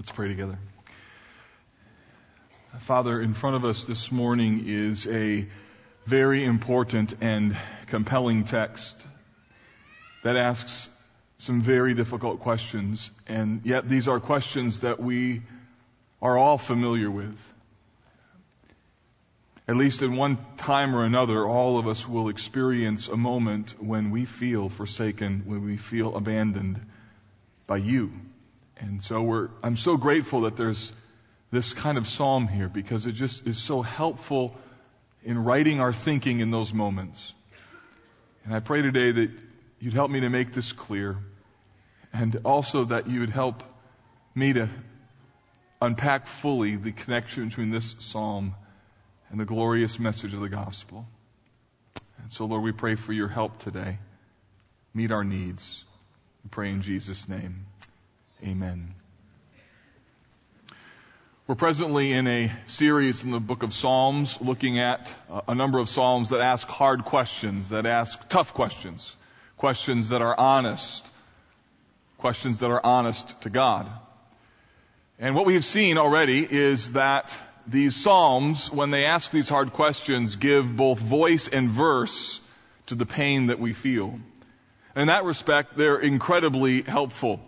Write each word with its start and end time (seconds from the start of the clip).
Let's 0.00 0.12
pray 0.12 0.28
together. 0.28 0.58
Father, 2.78 3.20
in 3.20 3.34
front 3.34 3.56
of 3.56 3.66
us 3.66 3.84
this 3.84 4.10
morning 4.10 4.64
is 4.66 5.06
a 5.06 5.46
very 6.06 6.42
important 6.42 7.12
and 7.20 7.54
compelling 7.88 8.44
text 8.44 8.98
that 10.24 10.38
asks 10.38 10.88
some 11.36 11.60
very 11.60 11.92
difficult 11.92 12.40
questions, 12.40 13.10
and 13.26 13.60
yet 13.64 13.90
these 13.90 14.08
are 14.08 14.20
questions 14.20 14.80
that 14.80 15.00
we 15.00 15.42
are 16.22 16.38
all 16.38 16.56
familiar 16.56 17.10
with. 17.10 17.38
At 19.68 19.76
least 19.76 20.00
at 20.00 20.08
one 20.08 20.38
time 20.56 20.96
or 20.96 21.04
another, 21.04 21.46
all 21.46 21.78
of 21.78 21.86
us 21.86 22.08
will 22.08 22.30
experience 22.30 23.08
a 23.08 23.18
moment 23.18 23.74
when 23.78 24.10
we 24.10 24.24
feel 24.24 24.70
forsaken, 24.70 25.42
when 25.44 25.62
we 25.66 25.76
feel 25.76 26.16
abandoned 26.16 26.80
by 27.66 27.76
you. 27.76 28.10
And 28.80 29.02
so 29.02 29.48
I'm 29.62 29.76
so 29.76 29.96
grateful 29.96 30.42
that 30.42 30.56
there's 30.56 30.92
this 31.50 31.74
kind 31.74 31.98
of 31.98 32.08
psalm 32.08 32.48
here 32.48 32.68
because 32.68 33.06
it 33.06 33.12
just 33.12 33.46
is 33.46 33.58
so 33.58 33.82
helpful 33.82 34.56
in 35.22 35.44
righting 35.44 35.80
our 35.80 35.92
thinking 35.92 36.40
in 36.40 36.50
those 36.50 36.72
moments. 36.72 37.34
And 38.44 38.54
I 38.54 38.60
pray 38.60 38.80
today 38.80 39.12
that 39.12 39.30
you'd 39.80 39.92
help 39.92 40.10
me 40.10 40.20
to 40.20 40.30
make 40.30 40.54
this 40.54 40.72
clear 40.72 41.18
and 42.12 42.40
also 42.44 42.84
that 42.84 43.06
you 43.06 43.20
would 43.20 43.30
help 43.30 43.62
me 44.34 44.54
to 44.54 44.68
unpack 45.82 46.26
fully 46.26 46.76
the 46.76 46.92
connection 46.92 47.48
between 47.48 47.70
this 47.70 47.94
psalm 47.98 48.54
and 49.30 49.38
the 49.38 49.44
glorious 49.44 49.98
message 49.98 50.32
of 50.32 50.40
the 50.40 50.48
gospel. 50.48 51.06
And 52.22 52.32
so, 52.32 52.46
Lord, 52.46 52.62
we 52.62 52.72
pray 52.72 52.94
for 52.94 53.12
your 53.12 53.28
help 53.28 53.58
today. 53.58 53.98
Meet 54.94 55.12
our 55.12 55.24
needs. 55.24 55.84
We 56.44 56.48
pray 56.48 56.70
in 56.70 56.82
Jesus' 56.82 57.28
name. 57.28 57.66
Amen. 58.42 58.94
We're 61.46 61.56
presently 61.56 62.12
in 62.12 62.26
a 62.26 62.50
series 62.68 63.22
in 63.22 63.32
the 63.32 63.40
book 63.40 63.62
of 63.62 63.74
Psalms 63.74 64.40
looking 64.40 64.78
at 64.78 65.12
uh, 65.28 65.42
a 65.48 65.54
number 65.54 65.78
of 65.78 65.90
Psalms 65.90 66.30
that 66.30 66.40
ask 66.40 66.66
hard 66.66 67.04
questions, 67.04 67.68
that 67.68 67.84
ask 67.84 68.18
tough 68.30 68.54
questions, 68.54 69.14
questions 69.58 70.08
that 70.08 70.22
are 70.22 70.34
honest, 70.38 71.06
questions 72.16 72.60
that 72.60 72.70
are 72.70 72.84
honest 72.84 73.38
to 73.42 73.50
God. 73.50 73.86
And 75.18 75.34
what 75.34 75.44
we 75.44 75.52
have 75.52 75.64
seen 75.64 75.98
already 75.98 76.46
is 76.50 76.92
that 76.92 77.36
these 77.66 77.94
Psalms, 77.94 78.72
when 78.72 78.90
they 78.90 79.04
ask 79.04 79.30
these 79.30 79.50
hard 79.50 79.74
questions, 79.74 80.36
give 80.36 80.74
both 80.74 80.98
voice 80.98 81.46
and 81.46 81.68
verse 81.68 82.40
to 82.86 82.94
the 82.94 83.06
pain 83.06 83.48
that 83.48 83.58
we 83.58 83.74
feel. 83.74 84.18
And 84.94 85.02
in 85.02 85.08
that 85.08 85.24
respect, 85.24 85.76
they're 85.76 86.00
incredibly 86.00 86.80
helpful. 86.82 87.40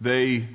They, 0.00 0.48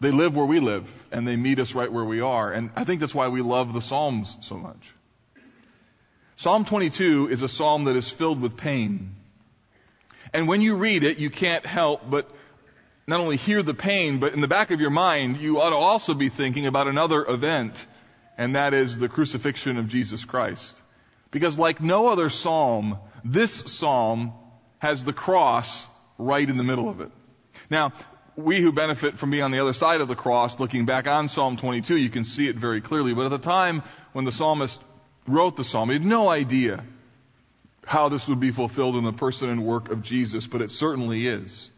they 0.00 0.10
live 0.10 0.36
where 0.36 0.46
we 0.46 0.60
live 0.60 0.90
and 1.10 1.26
they 1.26 1.36
meet 1.36 1.58
us 1.58 1.74
right 1.74 1.90
where 1.90 2.04
we 2.04 2.20
are. 2.20 2.52
And 2.52 2.70
I 2.76 2.84
think 2.84 3.00
that's 3.00 3.14
why 3.14 3.28
we 3.28 3.42
love 3.42 3.72
the 3.72 3.80
Psalms 3.80 4.36
so 4.40 4.56
much. 4.56 4.94
Psalm 6.36 6.64
22 6.64 7.28
is 7.30 7.42
a 7.42 7.48
psalm 7.48 7.84
that 7.84 7.96
is 7.96 8.10
filled 8.10 8.40
with 8.40 8.56
pain. 8.56 9.14
And 10.32 10.48
when 10.48 10.60
you 10.60 10.74
read 10.74 11.04
it, 11.04 11.18
you 11.18 11.30
can't 11.30 11.64
help 11.64 12.10
but 12.10 12.28
not 13.06 13.20
only 13.20 13.36
hear 13.36 13.62
the 13.62 13.74
pain, 13.74 14.18
but 14.18 14.32
in 14.32 14.40
the 14.40 14.48
back 14.48 14.70
of 14.70 14.80
your 14.80 14.90
mind, 14.90 15.36
you 15.36 15.60
ought 15.60 15.70
to 15.70 15.76
also 15.76 16.14
be 16.14 16.28
thinking 16.28 16.66
about 16.66 16.88
another 16.88 17.24
event, 17.24 17.86
and 18.38 18.56
that 18.56 18.74
is 18.74 18.98
the 18.98 19.08
crucifixion 19.08 19.76
of 19.78 19.88
Jesus 19.88 20.24
Christ. 20.24 20.74
Because 21.30 21.58
like 21.58 21.80
no 21.80 22.08
other 22.08 22.30
psalm, 22.30 22.98
this 23.24 23.52
psalm 23.52 24.32
has 24.78 25.04
the 25.04 25.12
cross 25.12 25.84
right 26.18 26.48
in 26.48 26.56
the 26.56 26.64
middle 26.64 26.88
of 26.88 27.00
it. 27.00 27.10
Now, 27.70 27.92
we 28.36 28.60
who 28.60 28.72
benefit 28.72 29.18
from 29.18 29.30
being 29.30 29.42
on 29.42 29.50
the 29.50 29.60
other 29.60 29.72
side 29.72 30.00
of 30.00 30.08
the 30.08 30.16
cross, 30.16 30.58
looking 30.58 30.86
back 30.86 31.06
on 31.06 31.28
Psalm 31.28 31.56
22, 31.56 31.96
you 31.96 32.10
can 32.10 32.24
see 32.24 32.48
it 32.48 32.56
very 32.56 32.80
clearly. 32.80 33.14
But 33.14 33.26
at 33.26 33.30
the 33.30 33.38
time 33.38 33.82
when 34.12 34.24
the 34.24 34.32
psalmist 34.32 34.82
wrote 35.26 35.56
the 35.56 35.64
psalm, 35.64 35.90
he 35.90 35.94
had 35.94 36.04
no 36.04 36.28
idea 36.28 36.84
how 37.86 38.08
this 38.08 38.28
would 38.28 38.40
be 38.40 38.50
fulfilled 38.50 38.96
in 38.96 39.04
the 39.04 39.12
person 39.12 39.50
and 39.50 39.64
work 39.64 39.90
of 39.90 40.02
Jesus, 40.02 40.46
but 40.46 40.62
it 40.62 40.70
certainly 40.70 41.26
is. 41.26 41.70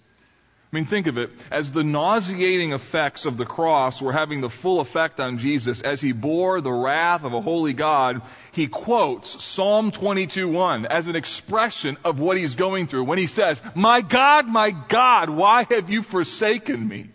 I 0.77 0.79
mean, 0.79 0.85
think 0.85 1.07
of 1.07 1.17
it. 1.17 1.31
As 1.51 1.73
the 1.73 1.83
nauseating 1.83 2.75
effects 2.75 3.25
of 3.25 3.39
the 3.39 3.47
cross 3.47 4.03
were 4.03 4.13
having 4.13 4.43
the 4.43 4.51
full 4.51 4.81
effect 4.81 5.21
on 5.21 5.39
Jesus, 5.39 5.81
as 5.81 6.03
he 6.03 6.13
bore 6.13 6.61
the 6.61 6.71
wrath 6.71 7.25
of 7.25 7.33
a 7.33 7.41
holy 7.41 7.73
God, 7.73 8.21
he 8.53 8.67
quotes 8.67 9.43
Psalm 9.43 9.91
22:1 9.91 10.85
as 10.85 11.07
an 11.07 11.17
expression 11.17 11.97
of 12.05 12.21
what 12.21 12.37
he's 12.37 12.57
going 12.57 12.89
through 12.89 13.05
when 13.05 13.17
he 13.17 13.27
says, 13.27 13.63
"My 13.75 14.03
God, 14.03 14.49
my 14.49 14.71
God, 14.71 15.31
why 15.31 15.65
have 15.71 15.89
you 15.89 16.03
forsaken 16.03 16.87
me?" 16.87 17.09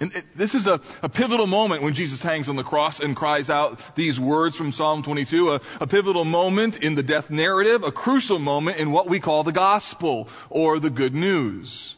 And 0.00 0.14
it, 0.14 0.24
this 0.36 0.54
is 0.54 0.66
a, 0.68 0.80
a, 1.02 1.08
pivotal 1.08 1.48
moment 1.48 1.82
when 1.82 1.92
Jesus 1.92 2.22
hangs 2.22 2.48
on 2.48 2.54
the 2.54 2.62
cross 2.62 3.00
and 3.00 3.16
cries 3.16 3.50
out 3.50 3.80
these 3.96 4.18
words 4.20 4.56
from 4.56 4.70
Psalm 4.70 5.02
22, 5.02 5.54
a, 5.54 5.60
a 5.80 5.86
pivotal 5.88 6.24
moment 6.24 6.76
in 6.76 6.94
the 6.94 7.02
death 7.02 7.30
narrative, 7.30 7.82
a 7.82 7.90
crucial 7.90 8.38
moment 8.38 8.76
in 8.76 8.92
what 8.92 9.08
we 9.08 9.18
call 9.18 9.42
the 9.42 9.52
gospel 9.52 10.28
or 10.50 10.78
the 10.78 10.90
good 10.90 11.14
news. 11.14 11.96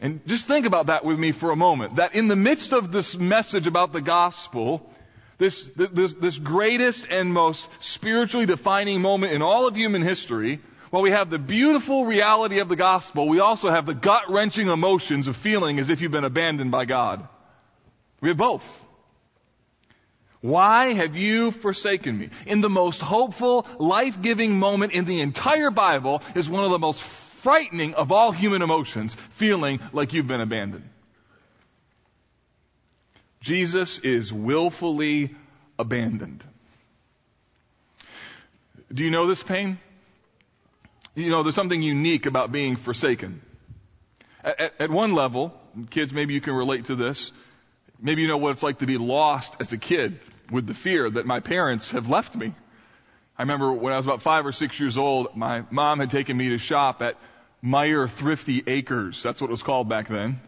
And 0.00 0.26
just 0.26 0.48
think 0.48 0.66
about 0.66 0.86
that 0.86 1.04
with 1.04 1.18
me 1.18 1.30
for 1.30 1.52
a 1.52 1.56
moment. 1.56 1.96
That 1.96 2.16
in 2.16 2.26
the 2.26 2.36
midst 2.36 2.72
of 2.72 2.90
this 2.90 3.16
message 3.16 3.68
about 3.68 3.92
the 3.92 4.00
gospel, 4.00 4.90
this, 5.38 5.70
this, 5.76 6.14
this 6.14 6.38
greatest 6.38 7.06
and 7.10 7.32
most 7.32 7.68
spiritually 7.78 8.46
defining 8.46 9.00
moment 9.00 9.32
in 9.32 9.40
all 9.40 9.68
of 9.68 9.76
human 9.76 10.02
history, 10.02 10.60
while 10.94 11.02
we 11.02 11.10
have 11.10 11.28
the 11.28 11.40
beautiful 11.40 12.06
reality 12.06 12.60
of 12.60 12.68
the 12.68 12.76
gospel, 12.76 13.26
we 13.26 13.40
also 13.40 13.68
have 13.68 13.84
the 13.84 13.94
gut 13.94 14.30
wrenching 14.30 14.68
emotions 14.68 15.26
of 15.26 15.34
feeling 15.34 15.80
as 15.80 15.90
if 15.90 16.00
you've 16.00 16.12
been 16.12 16.22
abandoned 16.22 16.70
by 16.70 16.84
God. 16.84 17.26
We 18.20 18.28
have 18.28 18.38
both. 18.38 18.86
Why 20.40 20.92
have 20.92 21.16
you 21.16 21.50
forsaken 21.50 22.16
me? 22.16 22.30
In 22.46 22.60
the 22.60 22.70
most 22.70 23.00
hopeful, 23.00 23.66
life-giving 23.80 24.56
moment 24.56 24.92
in 24.92 25.04
the 25.04 25.20
entire 25.20 25.72
Bible 25.72 26.22
is 26.36 26.48
one 26.48 26.62
of 26.62 26.70
the 26.70 26.78
most 26.78 27.02
frightening 27.02 27.94
of 27.94 28.12
all 28.12 28.30
human 28.30 28.62
emotions, 28.62 29.16
feeling 29.30 29.80
like 29.92 30.12
you've 30.12 30.28
been 30.28 30.40
abandoned. 30.40 30.88
Jesus 33.40 33.98
is 33.98 34.32
willfully 34.32 35.34
abandoned. 35.76 36.44
Do 38.92 39.04
you 39.04 39.10
know 39.10 39.26
this 39.26 39.42
pain? 39.42 39.80
You 41.14 41.30
know, 41.30 41.42
there's 41.42 41.54
something 41.54 41.82
unique 41.82 42.26
about 42.26 42.50
being 42.50 42.76
forsaken. 42.76 43.40
At, 44.42 44.60
at, 44.60 44.80
at, 44.80 44.90
one 44.90 45.14
level, 45.14 45.54
kids, 45.90 46.12
maybe 46.12 46.34
you 46.34 46.40
can 46.40 46.54
relate 46.54 46.86
to 46.86 46.96
this. 46.96 47.30
Maybe 48.00 48.22
you 48.22 48.28
know 48.28 48.36
what 48.36 48.52
it's 48.52 48.62
like 48.62 48.78
to 48.78 48.86
be 48.86 48.98
lost 48.98 49.54
as 49.60 49.72
a 49.72 49.78
kid 49.78 50.18
with 50.50 50.66
the 50.66 50.74
fear 50.74 51.08
that 51.08 51.24
my 51.24 51.40
parents 51.40 51.92
have 51.92 52.08
left 52.08 52.34
me. 52.34 52.52
I 53.38 53.42
remember 53.42 53.72
when 53.72 53.92
I 53.92 53.96
was 53.96 54.06
about 54.06 54.22
five 54.22 54.44
or 54.44 54.52
six 54.52 54.78
years 54.78 54.98
old, 54.98 55.36
my 55.36 55.64
mom 55.70 56.00
had 56.00 56.10
taken 56.10 56.36
me 56.36 56.50
to 56.50 56.58
shop 56.58 57.00
at 57.02 57.16
Meijer 57.64 58.10
Thrifty 58.10 58.62
Acres. 58.66 59.22
That's 59.22 59.40
what 59.40 59.48
it 59.48 59.50
was 59.50 59.62
called 59.62 59.88
back 59.88 60.08
then. 60.08 60.40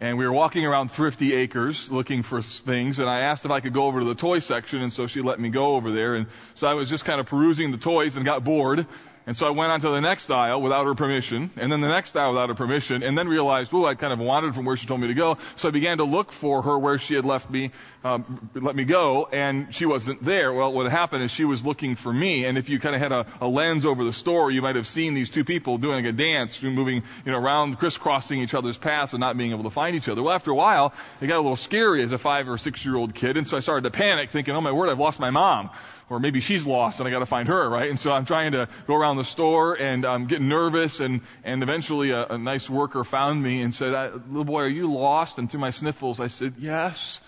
And 0.00 0.18
we 0.18 0.24
were 0.24 0.32
walking 0.32 0.66
around 0.66 0.90
Thrifty 0.90 1.32
Acres 1.32 1.90
looking 1.90 2.24
for 2.24 2.42
things, 2.42 2.98
and 2.98 3.08
I 3.08 3.20
asked 3.20 3.44
if 3.44 3.52
I 3.52 3.60
could 3.60 3.72
go 3.72 3.86
over 3.86 4.00
to 4.00 4.06
the 4.06 4.16
toy 4.16 4.40
section, 4.40 4.82
and 4.82 4.92
so 4.92 5.06
she 5.06 5.22
let 5.22 5.38
me 5.38 5.48
go 5.48 5.74
over 5.76 5.92
there. 5.92 6.16
And 6.16 6.26
so 6.54 6.66
I 6.66 6.74
was 6.74 6.88
just 6.88 7.04
kind 7.04 7.20
of 7.20 7.26
perusing 7.26 7.70
the 7.70 7.78
toys 7.78 8.16
and 8.16 8.24
got 8.24 8.42
bored. 8.42 8.86
And 9.24 9.36
so 9.36 9.46
I 9.46 9.50
went 9.50 9.70
on 9.70 9.80
to 9.80 9.90
the 9.90 10.00
next 10.00 10.30
aisle 10.30 10.60
without 10.60 10.84
her 10.84 10.96
permission, 10.96 11.50
and 11.56 11.70
then 11.70 11.80
the 11.80 11.88
next 11.88 12.16
aisle 12.16 12.30
without 12.30 12.48
her 12.48 12.56
permission, 12.56 13.04
and 13.04 13.16
then 13.16 13.28
realized, 13.28 13.72
oh, 13.72 13.84
I 13.84 13.94
kind 13.94 14.12
of 14.12 14.18
wandered 14.18 14.54
from 14.54 14.64
where 14.64 14.76
she 14.76 14.88
told 14.88 15.00
me 15.00 15.06
to 15.08 15.14
go. 15.14 15.38
So 15.54 15.68
I 15.68 15.70
began 15.70 15.98
to 15.98 16.04
look 16.04 16.32
for 16.32 16.62
her 16.62 16.76
where 16.76 16.98
she 16.98 17.14
had 17.14 17.24
left 17.24 17.48
me, 17.48 17.70
um, 18.02 18.50
let 18.54 18.74
me 18.74 18.82
go, 18.84 19.28
and 19.30 19.72
she 19.72 19.86
wasn't 19.86 20.24
there. 20.24 20.52
Well, 20.52 20.72
what 20.72 20.90
happened 20.90 21.22
is 21.22 21.30
she 21.30 21.44
was 21.44 21.64
looking 21.64 21.94
for 21.94 22.12
me, 22.12 22.46
and 22.46 22.58
if 22.58 22.68
you 22.68 22.80
kind 22.80 22.96
of 22.96 23.00
had 23.00 23.12
a, 23.12 23.26
a 23.40 23.46
lens 23.46 23.86
over 23.86 24.02
the 24.02 24.12
store, 24.12 24.50
you 24.50 24.60
might 24.60 24.74
have 24.74 24.88
seen 24.88 25.14
these 25.14 25.30
two 25.30 25.44
people 25.44 25.78
doing 25.78 26.04
a 26.06 26.12
dance, 26.12 26.60
moving, 26.60 27.04
you 27.24 27.30
know, 27.30 27.38
around, 27.38 27.78
crisscrossing 27.78 28.40
each 28.40 28.54
other's 28.54 28.76
paths 28.76 29.12
and 29.12 29.20
not 29.20 29.36
being 29.36 29.52
able 29.52 29.64
to 29.64 29.70
find 29.70 29.94
each 29.94 30.08
other. 30.08 30.20
Well, 30.20 30.34
after 30.34 30.50
a 30.50 30.56
while, 30.56 30.92
it 31.20 31.28
got 31.28 31.36
a 31.36 31.42
little 31.42 31.56
scary 31.56 32.02
as 32.02 32.10
a 32.10 32.18
five 32.18 32.48
or 32.48 32.58
six 32.58 32.84
year 32.84 32.96
old 32.96 33.14
kid, 33.14 33.36
and 33.36 33.46
so 33.46 33.56
I 33.56 33.60
started 33.60 33.84
to 33.84 33.96
panic, 33.96 34.30
thinking, 34.30 34.56
oh 34.56 34.60
my 34.60 34.72
word, 34.72 34.88
I've 34.88 34.98
lost 34.98 35.20
my 35.20 35.30
mom 35.30 35.70
or 36.12 36.20
maybe 36.20 36.40
she's 36.40 36.66
lost 36.66 37.00
and 37.00 37.08
I 37.08 37.10
got 37.10 37.20
to 37.20 37.26
find 37.26 37.48
her, 37.48 37.68
right? 37.68 37.88
And 37.88 37.98
so 37.98 38.12
I'm 38.12 38.26
trying 38.26 38.52
to 38.52 38.68
go 38.86 38.94
around 38.94 39.11
the 39.16 39.24
store 39.24 39.74
and 39.74 40.04
I'm 40.04 40.26
getting 40.26 40.48
nervous 40.48 41.00
and 41.00 41.20
and 41.44 41.62
eventually 41.62 42.10
a, 42.10 42.26
a 42.26 42.38
nice 42.38 42.68
worker 42.68 43.04
found 43.04 43.42
me 43.42 43.62
and 43.62 43.72
said, 43.72 43.92
"Little 44.28 44.44
boy, 44.44 44.62
are 44.62 44.68
you 44.68 44.92
lost?" 44.92 45.38
And 45.38 45.50
through 45.50 45.60
my 45.60 45.70
sniffles, 45.70 46.20
I 46.20 46.28
said, 46.28 46.54
"Yes." 46.58 47.20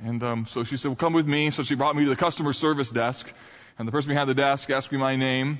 And 0.00 0.22
um, 0.22 0.46
so 0.46 0.64
she 0.64 0.76
said, 0.76 0.88
"Well, 0.88 0.96
come 0.96 1.12
with 1.12 1.26
me." 1.26 1.50
So 1.50 1.62
she 1.62 1.74
brought 1.74 1.96
me 1.96 2.04
to 2.04 2.10
the 2.10 2.16
customer 2.16 2.52
service 2.52 2.90
desk, 2.90 3.32
and 3.78 3.86
the 3.86 3.92
person 3.92 4.08
behind 4.08 4.28
the 4.28 4.34
desk 4.34 4.70
asked 4.70 4.90
me 4.92 4.98
my 4.98 5.16
name 5.16 5.58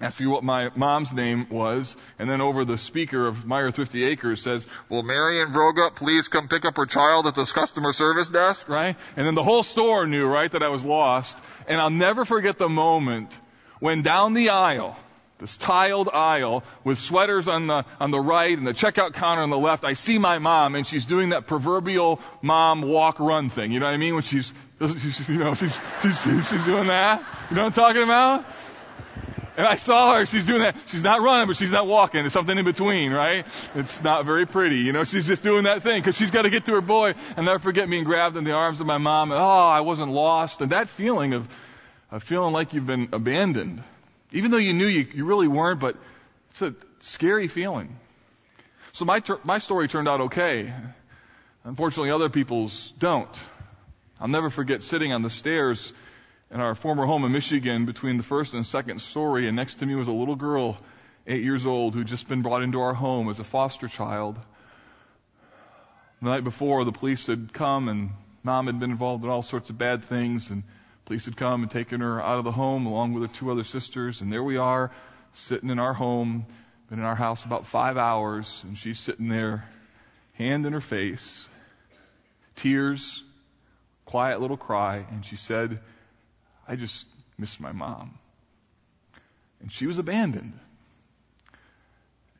asked 0.00 0.20
me 0.20 0.26
what 0.26 0.44
my 0.44 0.70
mom's 0.74 1.12
name 1.12 1.46
was, 1.50 1.96
and 2.18 2.28
then 2.28 2.40
over 2.40 2.64
the 2.64 2.76
speaker 2.76 3.26
of 3.26 3.46
Meijer 3.46 3.72
Thrifty 3.72 4.04
Acres 4.04 4.42
says, 4.42 4.66
Will 4.88 5.02
Marion 5.02 5.52
Vroga 5.52 5.94
please 5.94 6.28
come 6.28 6.48
pick 6.48 6.64
up 6.64 6.76
her 6.76 6.86
child 6.86 7.26
at 7.26 7.34
this 7.34 7.52
customer 7.52 7.92
service 7.92 8.28
desk, 8.28 8.68
right? 8.68 8.96
And 9.16 9.26
then 9.26 9.34
the 9.34 9.42
whole 9.42 9.62
store 9.62 10.06
knew, 10.06 10.26
right, 10.26 10.50
that 10.52 10.62
I 10.62 10.68
was 10.68 10.84
lost. 10.84 11.38
And 11.66 11.80
I'll 11.80 11.90
never 11.90 12.24
forget 12.24 12.58
the 12.58 12.68
moment 12.68 13.36
when 13.80 14.02
down 14.02 14.34
the 14.34 14.50
aisle, 14.50 14.96
this 15.38 15.56
tiled 15.58 16.08
aisle 16.08 16.64
with 16.82 16.96
sweaters 16.96 17.46
on 17.46 17.66
the, 17.66 17.84
on 18.00 18.10
the 18.10 18.20
right 18.20 18.56
and 18.56 18.66
the 18.66 18.72
checkout 18.72 19.12
counter 19.12 19.42
on 19.42 19.50
the 19.50 19.58
left. 19.58 19.84
I 19.84 19.92
see 19.92 20.18
my 20.18 20.38
mom 20.38 20.74
and 20.74 20.86
she's 20.86 21.04
doing 21.04 21.30
that 21.30 21.46
proverbial 21.46 22.20
mom 22.40 22.82
walk 22.82 23.20
run 23.20 23.50
thing. 23.50 23.70
You 23.70 23.80
know 23.80 23.86
what 23.86 23.94
I 23.94 23.98
mean? 23.98 24.14
When 24.14 24.22
she's, 24.22 24.52
you 24.80 25.38
know, 25.38 25.54
she's, 25.54 25.78
she's, 26.02 26.48
she's 26.48 26.64
doing 26.64 26.86
that. 26.86 27.22
You 27.50 27.56
know 27.56 27.64
what 27.64 27.66
I'm 27.66 27.72
talking 27.72 28.02
about? 28.02 28.46
And 29.58 29.66
I 29.66 29.76
saw 29.76 30.14
her, 30.14 30.26
she's 30.26 30.44
doing 30.44 30.60
that. 30.60 30.76
She's 30.86 31.02
not 31.02 31.22
running, 31.22 31.46
but 31.46 31.56
she's 31.56 31.72
not 31.72 31.86
walking. 31.86 32.22
There's 32.22 32.34
something 32.34 32.56
in 32.56 32.64
between, 32.66 33.10
right? 33.10 33.46
It's 33.74 34.02
not 34.02 34.26
very 34.26 34.46
pretty. 34.46 34.78
You 34.78 34.92
know, 34.92 35.04
she's 35.04 35.26
just 35.26 35.42
doing 35.42 35.64
that 35.64 35.82
thing 35.82 36.00
because 36.00 36.16
she's 36.16 36.30
got 36.30 36.42
to 36.42 36.50
get 36.50 36.66
to 36.66 36.72
her 36.72 36.82
boy 36.82 37.14
and 37.36 37.46
never 37.46 37.58
forget 37.58 37.88
being 37.88 38.04
grabbed 38.04 38.36
in 38.36 38.44
the 38.44 38.52
arms 38.52 38.82
of 38.82 38.86
my 38.86 38.98
mom. 38.98 39.32
And, 39.32 39.40
oh, 39.40 39.44
I 39.44 39.80
wasn't 39.80 40.12
lost. 40.12 40.60
And 40.60 40.72
that 40.72 40.88
feeling 40.88 41.32
of, 41.32 41.48
feeling 42.20 42.52
like 42.52 42.72
you've 42.72 42.86
been 42.86 43.08
abandoned 43.12 43.82
even 44.32 44.50
though 44.50 44.56
you 44.56 44.72
knew 44.72 44.86
you, 44.86 45.06
you 45.14 45.24
really 45.24 45.48
weren't, 45.48 45.80
but 45.80 45.96
it's 46.50 46.62
a 46.62 46.74
scary 47.00 47.48
feeling. 47.48 47.96
So 48.92 49.04
my, 49.04 49.20
ter- 49.20 49.40
my 49.44 49.58
story 49.58 49.88
turned 49.88 50.08
out 50.08 50.20
okay. 50.22 50.72
Unfortunately, 51.64 52.10
other 52.10 52.28
people's 52.28 52.92
don't. 52.98 53.40
I'll 54.20 54.28
never 54.28 54.50
forget 54.50 54.82
sitting 54.82 55.12
on 55.12 55.22
the 55.22 55.30
stairs 55.30 55.92
in 56.50 56.60
our 56.60 56.74
former 56.74 57.06
home 57.06 57.24
in 57.24 57.32
Michigan 57.32 57.86
between 57.86 58.16
the 58.16 58.22
first 58.22 58.54
and 58.54 58.66
second 58.66 59.00
story, 59.00 59.46
and 59.46 59.56
next 59.56 59.76
to 59.76 59.86
me 59.86 59.94
was 59.94 60.08
a 60.08 60.12
little 60.12 60.36
girl, 60.36 60.78
eight 61.26 61.42
years 61.42 61.66
old, 61.66 61.94
who'd 61.94 62.06
just 62.06 62.28
been 62.28 62.42
brought 62.42 62.62
into 62.62 62.80
our 62.80 62.94
home 62.94 63.28
as 63.28 63.38
a 63.38 63.44
foster 63.44 63.88
child. 63.88 64.38
The 66.22 66.30
night 66.30 66.44
before, 66.44 66.84
the 66.84 66.92
police 66.92 67.26
had 67.26 67.52
come, 67.52 67.88
and 67.88 68.10
mom 68.42 68.66
had 68.66 68.80
been 68.80 68.90
involved 68.90 69.24
in 69.24 69.30
all 69.30 69.42
sorts 69.42 69.70
of 69.70 69.76
bad 69.76 70.04
things, 70.04 70.50
and 70.50 70.62
Police 71.06 71.24
had 71.24 71.36
come 71.36 71.62
and 71.62 71.70
taken 71.70 72.00
her 72.00 72.20
out 72.20 72.38
of 72.38 72.44
the 72.44 72.50
home 72.50 72.84
along 72.84 73.12
with 73.12 73.22
her 73.22 73.34
two 73.34 73.50
other 73.52 73.62
sisters, 73.62 74.20
and 74.20 74.32
there 74.32 74.42
we 74.42 74.56
are, 74.56 74.90
sitting 75.32 75.70
in 75.70 75.78
our 75.78 75.94
home, 75.94 76.46
been 76.90 76.98
in 76.98 77.04
our 77.04 77.14
house 77.14 77.44
about 77.44 77.64
five 77.64 77.96
hours, 77.96 78.64
and 78.66 78.76
she's 78.76 78.98
sitting 78.98 79.28
there, 79.28 79.68
hand 80.32 80.66
in 80.66 80.72
her 80.72 80.80
face, 80.80 81.48
tears, 82.56 83.22
quiet 84.04 84.40
little 84.40 84.56
cry, 84.56 85.06
and 85.12 85.24
she 85.24 85.36
said, 85.36 85.78
I 86.66 86.74
just 86.74 87.06
missed 87.38 87.60
my 87.60 87.70
mom. 87.70 88.18
And 89.60 89.70
she 89.70 89.86
was 89.86 89.98
abandoned. 89.98 90.58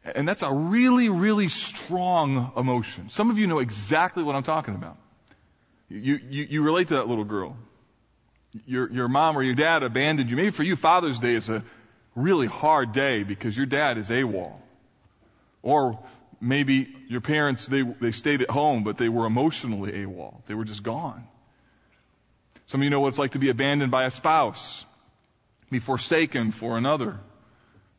And 0.04 0.28
that's 0.28 0.42
a 0.42 0.52
really, 0.52 1.08
really 1.08 1.48
strong 1.48 2.52
emotion. 2.56 3.10
Some 3.10 3.30
of 3.30 3.38
you 3.38 3.46
know 3.46 3.60
exactly 3.60 4.24
what 4.24 4.34
I'm 4.34 4.42
talking 4.42 4.74
about. 4.74 4.96
You, 5.88 6.18
you, 6.28 6.46
you 6.50 6.62
relate 6.62 6.88
to 6.88 6.94
that 6.94 7.06
little 7.06 7.24
girl 7.24 7.56
your, 8.66 8.90
your 8.90 9.08
mom 9.08 9.36
or 9.36 9.42
your 9.42 9.54
dad 9.54 9.82
abandoned 9.82 10.30
you. 10.30 10.36
Maybe 10.36 10.50
for 10.50 10.62
you, 10.62 10.76
Father's 10.76 11.18
Day 11.18 11.34
is 11.34 11.48
a 11.48 11.62
really 12.14 12.46
hard 12.46 12.92
day 12.92 13.22
because 13.22 13.56
your 13.56 13.66
dad 13.66 13.98
is 13.98 14.10
AWOL. 14.10 14.54
Or 15.62 15.98
maybe 16.40 16.88
your 17.08 17.20
parents, 17.20 17.66
they, 17.66 17.82
they 17.82 18.10
stayed 18.10 18.42
at 18.42 18.50
home, 18.50 18.84
but 18.84 18.96
they 18.96 19.08
were 19.08 19.26
emotionally 19.26 19.92
AWOL. 19.92 20.42
They 20.46 20.54
were 20.54 20.64
just 20.64 20.82
gone. 20.82 21.26
Some 22.66 22.80
of 22.80 22.84
you 22.84 22.90
know 22.90 23.00
what 23.00 23.08
it's 23.08 23.18
like 23.18 23.32
to 23.32 23.38
be 23.38 23.48
abandoned 23.48 23.92
by 23.92 24.06
a 24.06 24.10
spouse, 24.10 24.84
be 25.70 25.78
forsaken 25.78 26.50
for 26.50 26.76
another. 26.76 27.18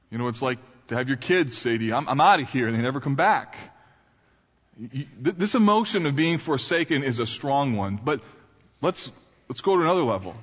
You 0.10 0.18
know 0.18 0.26
what 0.26 0.32
it's 0.32 0.42
like 0.42 0.60
to 0.88 0.96
have 0.96 1.08
your 1.08 1.18
kids 1.18 1.58
say 1.58 1.78
to 1.78 1.84
you, 1.84 1.94
I'm, 1.94 2.08
I'm 2.08 2.22
out 2.22 2.42
of 2.42 2.50
here, 2.50 2.68
and 2.68 2.78
they 2.78 2.82
never 2.82 3.00
come 3.00 3.16
back. 3.16 3.58
This 5.20 5.56
emotion 5.56 6.06
of 6.06 6.16
being 6.16 6.38
forsaken 6.38 7.04
is 7.04 7.20
a 7.20 7.26
strong 7.26 7.76
one, 7.76 8.00
but 8.04 8.22
let's 8.82 9.12
Let's 9.50 9.62
go 9.62 9.76
to 9.76 9.82
another 9.82 10.04
level. 10.04 10.36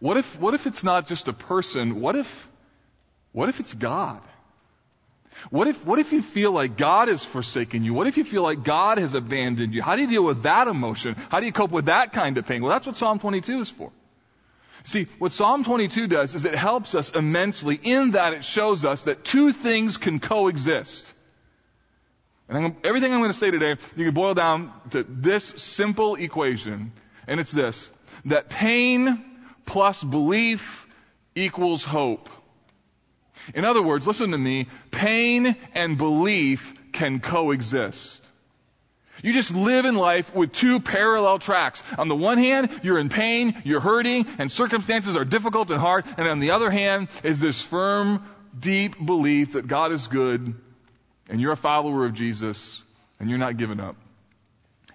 What 0.00 0.16
if, 0.16 0.38
what 0.38 0.54
if 0.54 0.66
it's 0.66 0.84
not 0.84 1.06
just 1.06 1.28
a 1.28 1.32
person? 1.32 2.00
What 2.00 2.16
if, 2.16 2.48
what 3.32 3.48
if 3.48 3.60
it's 3.60 3.74
God? 3.74 4.20
What 5.50 5.68
if, 5.68 5.86
what 5.86 5.98
if 5.98 6.12
you 6.12 6.22
feel 6.22 6.50
like 6.52 6.76
God 6.76 7.08
has 7.08 7.24
forsaken 7.24 7.84
you? 7.84 7.94
What 7.94 8.06
if 8.06 8.16
you 8.16 8.24
feel 8.24 8.42
like 8.42 8.64
God 8.64 8.98
has 8.98 9.14
abandoned 9.14 9.74
you? 9.74 9.82
How 9.82 9.94
do 9.94 10.02
you 10.02 10.08
deal 10.08 10.24
with 10.24 10.42
that 10.42 10.66
emotion? 10.68 11.14
How 11.30 11.40
do 11.40 11.46
you 11.46 11.52
cope 11.52 11.70
with 11.70 11.86
that 11.86 12.12
kind 12.12 12.38
of 12.38 12.46
pain? 12.46 12.62
Well, 12.62 12.72
that's 12.72 12.86
what 12.86 12.96
Psalm 12.96 13.18
22 13.18 13.60
is 13.60 13.70
for. 13.70 13.92
See, 14.84 15.06
what 15.18 15.32
Psalm 15.32 15.64
22 15.64 16.06
does 16.06 16.34
is 16.34 16.44
it 16.44 16.54
helps 16.54 16.94
us 16.94 17.10
immensely 17.10 17.78
in 17.80 18.12
that 18.12 18.32
it 18.32 18.44
shows 18.44 18.84
us 18.84 19.04
that 19.04 19.24
two 19.24 19.52
things 19.52 19.96
can 19.96 20.18
coexist. 20.18 21.12
And 22.48 22.58
I'm, 22.58 22.76
everything 22.82 23.12
I'm 23.12 23.20
going 23.20 23.32
to 23.32 23.38
say 23.38 23.50
today, 23.50 23.76
you 23.96 24.04
can 24.06 24.14
boil 24.14 24.34
down 24.34 24.72
to 24.90 25.04
this 25.06 25.44
simple 25.44 26.14
equation, 26.14 26.92
and 27.26 27.38
it's 27.38 27.52
this 27.52 27.90
that 28.26 28.48
pain 28.48 29.24
plus 29.64 30.02
belief 30.02 30.86
equals 31.34 31.84
hope. 31.84 32.28
In 33.54 33.64
other 33.64 33.82
words, 33.82 34.06
listen 34.06 34.30
to 34.32 34.38
me, 34.38 34.66
pain 34.90 35.56
and 35.74 35.96
belief 35.96 36.74
can 36.92 37.20
coexist. 37.20 38.24
You 39.22 39.32
just 39.32 39.50
live 39.52 39.84
in 39.84 39.96
life 39.96 40.34
with 40.34 40.52
two 40.52 40.80
parallel 40.80 41.38
tracks. 41.38 41.82
On 41.98 42.08
the 42.08 42.14
one 42.14 42.38
hand, 42.38 42.80
you're 42.82 42.98
in 42.98 43.08
pain, 43.08 43.60
you're 43.64 43.80
hurting, 43.80 44.26
and 44.38 44.50
circumstances 44.50 45.16
are 45.16 45.24
difficult 45.24 45.70
and 45.70 45.80
hard. 45.80 46.04
And 46.16 46.28
on 46.28 46.38
the 46.38 46.52
other 46.52 46.70
hand 46.70 47.08
is 47.24 47.40
this 47.40 47.60
firm, 47.60 48.24
deep 48.58 49.04
belief 49.04 49.52
that 49.52 49.66
God 49.66 49.92
is 49.92 50.06
good, 50.06 50.54
and 51.28 51.40
you're 51.40 51.52
a 51.52 51.56
follower 51.56 52.04
of 52.04 52.14
Jesus, 52.14 52.82
and 53.18 53.28
you're 53.28 53.38
not 53.38 53.56
giving 53.56 53.80
up. 53.80 53.96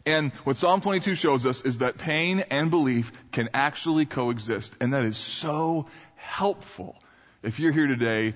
And 0.05 0.33
what 0.43 0.57
Psalm 0.57 0.81
22 0.81 1.15
shows 1.15 1.45
us 1.45 1.61
is 1.61 1.77
that 1.77 1.97
pain 1.97 2.43
and 2.49 2.69
belief 2.69 3.11
can 3.31 3.49
actually 3.53 4.05
coexist. 4.05 4.73
And 4.81 4.93
that 4.93 5.05
is 5.05 5.17
so 5.17 5.87
helpful 6.15 6.95
if 7.41 7.59
you're 7.59 7.71
here 7.71 7.87
today 7.87 8.33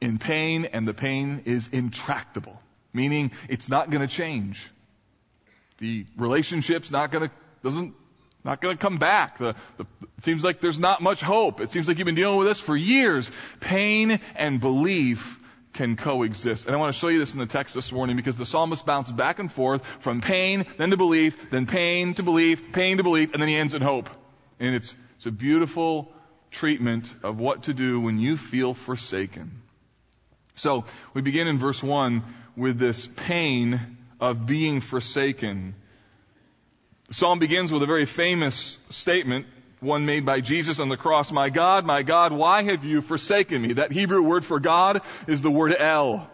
in 0.00 0.18
pain 0.18 0.66
and 0.66 0.86
the 0.86 0.94
pain 0.94 1.42
is 1.44 1.68
intractable, 1.72 2.60
meaning 2.92 3.32
it's 3.48 3.68
not 3.68 3.90
going 3.90 4.06
to 4.06 4.12
change. 4.12 4.70
The 5.78 6.06
relationship's 6.16 6.90
not 6.90 7.10
going 7.10 7.28
to, 7.28 7.34
doesn't, 7.64 7.94
not 8.44 8.60
going 8.60 8.76
to 8.76 8.80
come 8.80 8.98
back. 8.98 9.38
The, 9.38 9.54
the, 9.76 9.86
it 10.16 10.24
seems 10.24 10.44
like 10.44 10.60
there's 10.60 10.78
not 10.78 11.02
much 11.02 11.20
hope. 11.20 11.60
It 11.60 11.70
seems 11.70 11.88
like 11.88 11.98
you've 11.98 12.06
been 12.06 12.14
dealing 12.14 12.38
with 12.38 12.46
this 12.46 12.60
for 12.60 12.76
years. 12.76 13.30
Pain 13.60 14.20
and 14.36 14.60
belief 14.60 15.38
can 15.78 15.94
coexist. 15.94 16.66
And 16.66 16.74
I 16.74 16.78
want 16.78 16.92
to 16.92 16.98
show 16.98 17.06
you 17.06 17.20
this 17.20 17.34
in 17.34 17.38
the 17.38 17.46
text 17.46 17.72
this 17.72 17.92
morning 17.92 18.16
because 18.16 18.36
the 18.36 18.44
psalmist 18.44 18.84
bounces 18.84 19.12
back 19.12 19.38
and 19.38 19.50
forth 19.50 19.86
from 20.00 20.20
pain, 20.20 20.66
then 20.76 20.90
to 20.90 20.96
belief, 20.96 21.50
then 21.50 21.66
pain 21.66 22.14
to 22.14 22.24
belief, 22.24 22.72
pain 22.72 22.96
to 22.96 23.04
belief, 23.04 23.32
and 23.32 23.40
then 23.40 23.48
he 23.48 23.54
ends 23.54 23.74
in 23.74 23.80
hope. 23.80 24.10
And 24.58 24.74
it's, 24.74 24.96
it's 25.16 25.26
a 25.26 25.30
beautiful 25.30 26.10
treatment 26.50 27.08
of 27.22 27.38
what 27.38 27.62
to 27.64 27.74
do 27.74 28.00
when 28.00 28.18
you 28.18 28.36
feel 28.36 28.74
forsaken. 28.74 29.62
So 30.56 30.84
we 31.14 31.22
begin 31.22 31.46
in 31.46 31.58
verse 31.58 31.80
1 31.80 32.24
with 32.56 32.80
this 32.80 33.06
pain 33.06 33.98
of 34.20 34.46
being 34.46 34.80
forsaken. 34.80 35.76
The 37.06 37.14
psalm 37.14 37.38
begins 37.38 37.72
with 37.72 37.84
a 37.84 37.86
very 37.86 38.04
famous 38.04 38.78
statement 38.90 39.46
one 39.80 40.06
made 40.06 40.26
by 40.26 40.40
Jesus 40.40 40.80
on 40.80 40.88
the 40.88 40.96
cross. 40.96 41.30
My 41.30 41.50
God, 41.50 41.84
my 41.84 42.02
God, 42.02 42.32
why 42.32 42.62
have 42.62 42.84
you 42.84 43.00
forsaken 43.00 43.62
me? 43.62 43.74
That 43.74 43.92
Hebrew 43.92 44.22
word 44.22 44.44
for 44.44 44.60
God 44.60 45.02
is 45.26 45.42
the 45.42 45.50
word 45.50 45.74
El. 45.78 46.28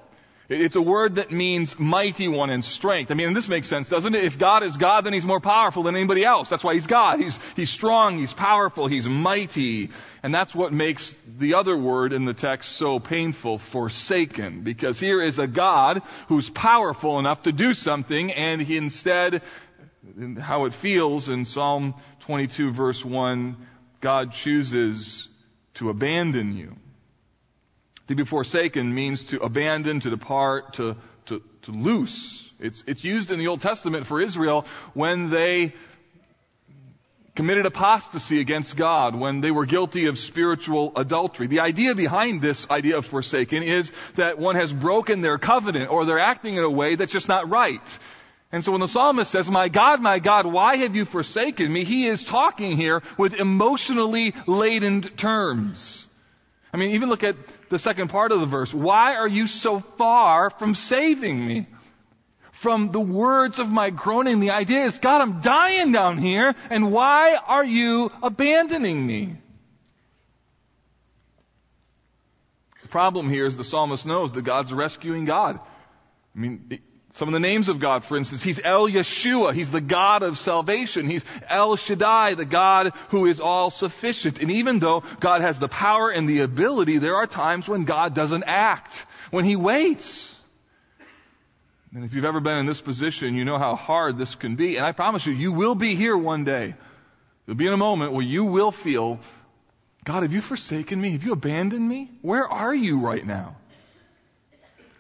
It's 0.47 0.77
a 0.77 0.83
word 0.83 1.15
that 1.15 1.33
means 1.33 1.79
mighty 1.79 2.29
one 2.29 2.51
and 2.51 2.63
strength. 2.63 3.11
I 3.11 3.15
mean, 3.15 3.33
this 3.33 3.49
makes 3.49 3.67
sense, 3.67 3.89
doesn't 3.89 4.15
it? 4.15 4.25
If 4.25 4.39
God 4.39 4.63
is 4.63 4.77
God, 4.77 5.05
then 5.05 5.15
He's 5.15 5.25
more 5.25 5.41
powerful 5.41 5.83
than 5.83 5.97
anybody 5.97 6.23
else. 6.23 6.51
That's 6.51 6.63
why 6.63 6.75
He's 6.75 6.87
God. 6.87 7.19
He's, 7.19 7.39
He's 7.57 7.71
strong, 7.71 8.19
He's 8.19 8.35
powerful, 8.35 8.87
He's 8.87 9.09
mighty. 9.09 9.89
And 10.23 10.35
that's 10.35 10.55
what 10.55 10.71
makes 10.71 11.17
the 11.39 11.55
other 11.55 11.75
word 11.75 12.13
in 12.13 12.27
the 12.27 12.35
text 12.35 12.73
so 12.73 13.01
painful, 13.01 13.57
forsaken. 13.57 14.61
Because 14.65 15.01
here 15.01 15.23
is 15.23 15.39
a 15.39 15.47
God 15.47 16.03
who's 16.29 16.51
powerful 16.51 17.19
enough 17.19 17.45
to 17.45 17.53
do 17.53 17.73
something 17.73 18.31
and 18.31 18.61
He 18.61 18.77
instead 18.77 19.41
how 20.41 20.65
it 20.65 20.75
feels 20.75 21.29
in 21.29 21.45
Psalm 21.45 21.95
22 22.21 22.73
verse 22.73 23.05
1, 23.05 23.57
God 24.01 24.33
chooses 24.33 25.29
to 25.75 25.91
abandon 25.91 26.57
you. 26.57 26.77
To 28.09 28.15
be 28.15 28.25
forsaken 28.25 28.95
means 28.95 29.25
to 29.25 29.41
abandon, 29.41 30.01
to 30.01 30.11
depart, 30.11 30.75
to, 30.75 30.97
to, 31.27 31.43
to 31.63 31.71
loose. 31.71 32.53
It's, 32.61 32.85
it's 32.87 33.03
used 33.03 33.31
in 33.31 33.39
the 33.39 33.49
Old 33.49 33.61
Testament 33.61 34.07
for 34.07 34.21
Israel 34.21 34.67
when 34.93 35.31
they 35.31 35.73
committed 37.35 37.67
apostasy 37.67 38.41
against 38.41 38.77
God, 38.77 39.17
when 39.17 39.41
they 39.41 39.51
were 39.51 39.67
guilty 39.67 40.07
of 40.07 40.19
spiritual 40.19 40.93
adultery. 40.97 41.49
The 41.49 41.61
idea 41.61 41.95
behind 41.95 42.41
this 42.41 42.71
idea 42.71 42.99
of 42.99 43.07
forsaken 43.07 43.63
is 43.63 43.91
that 44.15 44.39
one 44.39 44.55
has 44.55 44.73
broken 44.73 45.21
their 45.21 45.39
covenant 45.39 45.91
or 45.91 46.05
they're 46.05 46.19
acting 46.19 46.57
in 46.57 46.63
a 46.63 46.71
way 46.71 46.95
that's 46.95 47.13
just 47.13 47.29
not 47.29 47.49
right. 47.51 47.99
And 48.55 48.63
so 48.63 48.71
when 48.71 48.81
the 48.81 48.87
psalmist 48.87 49.33
says, 49.33 49.51
My 49.51 49.69
God, 49.69 50.01
my 50.01 50.21
God, 50.21 50.47
why 50.47 50.77
have 50.77 50.95
you 50.95 51.05
forsaken 51.05 51.73
me? 51.73 51.83
He 51.83 52.07
is 52.07 52.23
talking 52.23 52.77
here 52.77 53.03
with 53.19 53.35
emotionally 53.35 54.33
laden 54.47 55.01
terms. 55.01 56.07
I 56.73 56.77
mean, 56.77 56.93
even 56.93 57.09
look 57.09 57.25
at 57.25 57.35
the 57.69 57.81
second 57.81 58.11
part 58.11 58.31
of 58.31 58.39
the 58.39 58.47
verse. 58.47 58.73
Why 58.73 59.17
are 59.17 59.27
you 59.27 59.49
so 59.49 59.81
far 59.81 60.51
from 60.51 60.77
saving 60.77 61.45
me? 61.45 61.67
From 62.53 62.93
the 62.93 63.01
words 63.01 63.59
of 63.59 63.73
my 63.73 63.91
groaning, 63.91 64.39
the 64.39 64.53
idea 64.53 64.85
is, 64.85 65.01
God, 65.01 65.21
I'm 65.21 65.41
dying 65.41 65.91
down 65.91 66.19
here, 66.19 66.55
and 66.71 66.93
why 66.93 67.35
are 67.35 67.65
you 67.65 68.13
abandoning 68.23 69.05
me? 69.05 69.37
The 72.83 72.89
problem 72.89 73.29
here 73.29 73.47
is 73.47 73.57
the 73.57 73.65
psalmist 73.65 74.07
knows 74.07 74.33
that 74.35 74.43
God's 74.43 74.73
rescuing 74.73 75.25
God. 75.25 75.59
I 76.37 76.39
mean, 76.39 76.79
some 77.14 77.28
of 77.28 77.33
the 77.33 77.38
names 77.38 77.68
of 77.68 77.78
God, 77.78 78.02
for 78.02 78.16
instance, 78.16 78.42
He's 78.42 78.61
El 78.62 78.88
Yeshua. 78.88 79.54
He's 79.54 79.71
the 79.71 79.80
God 79.80 80.25
of 80.25 80.37
salvation. 80.37 81.09
He's 81.09 81.25
El 81.49 81.76
Shaddai, 81.76 82.35
the 82.35 82.44
God 82.44 82.92
who 83.11 83.26
is 83.26 83.40
all 83.40 83.71
sufficient. 83.71 84.40
And 84.40 84.50
even 84.50 84.80
though 84.80 85.04
God 85.21 85.40
has 85.40 85.61
the 85.61 85.68
power 85.68 86.11
and 86.11 86.28
the 86.28 86.40
ability, 86.40 86.99
there 86.99 87.14
are 87.14 87.28
times 87.28 87.68
when 87.68 87.85
God 87.85 88.14
doesn't 88.14 88.42
act, 88.42 89.06
when 89.30 89.44
He 89.44 89.54
waits. 89.54 90.35
And 91.94 92.04
if 92.04 92.14
you've 92.14 92.25
ever 92.25 92.40
been 92.40 92.59
in 92.59 92.66
this 92.66 92.80
position, 92.80 93.37
you 93.37 93.44
know 93.44 93.59
how 93.59 93.76
hard 93.76 94.18
this 94.18 94.35
can 94.35 94.56
be. 94.56 94.76
And 94.76 94.85
I 94.85 94.90
promise 94.90 95.25
you, 95.25 95.35
you 95.35 95.52
will 95.52 95.76
be 95.76 95.94
here 95.94 96.16
one 96.16 96.42
day. 96.42 96.75
There'll 97.47 97.56
be 97.56 97.68
in 97.68 97.73
a 97.73 97.76
moment 97.76 98.12
where 98.12 98.25
you 98.25 98.44
will 98.44 98.73
feel, 98.73 99.21
God, 100.02 100.25
have 100.25 100.33
you 100.33 100.40
forsaken 100.40 101.00
me? 101.00 101.11
Have 101.11 101.23
you 101.23 101.33
abandoned 101.33 101.88
me? 101.88 102.11
Where 102.23 102.49
are 102.49 102.75
you 102.75 102.99
right 102.99 103.25
now? 103.25 103.54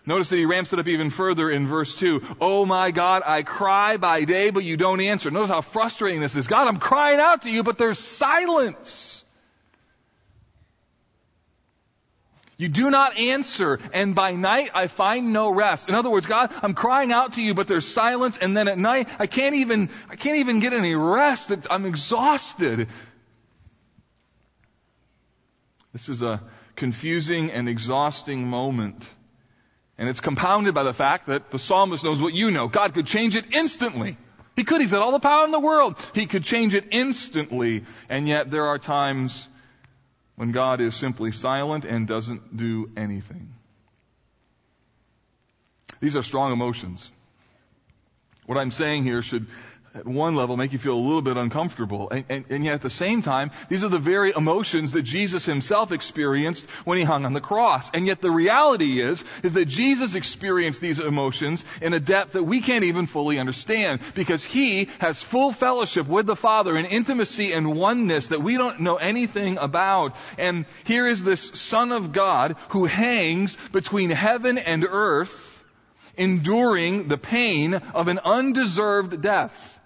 Notice 0.06 0.28
that 0.28 0.36
he 0.36 0.44
ramps 0.44 0.72
it 0.72 0.78
up 0.78 0.86
even 0.86 1.08
further 1.08 1.50
in 1.50 1.66
verse 1.66 1.96
2. 1.96 2.36
Oh 2.40 2.66
my 2.66 2.90
God, 2.90 3.22
I 3.24 3.42
cry 3.42 3.96
by 3.96 4.24
day, 4.24 4.50
but 4.50 4.62
you 4.62 4.76
don't 4.76 5.00
answer. 5.00 5.30
Notice 5.30 5.48
how 5.48 5.62
frustrating 5.62 6.20
this 6.20 6.36
is. 6.36 6.46
God, 6.46 6.68
I'm 6.68 6.76
crying 6.76 7.20
out 7.20 7.42
to 7.42 7.50
you, 7.50 7.62
but 7.62 7.78
there's 7.78 7.98
silence. 7.98 9.24
You 12.56 12.68
do 12.68 12.90
not 12.90 13.18
answer, 13.18 13.80
and 13.92 14.14
by 14.14 14.32
night 14.32 14.70
I 14.74 14.86
find 14.86 15.32
no 15.32 15.50
rest. 15.50 15.88
In 15.88 15.94
other 15.94 16.10
words, 16.10 16.26
God, 16.26 16.52
I'm 16.62 16.74
crying 16.74 17.10
out 17.10 17.32
to 17.32 17.42
you, 17.42 17.54
but 17.54 17.66
there's 17.66 17.86
silence, 17.86 18.38
and 18.38 18.56
then 18.56 18.68
at 18.68 18.78
night 18.78 19.08
I 19.18 19.26
can't 19.26 19.56
even, 19.56 19.88
I 20.08 20.16
can't 20.16 20.36
even 20.36 20.60
get 20.60 20.72
any 20.72 20.94
rest. 20.94 21.50
I'm 21.70 21.86
exhausted. 21.86 22.88
This 25.92 26.08
is 26.08 26.22
a 26.22 26.42
confusing 26.76 27.50
and 27.50 27.68
exhausting 27.68 28.46
moment. 28.46 29.08
And 29.96 30.08
it's 30.08 30.20
compounded 30.20 30.74
by 30.74 30.82
the 30.82 30.94
fact 30.94 31.28
that 31.28 31.50
the 31.50 31.58
psalmist 31.58 32.02
knows 32.02 32.20
what 32.20 32.34
you 32.34 32.50
know. 32.50 32.68
God 32.68 32.94
could 32.94 33.06
change 33.06 33.36
it 33.36 33.54
instantly. 33.54 34.16
He 34.56 34.64
could. 34.64 34.80
He's 34.80 34.90
got 34.92 35.02
all 35.02 35.12
the 35.12 35.20
power 35.20 35.44
in 35.44 35.50
the 35.50 35.60
world. 35.60 35.98
He 36.14 36.26
could 36.26 36.44
change 36.44 36.74
it 36.74 36.86
instantly. 36.90 37.84
And 38.08 38.28
yet 38.28 38.50
there 38.50 38.66
are 38.66 38.78
times 38.78 39.48
when 40.36 40.52
God 40.52 40.80
is 40.80 40.94
simply 40.96 41.32
silent 41.32 41.84
and 41.84 42.06
doesn't 42.06 42.56
do 42.56 42.90
anything. 42.96 43.54
These 46.00 46.16
are 46.16 46.22
strong 46.22 46.52
emotions. 46.52 47.10
What 48.46 48.58
I'm 48.58 48.70
saying 48.70 49.04
here 49.04 49.22
should 49.22 49.46
at 49.94 50.06
one 50.06 50.34
level 50.34 50.56
make 50.56 50.72
you 50.72 50.78
feel 50.78 50.94
a 50.94 51.06
little 51.06 51.22
bit 51.22 51.36
uncomfortable. 51.36 52.10
And, 52.10 52.24
and, 52.28 52.44
and, 52.50 52.64
yet 52.64 52.74
at 52.74 52.82
the 52.82 52.90
same 52.90 53.22
time, 53.22 53.52
these 53.68 53.84
are 53.84 53.88
the 53.88 53.98
very 53.98 54.32
emotions 54.36 54.92
that 54.92 55.02
Jesus 55.02 55.44
himself 55.44 55.92
experienced 55.92 56.68
when 56.84 56.98
he 56.98 57.04
hung 57.04 57.24
on 57.24 57.32
the 57.32 57.40
cross. 57.40 57.90
And 57.94 58.06
yet 58.06 58.20
the 58.20 58.30
reality 58.30 59.00
is, 59.00 59.22
is 59.44 59.52
that 59.52 59.66
Jesus 59.66 60.16
experienced 60.16 60.80
these 60.80 60.98
emotions 60.98 61.64
in 61.80 61.92
a 61.94 62.00
depth 62.00 62.32
that 62.32 62.42
we 62.42 62.60
can't 62.60 62.84
even 62.84 63.06
fully 63.06 63.38
understand 63.38 64.00
because 64.14 64.42
he 64.42 64.88
has 64.98 65.22
full 65.22 65.52
fellowship 65.52 66.08
with 66.08 66.26
the 66.26 66.36
Father 66.36 66.76
in 66.76 66.86
intimacy 66.86 67.52
and 67.52 67.76
oneness 67.76 68.28
that 68.28 68.42
we 68.42 68.56
don't 68.56 68.80
know 68.80 68.96
anything 68.96 69.58
about. 69.58 70.16
And 70.38 70.66
here 70.82 71.06
is 71.06 71.22
this 71.22 71.52
Son 71.54 71.92
of 71.92 72.12
God 72.12 72.56
who 72.70 72.84
hangs 72.84 73.56
between 73.70 74.10
heaven 74.10 74.58
and 74.58 74.84
earth 74.84 75.52
enduring 76.16 77.08
the 77.08 77.18
pain 77.18 77.74
of 77.74 78.08
an 78.08 78.18
undeserved 78.24 79.20
death. 79.20 79.80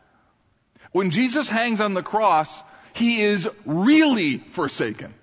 When 0.93 1.11
Jesus 1.11 1.49
hangs 1.49 1.81
on 1.81 1.95
the 1.95 2.03
cross, 2.03 2.63
he 2.95 3.21
is 3.21 3.49
really 3.65 4.39
forsaken. 4.39 5.15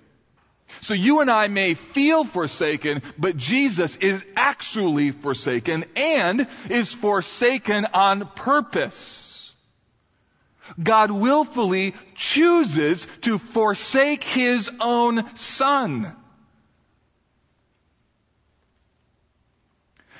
So 0.80 0.94
you 0.94 1.20
and 1.20 1.30
I 1.30 1.48
may 1.48 1.74
feel 1.74 2.24
forsaken, 2.24 3.02
but 3.18 3.36
Jesus 3.36 3.96
is 3.96 4.24
actually 4.36 5.10
forsaken 5.10 5.84
and 5.96 6.46
is 6.68 6.92
forsaken 6.92 7.86
on 7.92 8.28
purpose. 8.34 9.52
God 10.82 11.10
willfully 11.10 11.94
chooses 12.14 13.06
to 13.22 13.38
forsake 13.38 14.24
his 14.24 14.70
own 14.80 15.36
son. 15.36 16.14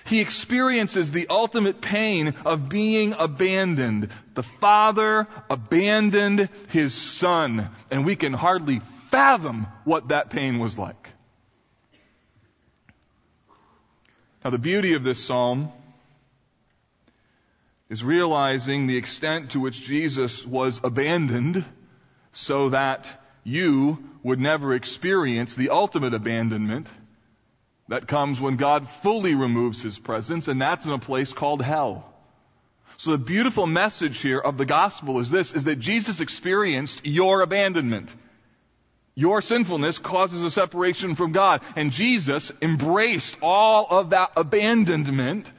He 0.07 0.21
experiences 0.21 1.11
the 1.11 1.27
ultimate 1.29 1.81
pain 1.81 2.35
of 2.45 2.69
being 2.69 3.15
abandoned. 3.19 4.11
The 4.35 4.43
father 4.43 5.27
abandoned 5.51 6.49
his 6.69 6.95
son, 6.95 7.71
and 7.91 8.05
we 8.05 8.15
can 8.15 8.33
hardly 8.33 8.81
fathom 9.11 9.67
what 9.85 10.09
that 10.09 10.31
pain 10.31 10.59
was 10.59 10.79
like. 10.79 11.13
Now, 14.45 14.51
the 14.51 14.59
beauty 14.59 14.95
of 14.95 15.03
this 15.03 15.25
psalm 15.25 15.73
is 17.89 18.05
realizing 18.05 18.87
the 18.87 18.97
extent 18.97 19.51
to 19.51 19.61
which 19.61 19.83
Jesus 19.83 20.47
was 20.47 20.81
abandoned 20.85 21.65
so 22.33 22.69
that 22.69 23.09
you 23.43 23.99
would 24.23 24.41
never 24.41 24.73
experience 24.73 25.57
the 25.57 25.71
ultimate 25.71 26.15
abandonment 26.15 26.89
that 27.89 28.09
comes 28.09 28.41
when 28.41 28.57
God 28.57 28.89
fully 28.89 29.35
removes 29.35 29.83
his 29.83 29.99
presence, 29.99 30.49
and 30.49 30.61
that's 30.61 30.87
in 30.87 30.93
a 30.93 30.99
place 30.99 31.33
called 31.33 31.63
hell. 31.63 32.13
So 32.99 33.13
the 33.13 33.19
beautiful 33.19 33.67
message 33.67 34.19
here 34.19 34.39
of 34.39 34.57
the 34.57 34.65
gospel 34.65 35.21
is 35.21 35.31
this, 35.31 35.53
is 35.53 35.65
that 35.65 35.79
Jesus 35.79 36.21
experienced 36.21 37.05
your 37.05 37.43
abandonment. 37.43 38.15
Your 39.15 39.41
sinfulness 39.41 39.99
causes 39.99 40.43
a 40.43 40.51
separation 40.51 41.15
from 41.15 41.33
God, 41.33 41.63
and 41.75 41.93
Jesus 41.93 42.53
embraced 42.61 43.37
all 43.43 43.87
of 43.89 44.11
that 44.11 44.33
abandonment 44.37 45.51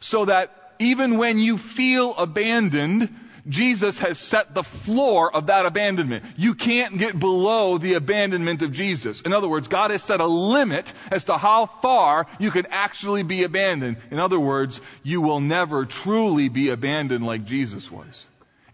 so 0.00 0.26
that 0.26 0.74
even 0.78 1.16
when 1.16 1.38
you 1.38 1.56
feel 1.56 2.14
abandoned, 2.14 3.14
Jesus 3.48 3.98
has 3.98 4.18
set 4.18 4.54
the 4.54 4.62
floor 4.62 5.34
of 5.34 5.46
that 5.46 5.66
abandonment. 5.66 6.24
You 6.36 6.54
can't 6.54 6.98
get 6.98 7.18
below 7.18 7.78
the 7.78 7.94
abandonment 7.94 8.62
of 8.62 8.72
Jesus. 8.72 9.20
In 9.20 9.32
other 9.32 9.48
words, 9.48 9.68
God 9.68 9.92
has 9.92 10.02
set 10.02 10.20
a 10.20 10.26
limit 10.26 10.92
as 11.10 11.24
to 11.24 11.38
how 11.38 11.66
far 11.66 12.26
you 12.40 12.50
can 12.50 12.66
actually 12.70 13.22
be 13.22 13.44
abandoned. 13.44 13.98
In 14.10 14.18
other 14.18 14.40
words, 14.40 14.80
you 15.02 15.20
will 15.20 15.40
never 15.40 15.84
truly 15.84 16.48
be 16.48 16.70
abandoned 16.70 17.24
like 17.24 17.44
Jesus 17.44 17.90
was. 17.90 18.26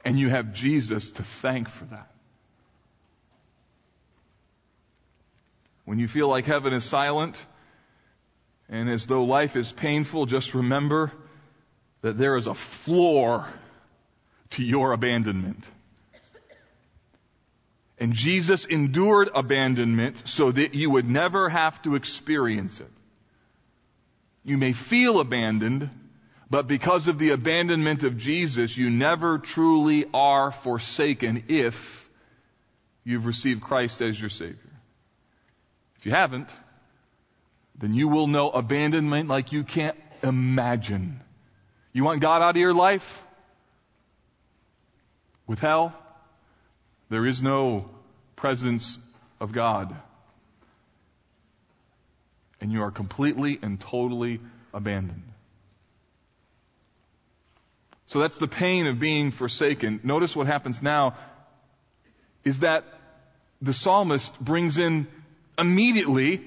And 0.05 0.19
you 0.19 0.31
have 0.31 0.53
Jesus 0.53 1.13
to 1.13 1.23
thank 1.23 1.69
for 1.69 1.85
that. 1.87 2.09
When 5.85 5.99
you 5.99 6.09
feel 6.09 6.29
like 6.29 6.47
heaven 6.47 6.73
is 6.73 6.85
silent 6.85 7.45
and 8.69 8.89
as 8.89 9.07
though 9.07 9.25
life 9.25 9.57
is 9.57 9.71
painful, 9.71 10.27
just 10.27 10.55
remember 10.55 11.13
that 12.01 12.17
there 12.17 12.37
is 12.37 12.47
a 12.47 12.55
floor 12.55 13.47
to 14.53 14.63
your 14.63 14.93
abandonment. 14.93 15.65
And 17.99 18.13
Jesus 18.13 18.65
endured 18.65 19.31
abandonment 19.35 20.23
so 20.27 20.51
that 20.51 20.75
you 20.75 20.91
would 20.91 21.09
never 21.09 21.49
have 21.49 21.81
to 21.83 21.95
experience 21.95 22.81
it. 22.81 22.91
You 24.45 24.59
may 24.59 24.73
feel 24.73 25.21
abandoned, 25.21 25.89
but 26.51 26.67
because 26.67 27.07
of 27.07 27.19
the 27.19 27.31
abandonment 27.31 28.03
of 28.03 28.19
Jesus, 28.19 28.77
you 28.77 28.91
never 28.91 29.39
truly 29.39 30.07
are 30.13 30.51
forsaken 30.51 31.45
if 31.49 32.09
you've 33.05 33.27
received 33.27 33.63
Christ 33.63 34.03
as 34.03 34.21
your 34.21 34.31
Savior. 34.31 34.59
If 35.99 36.07
you 36.07 36.13
haven't, 36.13 36.53
then 37.79 37.95
you 37.95 38.09
will 38.09 38.27
know 38.27 38.51
abandonment 38.51 39.29
like 39.29 39.53
you 39.53 39.63
can't 39.63 39.97
imagine. 40.23 41.21
You 41.93 42.03
want 42.03 42.21
God 42.21 42.43
out 42.43 42.51
of 42.51 42.57
your 42.57 42.75
life? 42.75 43.25
With 45.53 45.61
hell, 45.61 45.93
there 47.11 47.27
is 47.27 47.43
no 47.43 47.91
presence 48.37 48.97
of 49.39 49.53
God. 49.53 49.95
And 52.59 52.73
you 52.73 52.81
are 52.81 52.91
completely 52.91 53.59
and 53.61 53.79
totally 53.79 54.41
abandoned. 54.73 55.25
So 58.07 58.21
that's 58.21 58.39
the 58.39 58.49
pain 58.49 58.87
of 58.87 58.99
being 58.99 59.31
forsaken. 59.31 60.01
Notice 60.03 60.35
what 60.35 60.47
happens 60.47 60.81
now 60.81 61.19
is 62.45 62.61
that 62.61 62.85
the 63.61 63.75
psalmist 63.75 64.41
brings 64.41 64.79
in 64.79 65.07
immediately 65.59 66.41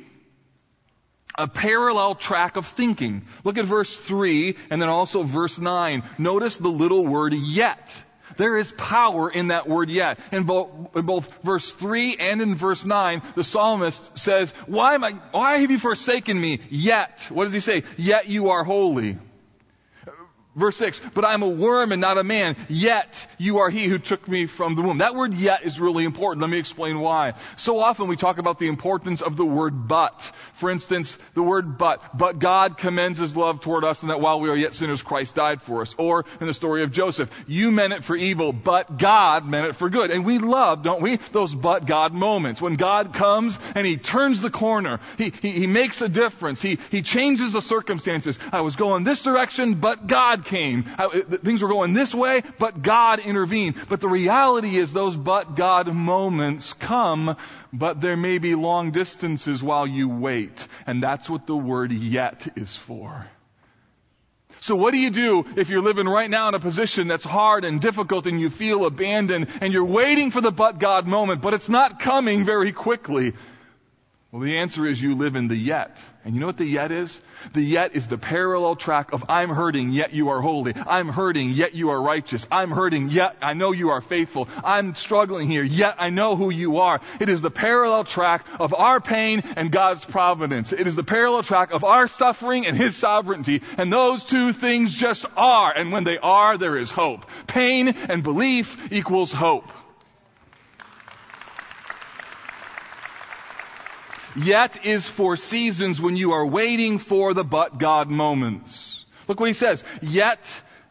a 1.38 1.48
parallel 1.48 2.16
track 2.16 2.56
of 2.56 2.66
thinking. 2.66 3.28
Look 3.44 3.60
at 3.60 3.66
verse 3.66 3.96
3 3.96 4.56
and 4.72 4.82
then 4.82 4.90
also 4.90 5.22
verse 5.22 5.60
9. 5.60 6.02
Notice 6.18 6.58
the 6.58 6.70
little 6.70 7.06
word 7.06 7.36
yet. 7.36 8.02
There 8.38 8.58
is 8.58 8.72
power 8.72 9.30
in 9.30 9.48
that 9.48 9.68
word 9.68 9.90
yet. 9.90 10.20
In 10.32 10.44
both, 10.44 10.96
in 10.96 11.06
both, 11.06 11.30
verse 11.44 11.72
3 11.72 12.18
and 12.18 12.42
in 12.42 12.56
verse 12.56 12.86
9, 12.86 13.22
the 13.36 13.44
psalmist 13.44 14.18
says, 14.18 14.52
why 14.66 14.96
am 14.96 15.04
I, 15.04 15.12
why 15.32 15.58
have 15.58 15.72
you 15.72 15.80
forsaken 15.80 16.40
me? 16.40 16.60
Yet. 16.70 17.28
What 17.30 17.46
does 17.46 17.54
he 17.54 17.60
say? 17.60 17.84
Yet 17.98 18.28
you 18.28 18.50
are 18.50 18.64
holy. 18.64 19.18
Verse 20.56 20.78
6, 20.78 21.02
but 21.14 21.26
I'm 21.26 21.44
a 21.44 21.50
worm 21.50 21.92
and 21.92 22.00
not 22.00 22.18
a 22.18 22.24
man, 22.24 22.56
yet 22.70 23.28
you 23.38 23.60
are 23.60 23.70
he 23.70 23.88
who 23.88 24.00
took 24.00 24.26
me 24.26 24.46
from 24.46 24.76
the 24.76 24.82
womb. 24.82 25.00
That 25.00 25.14
word 25.14 25.34
yet 25.34 25.66
is 25.66 25.82
really 25.82 26.06
important. 26.06 26.42
Let 26.42 26.50
me 26.50 26.60
explain 26.60 26.98
why. 27.02 27.34
So 27.58 27.80
often 27.80 28.08
we 28.08 28.16
talk 28.16 28.38
about 28.38 28.58
the 28.58 28.70
importance 28.70 29.22
of 29.22 29.36
the 29.36 29.46
word 29.46 29.90
but. 29.90 30.22
For 30.54 30.72
instance, 30.72 31.18
the 31.34 31.44
word 31.44 31.78
but. 31.78 32.18
But 32.18 32.40
God 32.40 32.78
commends 32.78 33.20
his 33.20 33.36
love 33.36 33.60
toward 33.60 33.84
us 33.84 34.02
and 34.02 34.12
that 34.12 34.22
while 34.22 34.40
we 34.40 34.50
are 34.50 34.56
yet 34.56 34.76
sinners, 34.76 35.02
Christ 35.02 35.36
died 35.36 35.62
for 35.62 35.82
us. 35.82 35.94
Or 35.98 36.24
in 36.40 36.48
the 36.48 36.54
story 36.54 36.84
of 36.84 36.92
Joseph, 36.92 37.30
you 37.48 37.70
meant 37.70 37.92
it 37.92 38.06
for 38.06 38.16
evil, 38.16 38.54
but 38.54 38.98
God 38.98 39.46
meant 39.46 39.68
it 39.68 39.76
for 39.76 39.90
good. 39.90 40.10
And 40.10 40.24
we 40.24 40.40
love, 40.40 40.84
don't 40.84 41.02
we, 41.02 41.18
those 41.34 41.54
but 41.54 41.86
God 41.86 42.14
moments. 42.14 42.62
When 42.62 42.78
God 42.78 43.14
comes 43.14 43.60
and 43.76 43.86
he 43.86 43.98
turns 43.98 44.40
the 44.40 44.50
corner. 44.50 45.02
He, 45.18 45.34
he, 45.42 45.52
he 45.52 45.68
makes 45.68 46.02
a 46.02 46.08
difference. 46.08 46.62
He, 46.62 46.80
he 46.92 47.02
changes 47.02 47.52
the 47.52 47.62
circumstances. 47.62 48.40
I 48.54 48.62
was 48.62 48.78
going 48.78 49.04
this 49.04 49.22
direction, 49.22 49.76
but 49.76 50.08
God 50.08 50.45
came. 50.46 50.86
I, 50.98 51.06
uh, 51.06 51.38
things 51.44 51.62
were 51.62 51.70
going 51.70 51.94
this 51.94 52.16
way, 52.16 52.44
but 52.58 52.82
God 52.82 53.20
intervened. 53.20 53.76
But 53.90 54.02
the 54.02 54.08
reality 54.08 54.78
is 54.78 54.94
those 54.94 55.18
but 55.18 55.56
God 55.56 55.94
moments 55.94 56.74
come, 56.74 57.36
but 57.74 58.00
there 58.00 58.18
may 58.18 58.38
be 58.38 58.56
long 58.56 58.92
distances 58.92 59.62
while 59.62 59.86
you 59.86 60.08
wait. 60.08 60.68
And 60.88 61.04
that's 61.04 61.30
what 61.30 61.48
the 61.48 61.56
word 61.56 61.92
yet 61.92 62.48
is 62.56 62.76
for. 62.76 63.28
So 64.62 64.76
what 64.76 64.94
do 64.94 64.98
you 64.98 65.12
do 65.12 65.46
if 65.58 65.70
you're 65.70 65.84
living 65.84 66.08
right 66.08 66.28
now 66.28 66.48
in 66.48 66.56
a 66.56 66.60
position 66.60 67.08
that's 67.08 67.24
hard 67.24 67.66
and 67.66 67.80
difficult 67.80 68.26
and 68.26 68.42
you 68.42 68.50
feel 68.50 68.86
abandoned 68.86 69.48
and 69.62 69.72
you're 69.72 69.86
waiting 69.86 70.32
for 70.32 70.42
the 70.42 70.52
but 70.52 70.80
God 70.80 71.06
moment, 71.06 71.44
but 71.44 71.54
it's 71.54 71.70
not 71.70 72.00
coming 72.00 72.46
very 72.46 72.72
quickly? 72.72 73.34
Well, 74.36 74.44
the 74.44 74.58
answer 74.58 74.86
is 74.86 75.02
you 75.02 75.16
live 75.16 75.38
in 75.38 75.48
the 75.48 75.56
yet. 75.56 76.04
And 76.26 76.34
you 76.34 76.42
know 76.42 76.48
what 76.48 76.58
the 76.58 76.66
yet 76.66 76.92
is? 76.92 77.22
The 77.54 77.62
yet 77.62 77.96
is 77.96 78.08
the 78.08 78.18
parallel 78.18 78.76
track 78.76 79.14
of 79.14 79.24
I'm 79.30 79.50
hurting, 79.50 79.92
yet 79.92 80.14
you 80.14 80.28
are 80.28 80.42
holy. 80.42 80.74
I'm 80.76 81.08
hurting, 81.08 81.52
yet 81.52 81.74
you 81.74 81.92
are 81.92 82.02
righteous. 82.02 82.46
I'm 82.52 82.70
hurting, 82.70 83.08
yet 83.08 83.38
I 83.42 83.54
know 83.54 83.72
you 83.72 83.92
are 83.92 84.02
faithful. 84.02 84.50
I'm 84.62 84.94
struggling 84.96 85.48
here, 85.48 85.64
yet 85.64 85.96
I 86.00 86.10
know 86.10 86.36
who 86.36 86.50
you 86.50 86.80
are. 86.80 87.00
It 87.22 87.30
is 87.30 87.42
the 87.42 87.50
parallel 87.50 88.04
track 88.04 88.46
of 88.60 88.74
our 88.74 89.00
pain 89.00 89.42
and 89.56 89.72
God's 89.72 90.04
providence. 90.04 90.74
It 90.74 90.86
is 90.86 90.98
the 90.98 91.04
parallel 91.06 91.44
track 91.44 91.72
of 91.72 91.86
our 91.86 92.10
suffering 92.10 92.66
and 92.68 92.76
His 92.76 92.98
sovereignty. 92.98 93.62
And 93.78 93.94
those 93.94 94.26
two 94.26 94.52
things 94.52 94.94
just 94.94 95.26
are. 95.38 95.72
And 95.72 95.94
when 95.94 96.04
they 96.04 96.18
are, 96.18 96.58
there 96.58 96.78
is 96.78 96.92
hope. 96.92 97.26
Pain 97.48 97.88
and 97.88 98.22
belief 98.22 98.92
equals 98.92 99.32
hope. 99.32 99.72
Yet 104.36 104.86
is 104.86 105.08
for 105.08 105.38
seasons 105.38 106.02
when 106.02 106.18
you 106.18 106.34
are 106.34 106.46
waiting 106.46 107.00
for 107.00 107.34
the 107.34 107.44
but 107.44 107.78
God 107.78 108.10
moments. 108.10 109.06
Look 109.28 109.40
what 109.40 109.48
he 109.48 109.54
says. 109.54 109.84
Yet 110.02 110.46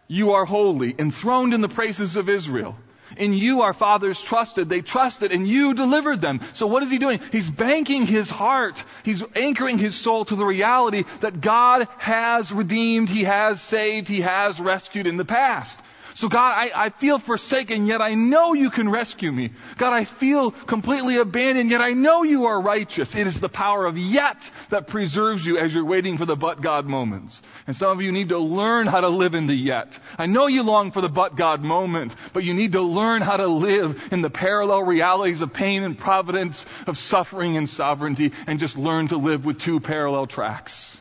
you 0.09 0.33
are 0.33 0.45
holy, 0.45 0.95
enthroned 0.99 1.55
in 1.55 1.61
the 1.61 1.69
praises 1.69 2.17
of 2.17 2.29
Israel. 2.29 2.77
In 3.17 3.33
you 3.33 3.63
our 3.63 3.75
fathers 3.75 4.21
trusted. 4.21 4.69
They 4.69 4.81
trusted 4.81 5.31
and 5.31 5.47
you 5.47 5.75
delivered 5.75 6.21
them. 6.21 6.41
So 6.55 6.67
what 6.67 6.83
is 6.83 6.91
he 6.91 6.99
doing? 6.99 7.21
He's 7.33 7.51
banking 7.51 8.07
his 8.07 8.31
heart. 8.31 8.83
He's 9.05 9.23
anchoring 9.37 9.79
his 9.79 9.95
soul 9.95 10.25
to 10.25 10.37
the 10.37 10.45
reality 10.45 11.05
that 11.21 11.41
God 11.41 11.87
has 11.99 12.51
redeemed, 12.51 13.09
He 13.09 13.25
has 13.25 13.61
saved, 13.61 14.09
He 14.09 14.23
has 14.23 14.59
rescued 14.59 15.07
in 15.07 15.17
the 15.17 15.25
past. 15.25 15.81
So 16.17 16.29
God, 16.29 16.53
I, 16.57 16.71
I 16.87 16.91
feel 16.91 17.19
forsaken, 17.19 17.87
yet 17.87 18.01
I 18.01 18.15
know 18.15 18.53
you 18.53 18.71
can 18.71 18.89
rescue 18.89 19.33
me. 19.33 19.51
God, 19.77 19.93
I 19.93 20.05
feel 20.05 20.53
completely 20.53 21.17
abandoned, 21.17 21.73
yet 21.73 21.81
I 21.81 21.93
know 21.93 22.23
you 22.23 22.47
are 22.47 22.61
righteous. 22.61 23.17
It 23.17 23.27
is 23.27 23.41
the 23.41 23.49
power 23.49 23.85
of 23.85 23.99
yet 23.99 24.39
that 24.69 24.87
preserves 24.87 25.45
you 25.45 25.59
as 25.59 25.75
you're 25.75 25.85
waiting 25.85 26.17
for 26.17 26.25
the 26.25 26.37
but 26.37 26.61
God 26.61 26.87
moments. 26.87 27.43
And 27.67 27.75
some 27.75 27.91
of 27.91 28.01
you 28.01 28.13
need 28.13 28.29
to 28.29 28.39
learn 28.39 28.87
how 28.87 29.01
to 29.01 29.09
live 29.09 29.35
in 29.35 29.49
the 29.49 29.55
yet. 29.55 29.99
I 30.17 30.27
know 30.27 30.47
you 30.47 30.63
long 30.63 30.93
for 30.93 31.01
the 31.01 31.09
but 31.09 31.35
God 31.35 31.63
moment, 31.63 32.15
but 32.33 32.45
you 32.45 32.55
need 32.55 32.73
to 32.73 32.83
learn 32.83 33.21
how 33.21 33.37
to 33.37 33.49
live 33.49 34.09
in 34.13 34.21
the 34.21 34.31
parallel 34.31 34.83
realities 34.83 35.43
of 35.43 35.53
pain 35.53 35.83
and 35.83 35.99
providence, 35.99 36.65
of 36.87 36.97
suffering 36.97 37.57
and 37.57 37.69
sovereignty, 37.69 38.31
and 38.47 38.61
just 38.61 38.79
learn 38.79 39.09
to 39.09 39.17
live 39.17 39.45
with 39.45 39.59
two 39.59 39.81
parallel 39.81 40.29
tracks. 40.29 40.97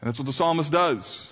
And 0.00 0.06
that's 0.06 0.18
what 0.20 0.26
the 0.26 0.32
psalmist 0.32 0.70
does. 0.70 1.29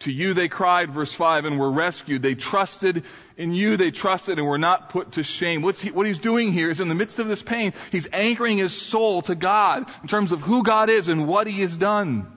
To 0.00 0.12
you 0.12 0.32
they 0.32 0.48
cried, 0.48 0.92
verse 0.92 1.12
5, 1.12 1.44
and 1.44 1.58
were 1.58 1.70
rescued. 1.70 2.22
They 2.22 2.36
trusted 2.36 3.02
in 3.36 3.52
you, 3.52 3.76
they 3.76 3.90
trusted 3.90 4.38
and 4.38 4.46
were 4.46 4.58
not 4.58 4.90
put 4.90 5.12
to 5.12 5.24
shame. 5.24 5.62
He, 5.72 5.90
what 5.90 6.06
he's 6.06 6.20
doing 6.20 6.52
here 6.52 6.70
is 6.70 6.80
in 6.80 6.88
the 6.88 6.94
midst 6.94 7.18
of 7.18 7.26
this 7.26 7.42
pain, 7.42 7.72
he's 7.90 8.08
anchoring 8.12 8.58
his 8.58 8.72
soul 8.72 9.22
to 9.22 9.34
God 9.34 9.88
in 10.02 10.08
terms 10.08 10.30
of 10.30 10.40
who 10.40 10.62
God 10.62 10.88
is 10.88 11.08
and 11.08 11.26
what 11.26 11.48
he 11.48 11.60
has 11.62 11.76
done. 11.76 12.32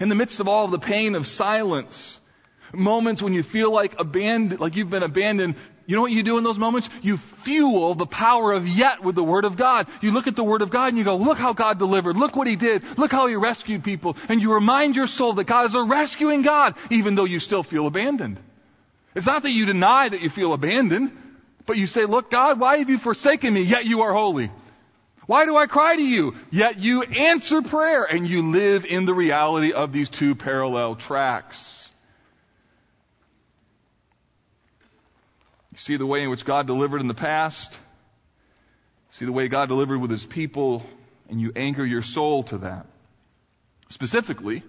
In 0.00 0.10
the 0.10 0.14
midst 0.14 0.40
of 0.40 0.48
all 0.48 0.66
of 0.66 0.70
the 0.70 0.78
pain 0.78 1.14
of 1.14 1.26
silence, 1.26 2.20
moments 2.74 3.22
when 3.22 3.32
you 3.32 3.42
feel 3.42 3.72
like 3.72 3.98
abandoned, 3.98 4.60
like 4.60 4.76
you've 4.76 4.90
been 4.90 5.02
abandoned, 5.02 5.54
you 5.88 5.96
know 5.96 6.02
what 6.02 6.12
you 6.12 6.22
do 6.22 6.36
in 6.36 6.44
those 6.44 6.58
moments? 6.58 6.90
You 7.00 7.16
fuel 7.16 7.94
the 7.94 8.04
power 8.04 8.52
of 8.52 8.68
yet 8.68 9.02
with 9.02 9.14
the 9.14 9.24
Word 9.24 9.46
of 9.46 9.56
God. 9.56 9.86
You 10.02 10.10
look 10.10 10.26
at 10.26 10.36
the 10.36 10.44
Word 10.44 10.60
of 10.60 10.68
God 10.68 10.88
and 10.88 10.98
you 10.98 11.02
go, 11.02 11.16
look 11.16 11.38
how 11.38 11.54
God 11.54 11.78
delivered. 11.78 12.14
Look 12.14 12.36
what 12.36 12.46
He 12.46 12.56
did. 12.56 12.82
Look 12.98 13.10
how 13.10 13.26
He 13.26 13.36
rescued 13.36 13.82
people. 13.82 14.14
And 14.28 14.42
you 14.42 14.52
remind 14.52 14.96
your 14.96 15.06
soul 15.06 15.32
that 15.32 15.44
God 15.44 15.64
is 15.64 15.74
a 15.74 15.82
rescuing 15.82 16.42
God, 16.42 16.74
even 16.90 17.14
though 17.14 17.24
you 17.24 17.40
still 17.40 17.62
feel 17.62 17.86
abandoned. 17.86 18.38
It's 19.14 19.24
not 19.24 19.44
that 19.44 19.50
you 19.50 19.64
deny 19.64 20.10
that 20.10 20.20
you 20.20 20.28
feel 20.28 20.52
abandoned, 20.52 21.10
but 21.64 21.78
you 21.78 21.86
say, 21.86 22.04
look, 22.04 22.30
God, 22.30 22.60
why 22.60 22.76
have 22.76 22.90
you 22.90 22.98
forsaken 22.98 23.54
me? 23.54 23.62
Yet 23.62 23.86
you 23.86 24.02
are 24.02 24.12
holy. 24.12 24.50
Why 25.24 25.46
do 25.46 25.56
I 25.56 25.66
cry 25.68 25.96
to 25.96 26.02
you? 26.02 26.34
Yet 26.50 26.78
you 26.78 27.02
answer 27.02 27.62
prayer 27.62 28.04
and 28.04 28.28
you 28.28 28.50
live 28.50 28.84
in 28.84 29.06
the 29.06 29.14
reality 29.14 29.72
of 29.72 29.94
these 29.94 30.10
two 30.10 30.34
parallel 30.34 30.96
tracks. 30.96 31.87
See 35.88 35.96
the 35.96 36.06
way 36.06 36.22
in 36.22 36.28
which 36.28 36.44
God 36.44 36.66
delivered 36.66 37.00
in 37.00 37.08
the 37.08 37.14
past. 37.14 37.74
See 39.08 39.24
the 39.24 39.32
way 39.32 39.48
God 39.48 39.70
delivered 39.70 39.98
with 39.98 40.10
his 40.10 40.26
people, 40.26 40.84
and 41.30 41.40
you 41.40 41.50
anchor 41.56 41.84
your 41.84 42.02
soul 42.02 42.42
to 42.44 42.58
that. 42.58 42.84
Specifically, 43.88 44.62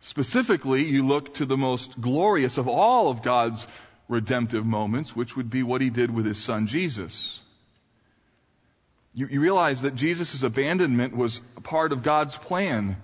specifically, 0.00 0.84
you 0.84 1.06
look 1.06 1.34
to 1.34 1.46
the 1.46 1.56
most 1.56 2.00
glorious 2.00 2.58
of 2.58 2.66
all 2.66 3.08
of 3.08 3.22
God's 3.22 3.68
redemptive 4.08 4.66
moments, 4.66 5.14
which 5.14 5.36
would 5.36 5.48
be 5.48 5.62
what 5.62 5.80
he 5.80 5.90
did 5.90 6.12
with 6.12 6.26
his 6.26 6.42
son 6.42 6.66
Jesus. 6.66 7.38
You, 9.14 9.28
you 9.28 9.40
realize 9.40 9.82
that 9.82 9.94
Jesus' 9.94 10.42
abandonment 10.42 11.16
was 11.16 11.40
a 11.56 11.60
part 11.60 11.92
of 11.92 12.02
God's 12.02 12.36
plan 12.36 12.96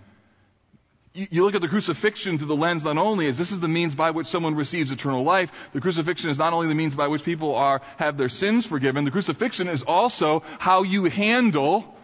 you 1.14 1.44
look 1.44 1.54
at 1.54 1.60
the 1.60 1.68
crucifixion 1.68 2.38
through 2.38 2.48
the 2.48 2.56
lens 2.56 2.84
not 2.84 2.96
only 2.96 3.26
as 3.28 3.36
this 3.36 3.52
is 3.52 3.60
the 3.60 3.68
means 3.68 3.94
by 3.94 4.10
which 4.10 4.26
someone 4.26 4.54
receives 4.54 4.90
eternal 4.90 5.22
life, 5.22 5.70
the 5.72 5.80
crucifixion 5.80 6.30
is 6.30 6.38
not 6.38 6.52
only 6.52 6.68
the 6.68 6.74
means 6.74 6.94
by 6.94 7.08
which 7.08 7.22
people 7.22 7.54
are, 7.54 7.82
have 7.98 8.16
their 8.16 8.28
sins 8.28 8.66
forgiven, 8.66 9.04
the 9.04 9.10
crucifixion 9.10 9.68
is 9.68 9.82
also 9.82 10.42
how 10.58 10.82
you 10.82 11.04
handle 11.04 11.96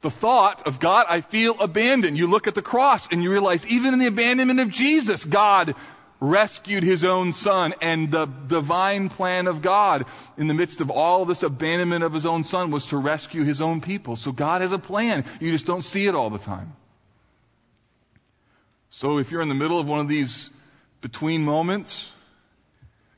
the 0.00 0.10
thought 0.10 0.66
of 0.66 0.78
God, 0.78 1.06
I 1.08 1.20
feel 1.20 1.60
abandoned. 1.60 2.16
You 2.16 2.26
look 2.26 2.46
at 2.46 2.54
the 2.54 2.62
cross 2.62 3.08
and 3.10 3.22
you 3.22 3.30
realize 3.30 3.66
even 3.66 3.92
in 3.92 3.98
the 3.98 4.06
abandonment 4.06 4.60
of 4.60 4.70
Jesus, 4.70 5.24
God 5.24 5.74
rescued 6.20 6.82
his 6.82 7.04
own 7.04 7.32
son 7.32 7.74
and 7.82 8.10
the 8.10 8.26
divine 8.26 9.08
plan 9.08 9.46
of 9.46 9.60
God 9.60 10.06
in 10.38 10.46
the 10.46 10.54
midst 10.54 10.80
of 10.80 10.90
all 10.90 11.24
this 11.24 11.42
abandonment 11.42 12.04
of 12.04 12.12
his 12.12 12.24
own 12.24 12.44
son 12.44 12.70
was 12.70 12.86
to 12.86 12.96
rescue 12.96 13.44
his 13.44 13.60
own 13.60 13.80
people. 13.80 14.16
So 14.16 14.32
God 14.32 14.62
has 14.62 14.72
a 14.72 14.78
plan. 14.78 15.24
You 15.40 15.52
just 15.52 15.66
don't 15.66 15.82
see 15.82 16.06
it 16.06 16.14
all 16.14 16.30
the 16.30 16.38
time. 16.38 16.72
So 18.96 19.18
if 19.18 19.30
you're 19.30 19.42
in 19.42 19.50
the 19.50 19.54
middle 19.54 19.78
of 19.78 19.86
one 19.86 20.00
of 20.00 20.08
these 20.08 20.48
between 21.02 21.44
moments, 21.44 22.10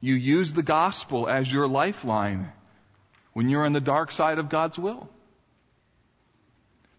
you 0.01 0.15
use 0.15 0.53
the 0.53 0.65
gospel 0.65 1.29
as 1.29 1.53
your 1.53 1.69
lifeline 1.69 2.51
when 3.33 3.49
you're 3.49 3.65
on 3.65 3.75
the 3.75 3.81
dark 3.81 4.11
side 4.11 4.41
of 4.41 4.49
God's 4.49 4.77
will. 4.77 5.09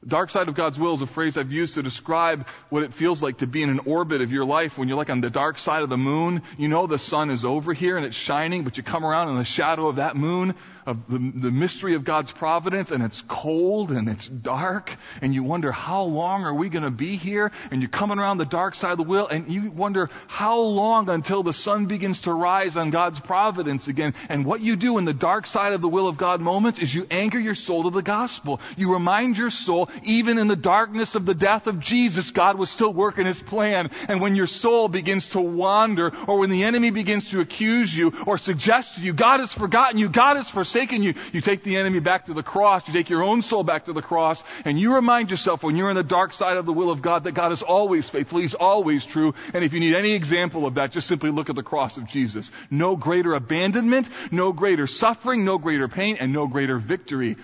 Dark 0.08 0.30
side 0.30 0.48
of 0.48 0.56
God's 0.56 0.80
will 0.80 0.94
is 0.94 1.02
a 1.02 1.08
phrase 1.08 1.38
I've 1.38 1.52
used 1.52 1.74
to 1.74 1.84
describe 1.84 2.48
what 2.70 2.84
it 2.84 2.94
feels 2.94 3.22
like 3.22 3.40
to 3.40 3.48
be 3.48 3.64
in 3.64 3.70
an 3.70 3.80
orbit 3.80 4.22
of 4.22 4.32
your 4.32 4.46
life 4.46 4.78
when 4.78 4.88
you're 4.88 4.98
like 4.98 5.10
on 5.10 5.20
the 5.20 5.30
dark 5.30 5.60
side 5.60 5.84
of 5.84 5.90
the 5.90 5.98
moon. 5.98 6.42
You 6.58 6.70
know 6.70 6.88
the 6.88 6.98
sun 6.98 7.30
is 7.30 7.44
over 7.44 7.74
here 7.74 7.98
and 7.98 8.06
it's 8.06 8.16
shining, 8.16 8.64
but 8.64 8.78
you 8.78 8.84
come 8.84 9.06
around 9.06 9.28
in 9.28 9.36
the 9.36 9.44
shadow 9.44 9.90
of 9.90 9.98
that 9.98 10.16
moon, 10.16 10.56
of 10.86 11.06
the, 11.10 11.18
the 11.18 11.52
mystery 11.52 11.96
of 11.96 12.06
God's 12.06 12.32
providence, 12.32 12.92
and 12.92 13.04
it's 13.04 13.22
cold 13.28 13.92
and 13.92 14.08
it's 14.08 14.26
dark, 14.26 14.96
and 15.22 15.36
you 15.36 15.44
wonder 15.44 15.70
how 15.70 16.04
long 16.04 16.46
are 16.46 16.54
we 16.54 16.70
going 16.70 16.84
to 16.84 16.92
be 16.92 17.18
here? 17.18 17.52
And 17.70 17.82
you're 17.82 17.90
coming 17.90 18.20
around 18.20 18.38
the 18.38 18.46
dark 18.46 18.76
side 18.76 18.94
of 18.94 18.98
the 18.98 19.04
wheel, 19.04 19.28
and 19.28 19.52
you 19.52 19.70
wonder 19.70 20.10
how 20.28 20.62
long 20.62 21.10
until 21.10 21.44
the 21.44 21.54
sun 21.54 21.88
begins 21.88 22.22
to 22.22 22.32
rise 22.32 22.78
on 22.78 22.90
God's 22.90 23.20
providence 23.20 23.90
again. 23.90 24.14
And 24.30 24.46
what 24.46 24.62
you 24.62 24.78
do 24.78 24.98
in 24.98 25.04
the 25.04 25.14
dark 25.14 25.46
side 25.46 25.74
of 25.74 25.82
the 25.82 25.90
will 25.90 26.08
of 26.08 26.18
God 26.18 26.40
moments 26.40 26.80
is 26.80 26.96
you 26.96 27.06
anchor 27.12 27.40
your 27.40 27.56
soul 27.56 27.84
to 27.84 27.90
the 27.90 28.02
gospel. 28.02 28.62
You 28.78 28.94
remind 28.94 29.38
your 29.38 29.52
soul. 29.52 29.89
Even 30.04 30.38
in 30.38 30.48
the 30.48 30.56
darkness 30.56 31.16
of 31.16 31.26
the 31.26 31.34
death 31.34 31.68
of 31.68 31.80
Jesus, 31.80 32.32
God 32.32 32.58
was 32.58 32.70
still 32.70 32.94
working 32.94 33.26
His 33.26 33.42
plan. 33.42 33.90
And 34.08 34.22
when 34.22 34.36
your 34.36 34.48
soul 34.48 34.88
begins 34.88 35.30
to 35.30 35.42
wander, 35.42 36.12
or 36.28 36.40
when 36.40 36.50
the 36.50 36.64
enemy 36.64 36.90
begins 36.90 37.30
to 37.32 37.40
accuse 37.40 37.96
you, 37.96 38.14
or 38.26 38.38
suggest 38.38 38.96
to 38.96 39.02
you, 39.02 39.14
God 39.14 39.40
has 39.40 39.54
forgotten 39.54 40.00
you, 40.00 40.10
God 40.10 40.38
has 40.38 40.50
forsaken 40.50 41.04
you, 41.04 41.14
you 41.34 41.42
take 41.42 41.64
the 41.64 41.78
enemy 41.78 42.00
back 42.00 42.26
to 42.28 42.34
the 42.34 42.44
cross, 42.44 42.88
you 42.88 42.94
take 42.94 43.10
your 43.10 43.24
own 43.24 43.42
soul 43.42 43.64
back 43.64 43.86
to 43.86 43.94
the 43.94 44.02
cross, 44.02 44.44
and 44.66 44.80
you 44.80 44.96
remind 44.96 45.32
yourself 45.32 45.64
when 45.64 45.76
you're 45.76 45.90
in 45.90 45.96
the 45.96 46.04
dark 46.04 46.34
side 46.34 46.58
of 46.58 46.66
the 46.66 46.74
will 46.74 46.92
of 46.92 47.02
God 47.02 47.24
that 47.24 47.34
God 47.34 47.52
is 47.52 47.64
always 47.64 48.10
faithful, 48.10 48.40
He's 48.40 48.54
always 48.54 49.06
true. 49.06 49.34
And 49.54 49.64
if 49.64 49.74
you 49.74 49.80
need 49.80 49.96
any 49.96 50.14
example 50.14 50.66
of 50.66 50.76
that, 50.76 50.92
just 50.92 51.08
simply 51.08 51.32
look 51.32 51.50
at 51.50 51.56
the 51.56 51.64
cross 51.64 51.98
of 51.98 52.06
Jesus. 52.06 52.52
No 52.70 52.96
greater 52.96 53.34
abandonment, 53.34 54.08
no 54.32 54.54
greater 54.54 54.88
suffering, 54.88 55.46
no 55.46 55.58
greater 55.58 55.88
pain, 55.88 56.18
and 56.20 56.34
no 56.34 56.48
greater 56.48 56.78
victory. 56.78 57.36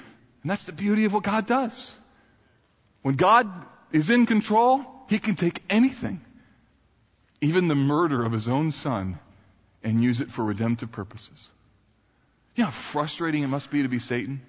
And 0.45 0.51
that's 0.51 0.65
the 0.65 0.73
beauty 0.73 1.05
of 1.05 1.13
what 1.13 1.23
God 1.23 1.47
does. 1.47 1.91
When 3.05 3.17
God 3.17 3.47
is 3.91 4.09
in 4.09 4.25
control, 4.25 4.83
He 5.09 5.19
can 5.19 5.35
take 5.35 5.61
anything, 5.69 6.21
even 7.39 7.67
the 7.67 7.75
murder 7.75 8.25
of 8.25 8.31
His 8.31 8.47
own 8.47 8.71
Son, 8.71 9.19
and 9.83 10.01
use 10.01 10.21
it 10.21 10.31
for 10.31 10.43
redemptive 10.43 10.91
purposes. 10.91 11.37
You 12.55 12.63
know 12.63 12.65
how 12.65 12.71
frustrating 12.71 13.43
it 13.43 13.47
must 13.47 13.69
be 13.69 13.83
to 13.83 13.89
be 13.89 13.99
Satan? 13.99 14.41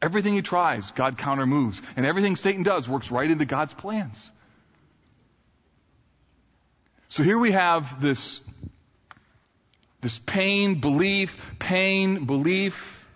Everything 0.00 0.32
he 0.32 0.40
tries, 0.40 0.92
God 0.92 1.18
countermoves. 1.18 1.82
And 1.94 2.06
everything 2.06 2.36
Satan 2.36 2.62
does 2.62 2.88
works 2.88 3.10
right 3.10 3.30
into 3.30 3.44
God's 3.44 3.74
plans. 3.74 4.30
So 7.08 7.22
here 7.22 7.38
we 7.38 7.50
have 7.50 8.00
this, 8.00 8.40
this 10.00 10.18
pain, 10.20 10.80
belief, 10.80 11.54
pain, 11.58 12.24
belief. 12.24 13.06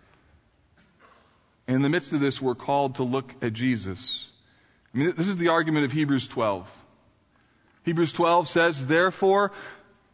And 1.66 1.76
in 1.76 1.80
the 1.80 1.88
midst 1.88 2.12
of 2.12 2.20
this, 2.20 2.42
we're 2.42 2.54
called 2.54 2.96
to 2.96 3.02
look 3.02 3.32
at 3.40 3.54
Jesus. 3.54 4.30
I 4.94 4.98
mean, 4.98 5.14
this 5.16 5.28
is 5.28 5.36
the 5.36 5.48
argument 5.48 5.84
of 5.84 5.92
Hebrews 5.92 6.28
12. 6.28 6.70
Hebrews 7.84 8.12
12 8.12 8.48
says, 8.48 8.86
therefore, 8.86 9.52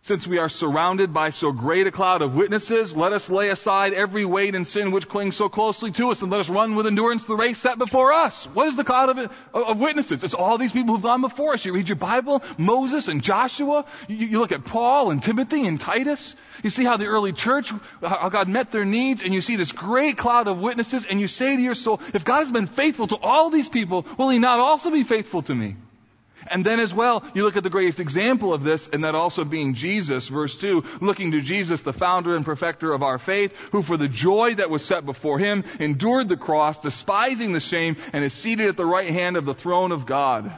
since 0.02 0.26
we 0.26 0.38
are 0.38 0.48
surrounded 0.48 1.12
by 1.12 1.28
so 1.28 1.52
great 1.52 1.86
a 1.86 1.90
cloud 1.90 2.22
of 2.22 2.34
witnesses, 2.34 2.96
let 2.96 3.12
us 3.12 3.28
lay 3.28 3.50
aside 3.50 3.92
every 3.92 4.24
weight 4.24 4.54
and 4.54 4.66
sin 4.66 4.92
which 4.92 5.06
clings 5.06 5.36
so 5.36 5.50
closely 5.50 5.90
to 5.92 6.10
us, 6.10 6.22
and 6.22 6.32
let 6.32 6.40
us 6.40 6.48
run 6.48 6.74
with 6.74 6.86
endurance 6.86 7.24
the 7.24 7.36
race 7.36 7.58
set 7.58 7.76
before 7.76 8.10
us. 8.10 8.46
What 8.46 8.68
is 8.68 8.76
the 8.76 8.84
cloud 8.84 9.10
of, 9.10 9.30
of 9.52 9.78
witnesses? 9.78 10.24
It's 10.24 10.32
all 10.32 10.56
these 10.56 10.72
people 10.72 10.94
who've 10.94 11.02
gone 11.02 11.20
before 11.20 11.52
us. 11.52 11.66
You 11.66 11.74
read 11.74 11.90
your 11.90 11.96
Bible, 11.96 12.42
Moses 12.56 13.08
and 13.08 13.22
Joshua. 13.22 13.84
You, 14.08 14.16
you 14.16 14.38
look 14.38 14.52
at 14.52 14.64
Paul 14.64 15.10
and 15.10 15.22
Timothy 15.22 15.66
and 15.66 15.78
Titus. 15.78 16.34
You 16.64 16.70
see 16.70 16.84
how 16.84 16.96
the 16.96 17.06
early 17.06 17.34
church, 17.34 17.70
how 18.02 18.30
God 18.30 18.48
met 18.48 18.72
their 18.72 18.86
needs, 18.86 19.22
and 19.22 19.34
you 19.34 19.42
see 19.42 19.56
this 19.56 19.72
great 19.72 20.16
cloud 20.16 20.48
of 20.48 20.62
witnesses, 20.62 21.04
and 21.04 21.20
you 21.20 21.28
say 21.28 21.56
to 21.56 21.62
your 21.62 21.74
soul, 21.74 22.00
if 22.14 22.24
God 22.24 22.38
has 22.38 22.50
been 22.50 22.68
faithful 22.68 23.06
to 23.08 23.16
all 23.16 23.50
these 23.50 23.68
people, 23.68 24.06
will 24.16 24.30
He 24.30 24.38
not 24.38 24.60
also 24.60 24.90
be 24.90 25.04
faithful 25.04 25.42
to 25.42 25.54
me? 25.54 25.76
And 26.50 26.66
then 26.66 26.80
as 26.80 26.92
well, 26.92 27.24
you 27.32 27.44
look 27.44 27.56
at 27.56 27.62
the 27.62 27.70
greatest 27.70 28.00
example 28.00 28.52
of 28.52 28.64
this, 28.64 28.88
and 28.88 29.04
that 29.04 29.14
also 29.14 29.44
being 29.44 29.74
Jesus, 29.74 30.28
verse 30.28 30.56
2, 30.56 30.84
looking 31.00 31.30
to 31.32 31.40
Jesus, 31.40 31.82
the 31.82 31.92
founder 31.92 32.34
and 32.34 32.44
perfecter 32.44 32.92
of 32.92 33.04
our 33.04 33.18
faith, 33.18 33.56
who 33.70 33.82
for 33.82 33.96
the 33.96 34.08
joy 34.08 34.54
that 34.56 34.70
was 34.70 34.84
set 34.84 35.06
before 35.06 35.38
him 35.38 35.64
endured 35.78 36.28
the 36.28 36.36
cross, 36.36 36.80
despising 36.80 37.52
the 37.52 37.60
shame, 37.60 37.96
and 38.12 38.24
is 38.24 38.32
seated 38.32 38.68
at 38.68 38.76
the 38.76 38.84
right 38.84 39.10
hand 39.10 39.36
of 39.36 39.46
the 39.46 39.54
throne 39.54 39.92
of 39.92 40.06
God. 40.06 40.52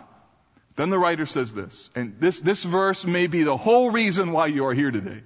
Then 0.76 0.88
the 0.88 0.98
writer 0.98 1.26
says 1.26 1.52
this, 1.52 1.90
and 1.94 2.16
this, 2.18 2.40
this 2.40 2.64
verse 2.64 3.04
may 3.04 3.26
be 3.26 3.42
the 3.42 3.56
whole 3.56 3.90
reason 3.90 4.32
why 4.32 4.46
you 4.46 4.64
are 4.66 4.74
here 4.74 4.90
today. 4.90 5.22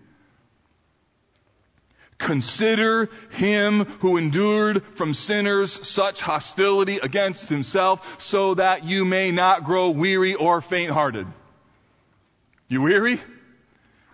Consider 2.18 3.10
him 3.30 3.84
who 4.00 4.16
endured 4.16 4.82
from 4.94 5.12
sinners 5.12 5.86
such 5.86 6.22
hostility 6.22 6.96
against 6.96 7.48
himself 7.48 8.22
so 8.22 8.54
that 8.54 8.84
you 8.84 9.04
may 9.04 9.32
not 9.32 9.64
grow 9.64 9.90
weary 9.90 10.34
or 10.34 10.62
faint 10.62 10.90
hearted. 10.90 11.26
You 12.68 12.80
weary? 12.80 13.20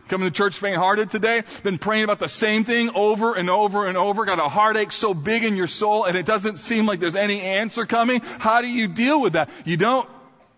Coming 0.08 0.28
to 0.28 0.36
church 0.36 0.58
faint 0.58 0.76
hearted 0.76 1.10
today? 1.10 1.44
Been 1.62 1.78
praying 1.78 2.04
about 2.04 2.18
the 2.18 2.28
same 2.28 2.64
thing 2.64 2.90
over 2.94 3.34
and 3.34 3.48
over 3.48 3.86
and 3.86 3.96
over? 3.96 4.24
Got 4.24 4.40
a 4.40 4.48
heartache 4.48 4.90
so 4.90 5.14
big 5.14 5.44
in 5.44 5.56
your 5.56 5.68
soul 5.68 6.04
and 6.04 6.18
it 6.18 6.26
doesn't 6.26 6.58
seem 6.58 6.86
like 6.86 6.98
there's 6.98 7.14
any 7.14 7.40
answer 7.40 7.86
coming? 7.86 8.20
How 8.20 8.62
do 8.62 8.68
you 8.68 8.88
deal 8.88 9.20
with 9.20 9.34
that? 9.34 9.48
You 9.64 9.76
don't 9.76 10.08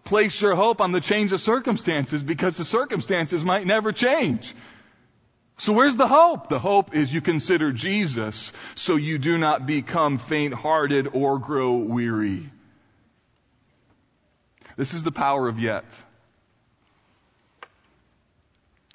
place 0.03 0.41
your 0.41 0.55
hope 0.55 0.81
on 0.81 0.93
the 0.93 1.01
change 1.01 1.33
of 1.33 1.43
circumstances 1.43 2.23
because 2.23 2.57
the 2.57 2.65
circumstances 2.65 3.45
might 3.45 3.67
never 3.67 3.93
change. 3.93 4.55
So 5.57 5.73
where's 5.73 5.97
the 5.97 6.09
hope? 6.09 6.49
The 6.49 6.59
hope 6.59 6.95
is 6.95 7.15
you 7.15 7.21
consider 7.21 7.73
Jesus 7.73 8.53
so 8.75 8.97
you 8.97 9.19
do 9.19 9.39
not 9.39 9.67
become 9.67 10.19
faint-hearted 10.19 11.09
or 11.13 11.39
grow 11.39 11.75
weary. 11.75 12.49
This 14.77 14.95
is 14.95 15.05
the 15.05 15.13
power 15.13 15.49
of 15.49 15.61
yet. 15.61 15.85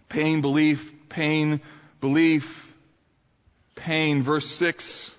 Pain, 0.10 0.42
belief, 0.42 0.92
pain, 1.08 1.62
belief, 2.02 2.74
pain. 3.76 4.22
Verse 4.22 4.48
6 4.48 5.12
we 5.12 5.19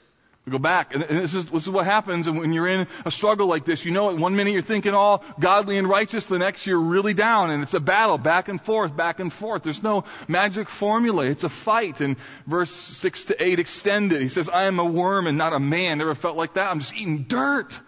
go 0.50 0.58
back, 0.58 0.94
and 0.94 1.02
this 1.02 1.34
is, 1.34 1.46
this 1.46 1.62
is 1.62 1.70
what 1.70 1.84
happens 1.86 2.28
when 2.28 2.52
you're 2.52 2.68
in 2.68 2.86
a 3.04 3.10
struggle 3.10 3.46
like 3.46 3.64
this. 3.64 3.84
You 3.84 3.92
know 3.92 4.10
it. 4.10 4.16
One 4.16 4.36
minute 4.36 4.52
you're 4.52 4.62
thinking 4.62 4.94
all 4.94 5.24
godly 5.38 5.78
and 5.78 5.88
righteous, 5.88 6.26
the 6.26 6.38
next 6.38 6.66
you're 6.66 6.80
really 6.80 7.14
down, 7.14 7.50
and 7.50 7.62
it's 7.62 7.74
a 7.74 7.80
battle, 7.80 8.18
back 8.18 8.48
and 8.48 8.60
forth, 8.60 8.94
back 8.96 9.20
and 9.20 9.32
forth. 9.32 9.62
There's 9.62 9.82
no 9.82 10.04
magic 10.28 10.68
formula. 10.68 11.24
It's 11.24 11.44
a 11.44 11.48
fight. 11.48 12.00
And 12.00 12.16
verse 12.46 12.70
6 12.70 13.24
to 13.24 13.42
8 13.42 13.58
extended. 13.58 14.22
He 14.22 14.28
says, 14.28 14.48
I 14.48 14.64
am 14.64 14.78
a 14.78 14.84
worm 14.84 15.26
and 15.26 15.38
not 15.38 15.52
a 15.52 15.60
man. 15.60 15.98
Never 15.98 16.14
felt 16.14 16.36
like 16.36 16.54
that. 16.54 16.70
I'm 16.70 16.80
just 16.80 16.94
eating 16.94 17.24
dirt. 17.24 17.78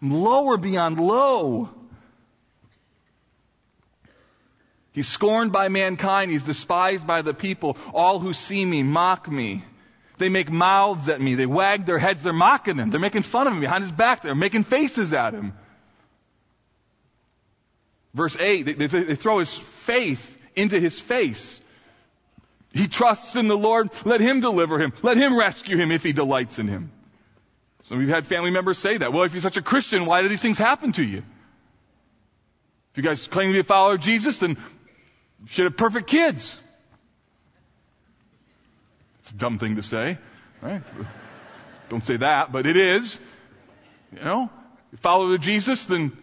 I'm 0.00 0.10
lower 0.10 0.56
beyond 0.56 0.98
low. 1.00 1.70
He's 4.92 5.08
scorned 5.08 5.52
by 5.52 5.68
mankind. 5.68 6.30
He's 6.30 6.42
despised 6.42 7.06
by 7.06 7.22
the 7.22 7.34
people. 7.34 7.76
All 7.94 8.18
who 8.18 8.32
see 8.32 8.64
me 8.64 8.82
mock 8.82 9.30
me. 9.30 9.62
They 10.18 10.28
make 10.28 10.50
mouths 10.50 11.08
at 11.08 11.20
me. 11.20 11.34
They 11.34 11.46
wag 11.46 11.86
their 11.86 11.98
heads. 11.98 12.22
They're 12.22 12.32
mocking 12.32 12.76
him. 12.76 12.90
They're 12.90 13.00
making 13.00 13.22
fun 13.22 13.46
of 13.46 13.52
him 13.52 13.60
behind 13.60 13.84
his 13.84 13.92
back. 13.92 14.22
They're 14.22 14.34
making 14.34 14.64
faces 14.64 15.12
at 15.12 15.34
him. 15.34 15.54
Verse 18.14 18.36
8, 18.36 18.62
they, 18.64 18.72
they, 18.72 18.86
they 18.86 19.14
throw 19.14 19.38
his 19.38 19.54
faith 19.54 20.36
into 20.56 20.80
his 20.80 20.98
face. 20.98 21.60
He 22.72 22.88
trusts 22.88 23.36
in 23.36 23.48
the 23.48 23.56
Lord. 23.56 23.90
Let 24.04 24.20
him 24.20 24.40
deliver 24.40 24.78
him. 24.78 24.92
Let 25.02 25.16
him 25.16 25.38
rescue 25.38 25.76
him 25.76 25.92
if 25.92 26.02
he 26.02 26.12
delights 26.12 26.58
in 26.58 26.68
him. 26.68 26.90
So 27.84 27.96
we've 27.96 28.08
had 28.08 28.26
family 28.26 28.50
members 28.50 28.78
say 28.78 28.98
that. 28.98 29.12
Well, 29.12 29.22
if 29.22 29.32
you're 29.32 29.40
such 29.40 29.56
a 29.56 29.62
Christian, 29.62 30.04
why 30.04 30.22
do 30.22 30.28
these 30.28 30.42
things 30.42 30.58
happen 30.58 30.92
to 30.92 31.02
you? 31.02 31.18
If 32.92 32.96
you 32.96 33.02
guys 33.02 33.26
claim 33.26 33.50
to 33.50 33.52
be 33.52 33.60
a 33.60 33.64
follower 33.64 33.94
of 33.94 34.00
Jesus, 34.00 34.38
then 34.38 34.50
you 34.50 35.46
should 35.46 35.64
have 35.64 35.76
perfect 35.76 36.08
kids. 36.08 36.60
It's 39.28 39.34
a 39.34 39.38
dumb 39.40 39.58
thing 39.58 39.76
to 39.76 39.82
say, 39.82 40.16
right? 40.62 40.82
Don't 41.90 42.02
say 42.02 42.16
that, 42.16 42.50
but 42.50 42.66
it 42.66 42.78
is. 42.78 43.20
You 44.10 44.24
know, 44.24 44.50
you 44.90 44.96
follow 44.96 45.36
Jesus, 45.36 45.84
then 45.84 46.16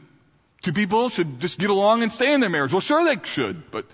two 0.64 0.74
people 0.74 1.10
should 1.10 1.40
just 1.40 1.60
get 1.60 1.70
along 1.70 2.02
and 2.02 2.12
stay 2.12 2.34
in 2.34 2.40
their 2.40 2.50
marriage. 2.50 2.74
Well, 2.74 2.82
sure 2.82 3.04
they 3.04 3.22
should, 3.24 3.70
but 3.70 3.86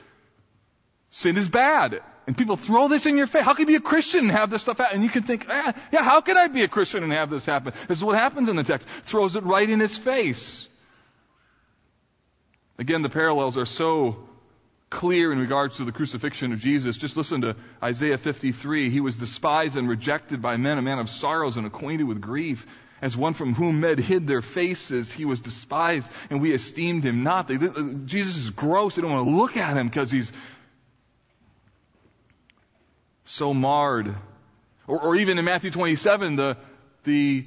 sin 1.09 1.35
is 1.35 1.49
bad. 1.49 1.99
And 2.25 2.37
people 2.37 2.55
throw 2.55 2.87
this 2.87 3.05
in 3.05 3.17
your 3.17 3.27
face. 3.27 3.43
How 3.43 3.53
can 3.53 3.63
you 3.63 3.67
be 3.67 3.75
a 3.75 3.81
Christian 3.81 4.21
and 4.21 4.31
have 4.31 4.49
this 4.49 4.61
stuff 4.61 4.77
happen? 4.77 4.95
And 4.95 5.03
you 5.03 5.09
can 5.09 5.23
think, 5.23 5.45
ah, 5.49 5.73
yeah, 5.91 6.03
how 6.03 6.21
can 6.21 6.37
I 6.37 6.47
be 6.47 6.63
a 6.63 6.69
Christian 6.69 7.03
and 7.03 7.11
have 7.11 7.29
this 7.29 7.45
happen? 7.45 7.73
This 7.89 7.97
is 7.97 8.03
what 8.03 8.15
happens 8.15 8.47
in 8.47 8.55
the 8.55 8.63
text. 8.63 8.87
Throws 9.03 9.35
it 9.35 9.43
right 9.43 9.69
in 9.69 9.81
his 9.81 9.97
face. 9.97 10.69
Again, 12.79 13.01
the 13.01 13.09
parallels 13.09 13.57
are 13.57 13.65
so 13.65 14.29
clear 14.91 15.31
in 15.31 15.39
regards 15.39 15.77
to 15.77 15.85
the 15.85 15.91
crucifixion 15.91 16.51
of 16.51 16.59
Jesus. 16.59 16.97
Just 16.97 17.17
listen 17.17 17.41
to 17.41 17.55
Isaiah 17.81 18.19
53. 18.19 18.91
He 18.91 18.99
was 18.99 19.17
despised 19.17 19.77
and 19.77 19.89
rejected 19.89 20.41
by 20.43 20.57
men, 20.57 20.77
a 20.77 20.81
man 20.83 20.99
of 20.99 21.09
sorrows 21.09 21.57
and 21.57 21.65
acquainted 21.65 22.03
with 22.03 22.21
grief. 22.21 22.67
As 23.01 23.17
one 23.17 23.33
from 23.33 23.55
whom 23.55 23.79
men 23.79 23.97
hid 23.97 24.27
their 24.27 24.43
faces, 24.43 25.11
he 25.11 25.25
was 25.25 25.41
despised 25.41 26.11
and 26.29 26.39
we 26.39 26.53
esteemed 26.53 27.03
him 27.03 27.23
not. 27.23 27.47
They, 27.47 27.57
Jesus 28.05 28.37
is 28.37 28.51
gross. 28.51 28.95
They 28.95 29.01
don't 29.01 29.11
want 29.11 29.27
to 29.27 29.35
look 29.35 29.57
at 29.57 29.75
him 29.75 29.87
because 29.87 30.11
he's 30.11 30.31
so 33.23 33.55
marred. 33.55 34.13
Or, 34.87 35.01
or 35.01 35.15
even 35.15 35.39
in 35.39 35.45
Matthew 35.45 35.71
27, 35.71 36.35
the, 36.35 36.57
the, 37.05 37.45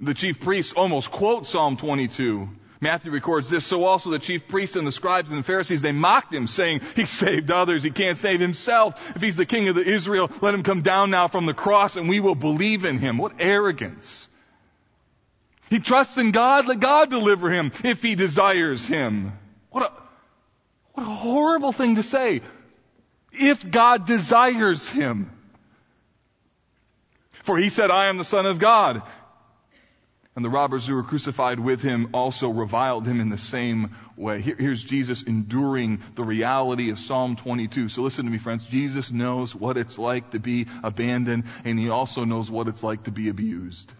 the 0.00 0.14
chief 0.14 0.40
priest 0.40 0.76
almost 0.76 1.10
quotes 1.10 1.50
Psalm 1.50 1.76
22. 1.76 2.48
Matthew 2.80 3.10
records 3.10 3.48
this, 3.48 3.66
so 3.66 3.84
also 3.84 4.10
the 4.10 4.20
chief 4.20 4.46
priests 4.46 4.76
and 4.76 4.86
the 4.86 4.92
scribes 4.92 5.30
and 5.30 5.40
the 5.40 5.44
Pharisees, 5.44 5.82
they 5.82 5.92
mocked 5.92 6.32
him, 6.32 6.46
saying, 6.46 6.80
he 6.94 7.06
saved 7.06 7.50
others, 7.50 7.82
he 7.82 7.90
can't 7.90 8.18
save 8.18 8.38
himself. 8.38 9.16
If 9.16 9.22
he's 9.22 9.36
the 9.36 9.46
king 9.46 9.68
of 9.68 9.74
the 9.74 9.82
Israel, 9.82 10.30
let 10.40 10.54
him 10.54 10.62
come 10.62 10.82
down 10.82 11.10
now 11.10 11.26
from 11.26 11.46
the 11.46 11.54
cross 11.54 11.96
and 11.96 12.08
we 12.08 12.20
will 12.20 12.36
believe 12.36 12.84
in 12.84 12.98
him. 12.98 13.18
What 13.18 13.32
arrogance. 13.40 14.28
He 15.70 15.80
trusts 15.80 16.18
in 16.18 16.30
God, 16.30 16.66
let 16.66 16.80
God 16.80 17.10
deliver 17.10 17.50
him 17.50 17.72
if 17.84 18.02
he 18.02 18.14
desires 18.14 18.86
him. 18.86 19.32
What 19.70 19.90
a, 19.90 19.92
what 20.92 21.02
a 21.02 21.10
horrible 21.10 21.72
thing 21.72 21.96
to 21.96 22.02
say. 22.02 22.42
If 23.32 23.68
God 23.68 24.06
desires 24.06 24.88
him. 24.88 25.32
For 27.42 27.58
he 27.58 27.70
said, 27.70 27.90
I 27.90 28.06
am 28.06 28.18
the 28.18 28.24
son 28.24 28.46
of 28.46 28.58
God. 28.58 29.02
And 30.38 30.44
the 30.44 30.50
robbers 30.50 30.86
who 30.86 30.94
were 30.94 31.02
crucified 31.02 31.58
with 31.58 31.82
him 31.82 32.10
also 32.14 32.48
reviled 32.48 33.08
him 33.08 33.20
in 33.20 33.28
the 33.28 33.36
same 33.36 33.96
way. 34.16 34.40
Here, 34.40 34.54
here's 34.56 34.84
Jesus 34.84 35.24
enduring 35.24 36.00
the 36.14 36.22
reality 36.22 36.90
of 36.90 37.00
Psalm 37.00 37.34
22. 37.34 37.88
So 37.88 38.02
listen 38.02 38.24
to 38.24 38.30
me, 38.30 38.38
friends. 38.38 38.64
Jesus 38.64 39.10
knows 39.10 39.52
what 39.52 39.76
it's 39.76 39.98
like 39.98 40.30
to 40.30 40.38
be 40.38 40.68
abandoned, 40.84 41.46
and 41.64 41.76
he 41.76 41.88
also 41.88 42.24
knows 42.24 42.52
what 42.52 42.68
it's 42.68 42.84
like 42.84 43.02
to 43.02 43.10
be 43.10 43.30
abused. 43.30 43.92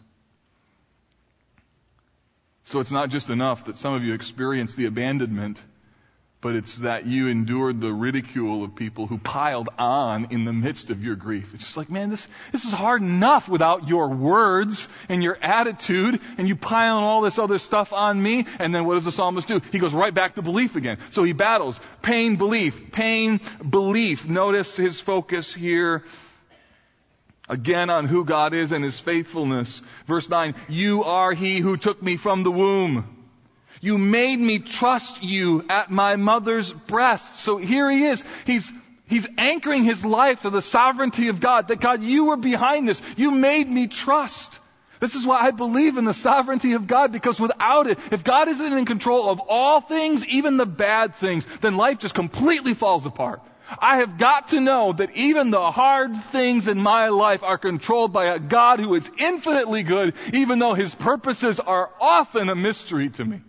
So 2.66 2.78
it's 2.78 2.92
not 2.92 3.08
just 3.10 3.30
enough 3.30 3.64
that 3.64 3.76
some 3.76 3.94
of 3.94 4.04
you 4.04 4.14
experience 4.14 4.76
the 4.76 4.86
abandonment 4.86 5.60
but 6.40 6.54
it's 6.54 6.76
that 6.76 7.04
you 7.04 7.26
endured 7.26 7.80
the 7.80 7.92
ridicule 7.92 8.62
of 8.62 8.76
people 8.76 9.08
who 9.08 9.18
piled 9.18 9.68
on 9.76 10.28
in 10.30 10.44
the 10.44 10.52
midst 10.52 10.90
of 10.90 11.02
your 11.02 11.16
grief. 11.16 11.52
It's 11.52 11.64
just 11.64 11.76
like, 11.76 11.90
man, 11.90 12.10
this, 12.10 12.28
this 12.52 12.64
is 12.64 12.72
hard 12.72 13.02
enough 13.02 13.48
without 13.48 13.88
your 13.88 14.08
words 14.08 14.86
and 15.08 15.20
your 15.20 15.36
attitude, 15.42 16.20
and 16.36 16.46
you 16.46 16.54
pile 16.54 16.98
on 16.98 17.02
all 17.02 17.22
this 17.22 17.40
other 17.40 17.58
stuff 17.58 17.92
on 17.92 18.22
me, 18.22 18.46
and 18.60 18.72
then 18.72 18.84
what 18.84 18.94
does 18.94 19.04
the 19.04 19.12
psalmist 19.12 19.48
do? 19.48 19.60
He 19.72 19.80
goes 19.80 19.92
right 19.92 20.14
back 20.14 20.36
to 20.36 20.42
belief 20.42 20.76
again. 20.76 20.98
So 21.10 21.24
he 21.24 21.32
battles 21.32 21.80
pain, 22.02 22.36
belief, 22.36 22.92
pain, 22.92 23.40
belief. 23.68 24.28
Notice 24.28 24.76
his 24.76 25.00
focus 25.00 25.52
here 25.52 26.04
again 27.48 27.90
on 27.90 28.06
who 28.06 28.24
God 28.24 28.54
is 28.54 28.70
and 28.70 28.84
his 28.84 29.00
faithfulness. 29.00 29.82
Verse 30.06 30.28
9, 30.28 30.54
you 30.68 31.02
are 31.02 31.32
he 31.32 31.58
who 31.58 31.76
took 31.76 32.00
me 32.00 32.16
from 32.16 32.44
the 32.44 32.52
womb. 32.52 33.17
You 33.80 33.98
made 33.98 34.38
me 34.38 34.58
trust 34.58 35.22
you 35.22 35.64
at 35.68 35.90
my 35.90 36.16
mother's 36.16 36.72
breast. 36.72 37.36
So 37.36 37.56
here 37.56 37.90
he 37.90 38.04
is. 38.06 38.24
He's, 38.44 38.72
he's 39.06 39.28
anchoring 39.38 39.84
his 39.84 40.04
life 40.04 40.42
to 40.42 40.50
the 40.50 40.62
sovereignty 40.62 41.28
of 41.28 41.40
God. 41.40 41.68
That 41.68 41.80
God, 41.80 42.02
you 42.02 42.26
were 42.26 42.36
behind 42.36 42.88
this. 42.88 43.00
You 43.16 43.30
made 43.30 43.68
me 43.68 43.86
trust. 43.86 44.58
This 45.00 45.14
is 45.14 45.24
why 45.24 45.40
I 45.40 45.52
believe 45.52 45.96
in 45.96 46.04
the 46.04 46.14
sovereignty 46.14 46.72
of 46.72 46.86
God 46.86 47.12
because 47.12 47.38
without 47.38 47.86
it, 47.86 47.98
if 48.10 48.24
God 48.24 48.48
isn't 48.48 48.72
in 48.72 48.84
control 48.84 49.28
of 49.28 49.40
all 49.48 49.80
things, 49.80 50.26
even 50.26 50.56
the 50.56 50.66
bad 50.66 51.14
things, 51.14 51.46
then 51.60 51.76
life 51.76 51.98
just 51.98 52.14
completely 52.14 52.74
falls 52.74 53.06
apart. 53.06 53.40
I 53.78 53.98
have 53.98 54.18
got 54.18 54.48
to 54.48 54.60
know 54.60 54.92
that 54.94 55.14
even 55.14 55.50
the 55.50 55.70
hard 55.70 56.16
things 56.16 56.68
in 56.68 56.80
my 56.80 57.08
life 57.10 57.42
are 57.42 57.58
controlled 57.58 58.12
by 58.12 58.26
a 58.26 58.38
God 58.38 58.80
who 58.80 58.94
is 58.94 59.08
infinitely 59.18 59.82
good, 59.82 60.14
even 60.32 60.58
though 60.58 60.74
his 60.74 60.94
purposes 60.94 61.60
are 61.60 61.90
often 62.00 62.48
a 62.48 62.54
mystery 62.54 63.10
to 63.10 63.24
me. 63.24 63.42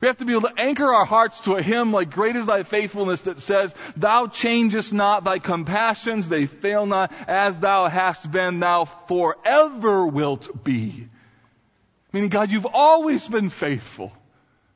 We 0.00 0.06
have 0.06 0.16
to 0.18 0.24
be 0.24 0.32
able 0.32 0.48
to 0.48 0.58
anchor 0.58 0.92
our 0.92 1.04
hearts 1.04 1.40
to 1.40 1.56
a 1.56 1.62
hymn 1.62 1.92
like 1.92 2.10
Great 2.10 2.34
is 2.34 2.46
Thy 2.46 2.62
Faithfulness 2.62 3.22
that 3.22 3.40
says, 3.40 3.74
Thou 3.96 4.28
changest 4.28 4.94
not 4.94 5.24
Thy 5.24 5.38
compassions, 5.38 6.28
they 6.28 6.46
fail 6.46 6.86
not, 6.86 7.12
as 7.28 7.60
Thou 7.60 7.86
hast 7.88 8.30
been, 8.30 8.60
Thou 8.60 8.86
forever 8.86 10.06
wilt 10.06 10.64
be. 10.64 11.06
Meaning, 12.14 12.30
God, 12.30 12.50
you've 12.50 12.66
always 12.66 13.28
been 13.28 13.50
faithful. 13.50 14.10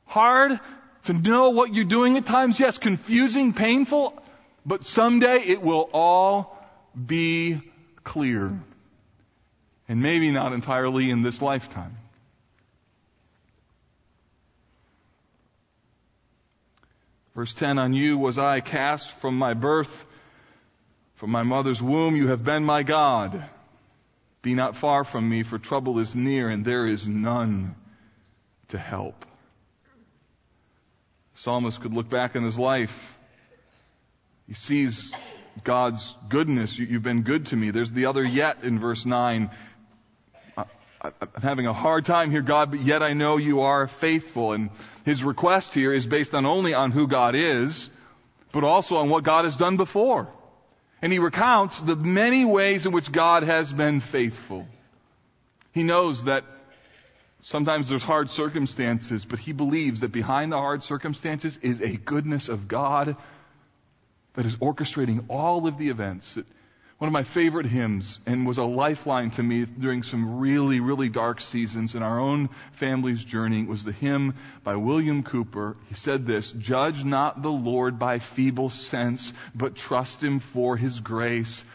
Hard 0.05 0.59
to 1.05 1.13
know 1.13 1.49
what 1.49 1.73
you're 1.73 1.85
doing 1.85 2.17
at 2.17 2.27
times, 2.27 2.59
yes, 2.59 2.77
confusing, 2.77 3.53
painful, 3.53 4.21
but 4.63 4.83
someday 4.83 5.39
it 5.39 5.61
will 5.61 5.89
all 5.91 6.55
be 6.93 7.61
clear. 8.03 8.51
And 9.89 10.01
maybe 10.01 10.31
not 10.31 10.53
entirely 10.53 11.09
in 11.09 11.23
this 11.23 11.41
lifetime. 11.41 11.97
Verse 17.35 17.53
10, 17.53 17.77
on 17.77 17.93
you 17.93 18.17
was 18.17 18.37
I 18.37 18.61
cast 18.61 19.11
from 19.11 19.37
my 19.37 19.53
birth. 19.53 20.05
From 21.15 21.31
my 21.31 21.43
mother's 21.43 21.81
womb 21.81 22.15
you 22.15 22.29
have 22.29 22.43
been 22.43 22.63
my 22.63 22.83
God. 22.83 23.43
Be 24.41 24.53
not 24.53 24.75
far 24.75 25.03
from 25.03 25.27
me, 25.27 25.43
for 25.43 25.59
trouble 25.59 25.99
is 25.99 26.15
near 26.15 26.49
and 26.49 26.63
there 26.63 26.87
is 26.87 27.07
none 27.07 27.75
to 28.69 28.77
help. 28.77 29.25
The 31.33 31.39
psalmist 31.41 31.81
could 31.81 31.93
look 31.93 32.09
back 32.09 32.35
in 32.35 32.43
his 32.43 32.57
life. 32.57 33.17
He 34.47 34.53
sees 34.53 35.11
God's 35.63 36.15
goodness. 36.29 36.77
You, 36.79 36.87
have 36.87 37.03
been 37.03 37.23
good 37.23 37.47
to 37.47 37.55
me. 37.55 37.71
There's 37.71 37.91
the 37.91 38.05
other 38.05 38.23
yet 38.23 38.63
in 38.63 38.79
verse 38.79 39.05
9. 39.05 39.49
I'm 41.21 41.41
having 41.41 41.67
a 41.67 41.73
hard 41.73 42.05
time 42.05 42.31
here, 42.31 42.41
God, 42.41 42.71
but 42.71 42.81
yet 42.81 43.03
I 43.03 43.13
know 43.13 43.37
you 43.37 43.61
are 43.61 43.87
faithful. 43.87 44.53
And 44.53 44.69
his 45.05 45.23
request 45.23 45.73
here 45.73 45.93
is 45.93 46.07
based 46.07 46.33
not 46.33 46.45
only 46.45 46.73
on 46.73 46.91
who 46.91 47.07
God 47.07 47.35
is, 47.35 47.89
but 48.51 48.63
also 48.63 48.97
on 48.97 49.09
what 49.09 49.23
God 49.23 49.45
has 49.45 49.55
done 49.55 49.77
before. 49.77 50.27
And 51.01 51.11
he 51.11 51.19
recounts 51.19 51.81
the 51.81 51.95
many 51.95 52.45
ways 52.45 52.85
in 52.85 52.91
which 52.91 53.11
God 53.11 53.43
has 53.43 53.71
been 53.71 53.99
faithful. 53.99 54.67
He 55.71 55.83
knows 55.83 56.23
that 56.23 56.45
sometimes 57.41 57.89
there's 57.89 58.03
hard 58.03 58.29
circumstances, 58.29 59.25
but 59.25 59.39
he 59.39 59.51
believes 59.51 59.99
that 59.99 60.11
behind 60.11 60.51
the 60.51 60.57
hard 60.57 60.83
circumstances 60.83 61.59
is 61.61 61.81
a 61.81 61.97
goodness 61.97 62.49
of 62.49 62.67
God 62.67 63.17
that 64.33 64.45
is 64.45 64.55
orchestrating 64.55 65.25
all 65.29 65.67
of 65.67 65.77
the 65.77 65.89
events. 65.89 66.37
It, 66.37 66.45
one 66.97 67.09
of 67.09 67.13
my 67.13 67.23
favorite 67.23 67.65
hymns 67.65 68.19
and 68.25 68.47
was 68.47 68.57
a 68.57 68.63
lifeline 68.63 69.29
to 69.31 69.43
me 69.43 69.65
during 69.65 70.01
some 70.01 70.39
really, 70.39 70.79
really 70.79 71.09
dark 71.09 71.41
seasons 71.41 71.93
in 71.93 72.01
our 72.01 72.19
own 72.19 72.49
family's 72.71 73.23
journey 73.23 73.65
was 73.65 73.83
the 73.83 73.91
hymn 73.91 74.33
by 74.63 74.77
William 74.77 75.21
Cowper. 75.21 75.75
He 75.89 75.95
said 75.95 76.25
this, 76.25 76.51
Judge 76.51 77.03
not 77.03 77.41
the 77.41 77.51
Lord 77.51 77.99
by 77.99 78.19
feeble 78.19 78.69
sense, 78.69 79.33
but 79.53 79.75
trust 79.75 80.23
him 80.23 80.39
for 80.39 80.77
his 80.77 81.01
grace. 81.01 81.65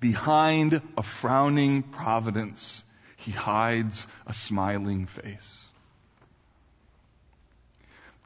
Behind 0.00 0.80
a 0.96 1.02
frowning 1.02 1.82
providence, 1.82 2.82
he 3.16 3.32
hides 3.32 4.06
a 4.26 4.32
smiling 4.32 5.04
face. 5.04 5.61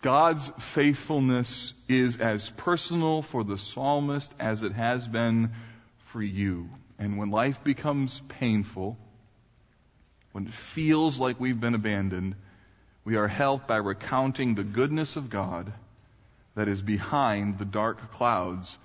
God's 0.07 0.47
faithfulness 0.61 1.75
is 1.89 2.19
as 2.19 2.49
personal 2.51 3.23
for 3.23 3.43
the 3.43 3.59
psalmist 3.59 4.33
as 4.39 4.63
it 4.63 4.71
has 4.71 5.09
been 5.09 5.51
for 5.99 6.23
you. 6.23 6.71
And 6.97 7.19
when 7.19 7.33
life 7.33 7.65
becomes 7.65 8.23
painful, 8.29 8.97
when 10.31 10.47
it 10.47 10.53
feels 10.53 11.19
like 11.19 11.41
we've 11.41 11.59
been 11.59 11.75
abandoned, 11.75 12.37
we 13.05 13.17
are 13.17 13.27
helped 13.27 13.67
by 13.67 13.79
recounting 13.79 14.55
the 14.55 14.63
goodness 14.63 15.17
of 15.17 15.29
God 15.29 15.73
that 16.55 16.69
is 16.69 16.81
behind 16.81 17.59
the 17.59 17.65
dark 17.65 18.13
clouds 18.13 18.79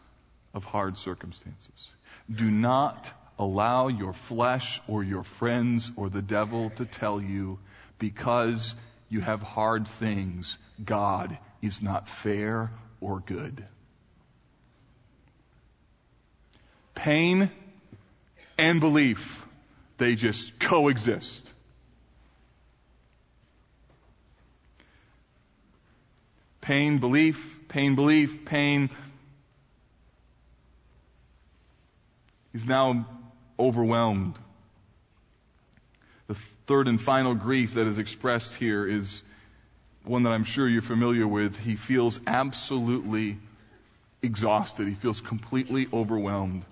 of 0.56 0.66
hard 0.66 0.98
circumstances. 0.98 1.88
Do 2.34 2.50
not 2.50 3.14
allow 3.38 3.90
your 3.90 4.14
flesh 4.14 4.82
or 4.88 5.04
your 5.04 5.22
friends 5.22 5.92
or 5.96 6.10
the 6.10 6.24
devil 6.24 6.72
to 6.78 6.86
tell 6.86 7.22
you 7.22 7.60
because 8.00 8.76
you 9.12 9.20
have 9.20 9.42
hard 9.42 9.88
things, 9.88 10.58
God 10.84 11.38
is 11.62 11.82
not 11.82 12.08
fair 12.08 12.72
or 13.02 13.20
good. 13.20 13.64
Pain 16.96 17.52
and 18.58 18.80
belief, 18.80 19.46
they 19.98 20.16
just 20.16 20.58
coexist. 20.60 21.46
Pain, 26.62 27.00
belief, 27.00 27.60
pain, 27.68 27.96
belief, 27.96 28.46
pain. 28.46 28.90
He's 32.54 32.66
now 32.66 33.06
overwhelmed. 33.60 34.38
The 36.32 36.40
third 36.66 36.88
and 36.88 37.02
final 37.02 37.36
grief 37.36 37.74
that 37.74 37.88
is 37.88 37.98
expressed 37.98 38.54
here 38.54 38.88
is 38.88 39.22
one 40.06 40.24
that 40.24 40.32
I'm 40.32 40.46
sure 40.46 40.66
you're 40.66 40.82
familiar 40.82 41.28
with. 41.28 41.58
He 41.58 41.76
feels 41.76 42.22
absolutely 42.26 43.38
exhausted. 44.22 44.88
He 44.88 44.94
feels 44.94 45.20
completely 45.20 45.90
overwhelmed. 45.92 46.64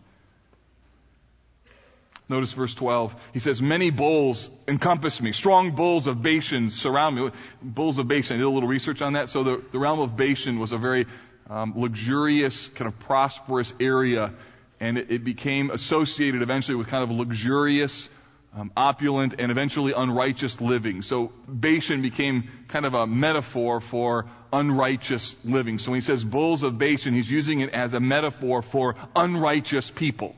Notice 2.30 2.54
verse 2.54 2.74
12. 2.74 3.32
He 3.34 3.40
says, 3.40 3.62
Many 3.62 3.90
bulls 3.90 4.50
encompass 4.66 5.22
me. 5.22 5.34
Strong 5.34 5.72
bulls 5.72 6.08
of 6.08 6.24
Bashan 6.24 6.70
surround 6.70 7.18
me. 7.18 7.30
Bulls 7.62 7.98
of 7.98 8.08
Bashan. 8.08 8.36
I 8.36 8.38
did 8.38 8.46
a 8.46 8.50
little 8.50 8.70
research 8.70 9.02
on 9.02 9.14
that. 9.14 9.28
So 9.28 9.44
the, 9.44 9.62
the 9.74 9.78
realm 9.78 10.00
of 10.00 10.16
Bashan 10.16 10.58
was 10.58 10.72
a 10.72 10.78
very 10.78 11.06
um, 11.50 11.74
luxurious, 11.76 12.70
kind 12.70 12.88
of 12.88 12.98
prosperous 13.00 13.74
area. 13.78 14.32
And 14.80 14.98
it, 14.98 15.12
it 15.12 15.26
became 15.26 15.70
associated 15.70 16.44
eventually 16.44 16.76
with 16.76 16.88
kind 16.88 17.04
of 17.04 17.12
luxurious 17.12 18.08
um, 18.56 18.72
opulent, 18.76 19.36
and 19.38 19.52
eventually 19.52 19.94
unrighteous 19.94 20.60
living. 20.60 21.02
So 21.02 21.32
Bashan 21.48 22.02
became 22.02 22.50
kind 22.68 22.86
of 22.86 22.94
a 22.94 23.06
metaphor 23.06 23.80
for 23.80 24.26
unrighteous 24.52 25.36
living. 25.44 25.78
So 25.78 25.92
when 25.92 26.00
he 26.00 26.06
says 26.06 26.24
bulls 26.24 26.64
of 26.64 26.78
Bashan, 26.78 27.14
he's 27.14 27.30
using 27.30 27.60
it 27.60 27.70
as 27.72 27.94
a 27.94 28.00
metaphor 28.00 28.62
for 28.62 28.96
unrighteous 29.16 29.92
people. 29.92 30.36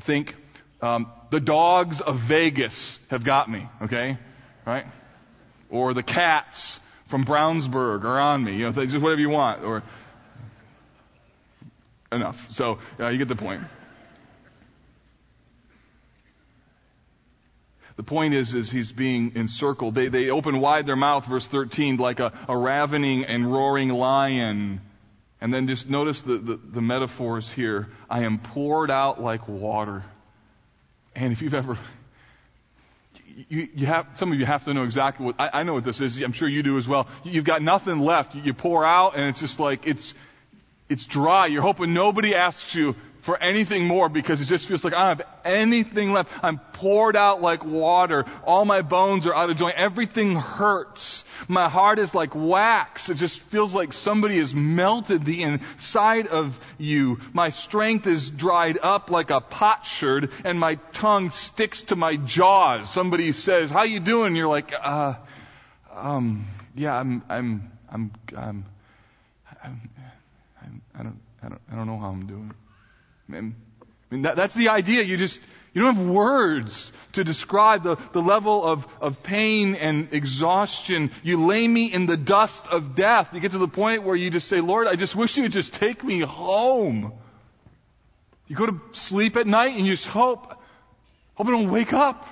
Think, 0.00 0.36
um, 0.82 1.10
the 1.30 1.40
dogs 1.40 2.00
of 2.00 2.16
Vegas 2.16 3.00
have 3.10 3.24
got 3.24 3.50
me, 3.50 3.66
okay? 3.82 4.18
Right? 4.66 4.86
Or 5.70 5.94
the 5.94 6.02
cats 6.02 6.80
from 7.06 7.24
Brownsburg 7.24 8.04
are 8.04 8.20
on 8.20 8.44
me, 8.44 8.56
you 8.56 8.64
know, 8.64 8.72
just 8.72 9.02
whatever 9.02 9.20
you 9.20 9.30
want, 9.30 9.64
or 9.64 9.82
enough. 12.12 12.52
So, 12.52 12.78
uh, 13.00 13.08
you 13.08 13.18
get 13.18 13.28
the 13.28 13.36
point. 13.36 13.62
The 17.98 18.04
point 18.04 18.32
is, 18.32 18.54
is 18.54 18.70
he's 18.70 18.92
being 18.92 19.32
encircled. 19.34 19.96
They, 19.96 20.06
they 20.06 20.30
open 20.30 20.60
wide 20.60 20.86
their 20.86 20.94
mouth, 20.94 21.26
verse 21.26 21.48
13, 21.48 21.96
like 21.96 22.20
a, 22.20 22.32
a 22.48 22.56
ravening 22.56 23.24
and 23.24 23.52
roaring 23.52 23.88
lion. 23.88 24.80
And 25.40 25.52
then 25.52 25.66
just 25.66 25.90
notice 25.90 26.22
the, 26.22 26.38
the, 26.38 26.60
the 26.62 26.80
metaphors 26.80 27.50
here. 27.50 27.88
I 28.08 28.22
am 28.22 28.38
poured 28.38 28.92
out 28.92 29.20
like 29.20 29.48
water. 29.48 30.04
And 31.16 31.32
if 31.32 31.42
you've 31.42 31.54
ever, 31.54 31.76
you, 33.48 33.68
you 33.74 33.86
have, 33.86 34.06
some 34.14 34.30
of 34.30 34.38
you 34.38 34.46
have 34.46 34.64
to 34.66 34.74
know 34.74 34.84
exactly 34.84 35.26
what, 35.26 35.34
I, 35.40 35.50
I 35.54 35.62
know 35.64 35.74
what 35.74 35.84
this 35.84 36.00
is. 36.00 36.22
I'm 36.22 36.30
sure 36.30 36.48
you 36.48 36.62
do 36.62 36.78
as 36.78 36.86
well. 36.86 37.08
You've 37.24 37.42
got 37.42 37.62
nothing 37.62 37.98
left. 37.98 38.36
You, 38.36 38.42
you 38.42 38.54
pour 38.54 38.84
out 38.86 39.16
and 39.16 39.24
it's 39.24 39.40
just 39.40 39.58
like, 39.58 39.88
it's, 39.88 40.14
it's 40.88 41.04
dry. 41.04 41.46
You're 41.46 41.62
hoping 41.62 41.94
nobody 41.94 42.36
asks 42.36 42.76
you, 42.76 42.94
for 43.20 43.36
anything 43.36 43.86
more 43.86 44.08
because 44.08 44.40
it 44.40 44.46
just 44.46 44.66
feels 44.66 44.84
like 44.84 44.94
I 44.94 45.08
don't 45.08 45.18
have 45.18 45.28
anything 45.44 46.12
left. 46.12 46.32
I'm 46.42 46.58
poured 46.58 47.16
out 47.16 47.42
like 47.42 47.64
water. 47.64 48.24
All 48.44 48.64
my 48.64 48.82
bones 48.82 49.26
are 49.26 49.34
out 49.34 49.50
of 49.50 49.56
joint. 49.56 49.76
Everything 49.76 50.36
hurts. 50.36 51.24
My 51.48 51.68
heart 51.68 51.98
is 51.98 52.14
like 52.14 52.34
wax. 52.34 53.08
It 53.08 53.14
just 53.16 53.40
feels 53.40 53.74
like 53.74 53.92
somebody 53.92 54.38
has 54.38 54.54
melted 54.54 55.24
the 55.24 55.42
inside 55.42 56.26
of 56.28 56.58
you. 56.78 57.20
My 57.32 57.50
strength 57.50 58.06
is 58.06 58.30
dried 58.30 58.78
up 58.82 59.10
like 59.10 59.30
a 59.30 59.40
potsherd 59.40 60.30
and 60.44 60.58
my 60.58 60.76
tongue 60.92 61.30
sticks 61.30 61.82
to 61.82 61.96
my 61.96 62.16
jaws. 62.16 62.90
Somebody 62.90 63.32
says, 63.32 63.70
how 63.70 63.82
you 63.82 64.00
doing? 64.00 64.36
You're 64.36 64.48
like, 64.48 64.72
uh, 64.80 65.14
um, 65.94 66.46
yeah, 66.74 66.94
I'm, 66.98 67.22
I'm, 67.28 67.72
I'm, 67.90 68.12
I'm, 68.36 68.64
I'm, 69.62 69.90
I'm 70.62 70.82
I 70.98 71.02
don't, 71.02 71.20
I 71.42 71.48
don't, 71.48 71.60
I 71.72 71.76
don't 71.76 71.86
know 71.86 71.98
how 71.98 72.08
I'm 72.08 72.26
doing. 72.26 72.52
I 73.28 73.40
mean, 73.40 73.54
that, 74.22 74.36
that's 74.36 74.54
the 74.54 74.70
idea. 74.70 75.02
You 75.02 75.16
just, 75.16 75.40
you 75.74 75.82
don't 75.82 75.94
have 75.96 76.06
words 76.06 76.92
to 77.12 77.24
describe 77.24 77.82
the, 77.82 77.96
the 78.12 78.22
level 78.22 78.64
of, 78.64 78.86
of 79.00 79.22
pain 79.22 79.74
and 79.74 80.08
exhaustion. 80.12 81.10
You 81.22 81.44
lay 81.46 81.66
me 81.66 81.92
in 81.92 82.06
the 82.06 82.16
dust 82.16 82.66
of 82.68 82.94
death. 82.94 83.34
You 83.34 83.40
get 83.40 83.52
to 83.52 83.58
the 83.58 83.68
point 83.68 84.04
where 84.04 84.16
you 84.16 84.30
just 84.30 84.48
say, 84.48 84.60
Lord, 84.60 84.86
I 84.86 84.96
just 84.96 85.14
wish 85.14 85.36
you 85.36 85.42
would 85.44 85.52
just 85.52 85.74
take 85.74 86.02
me 86.02 86.20
home. 86.20 87.12
You 88.46 88.56
go 88.56 88.66
to 88.66 88.80
sleep 88.92 89.36
at 89.36 89.46
night 89.46 89.76
and 89.76 89.86
you 89.86 89.92
just 89.92 90.08
hope, 90.08 90.46
hope 91.34 91.46
I 91.46 91.50
don't 91.50 91.70
wake 91.70 91.92
up. 91.92 92.26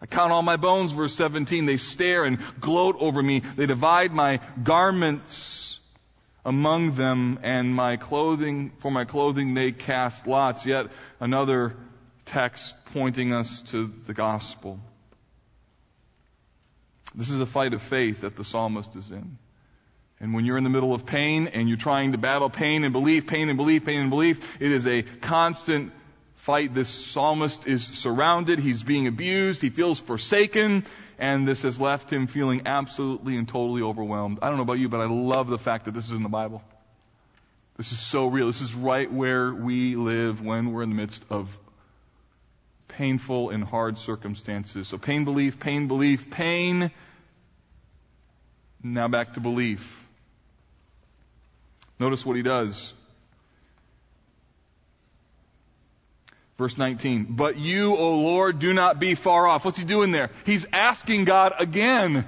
I 0.00 0.06
count 0.06 0.32
all 0.32 0.42
my 0.42 0.56
bones, 0.56 0.92
verse 0.92 1.14
17. 1.14 1.66
They 1.66 1.76
stare 1.76 2.24
and 2.24 2.38
gloat 2.60 2.96
over 2.98 3.22
me. 3.22 3.40
They 3.40 3.66
divide 3.66 4.12
my 4.12 4.40
garments 4.62 5.74
among 6.44 6.94
them, 6.94 7.38
and 7.42 7.74
my 7.74 7.96
clothing, 7.96 8.72
for 8.78 8.90
my 8.90 9.04
clothing 9.04 9.54
they 9.54 9.72
cast 9.72 10.26
lots. 10.26 10.66
Yet 10.66 10.88
another 11.20 11.76
text 12.26 12.76
pointing 12.92 13.32
us 13.32 13.62
to 13.62 13.86
the 14.06 14.14
gospel. 14.14 14.78
This 17.14 17.30
is 17.30 17.40
a 17.40 17.46
fight 17.46 17.74
of 17.74 17.82
faith 17.82 18.22
that 18.22 18.36
the 18.36 18.44
psalmist 18.44 18.96
is 18.96 19.10
in. 19.10 19.38
And 20.20 20.34
when 20.34 20.44
you're 20.44 20.56
in 20.56 20.64
the 20.64 20.70
middle 20.70 20.94
of 20.94 21.06
pain 21.06 21.48
and 21.48 21.68
you're 21.68 21.78
trying 21.78 22.12
to 22.12 22.18
battle 22.18 22.50
pain 22.50 22.84
and 22.84 22.92
belief, 22.92 23.26
pain 23.26 23.48
and 23.48 23.56
belief, 23.56 23.84
pain 23.84 24.00
and 24.00 24.10
belief, 24.10 24.60
it 24.60 24.72
is 24.72 24.86
a 24.86 25.02
constant 25.02 25.92
fight. 26.44 26.74
This 26.74 26.90
psalmist 26.90 27.66
is 27.66 27.84
surrounded. 27.84 28.58
He's 28.58 28.82
being 28.82 29.06
abused. 29.06 29.62
He 29.62 29.70
feels 29.70 29.98
forsaken. 29.98 30.84
And 31.18 31.48
this 31.48 31.62
has 31.62 31.80
left 31.80 32.12
him 32.12 32.26
feeling 32.26 32.66
absolutely 32.66 33.38
and 33.38 33.48
totally 33.48 33.80
overwhelmed. 33.80 34.40
I 34.42 34.48
don't 34.48 34.58
know 34.58 34.62
about 34.64 34.78
you, 34.78 34.90
but 34.90 35.00
I 35.00 35.06
love 35.06 35.48
the 35.48 35.58
fact 35.58 35.86
that 35.86 35.94
this 35.94 36.04
is 36.04 36.12
in 36.12 36.22
the 36.22 36.28
Bible. 36.28 36.62
This 37.78 37.92
is 37.92 37.98
so 37.98 38.26
real. 38.26 38.46
This 38.46 38.60
is 38.60 38.74
right 38.74 39.10
where 39.10 39.54
we 39.54 39.96
live 39.96 40.42
when 40.42 40.72
we're 40.72 40.82
in 40.82 40.90
the 40.90 40.94
midst 40.94 41.24
of 41.30 41.58
painful 42.88 43.48
and 43.48 43.64
hard 43.64 43.96
circumstances. 43.96 44.86
So 44.86 44.98
pain, 44.98 45.24
belief, 45.24 45.58
pain, 45.58 45.88
belief, 45.88 46.30
pain. 46.30 46.90
Now 48.82 49.08
back 49.08 49.32
to 49.34 49.40
belief. 49.40 50.06
Notice 51.98 52.26
what 52.26 52.36
he 52.36 52.42
does. 52.42 52.92
Verse 56.56 56.78
19, 56.78 57.26
but 57.30 57.56
you, 57.56 57.96
O 57.96 58.14
Lord, 58.16 58.60
do 58.60 58.72
not 58.72 59.00
be 59.00 59.16
far 59.16 59.48
off. 59.48 59.64
What's 59.64 59.78
he 59.78 59.84
doing 59.84 60.12
there? 60.12 60.30
He's 60.46 60.66
asking 60.72 61.24
God 61.24 61.52
again. 61.58 62.24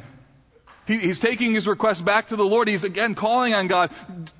He, 0.86 0.98
he's 0.98 1.20
taking 1.20 1.54
his 1.54 1.68
request 1.68 2.04
back 2.04 2.28
to 2.28 2.36
the 2.36 2.44
Lord. 2.44 2.66
He's 2.66 2.82
again 2.82 3.14
calling 3.14 3.54
on 3.54 3.68
God. 3.68 3.92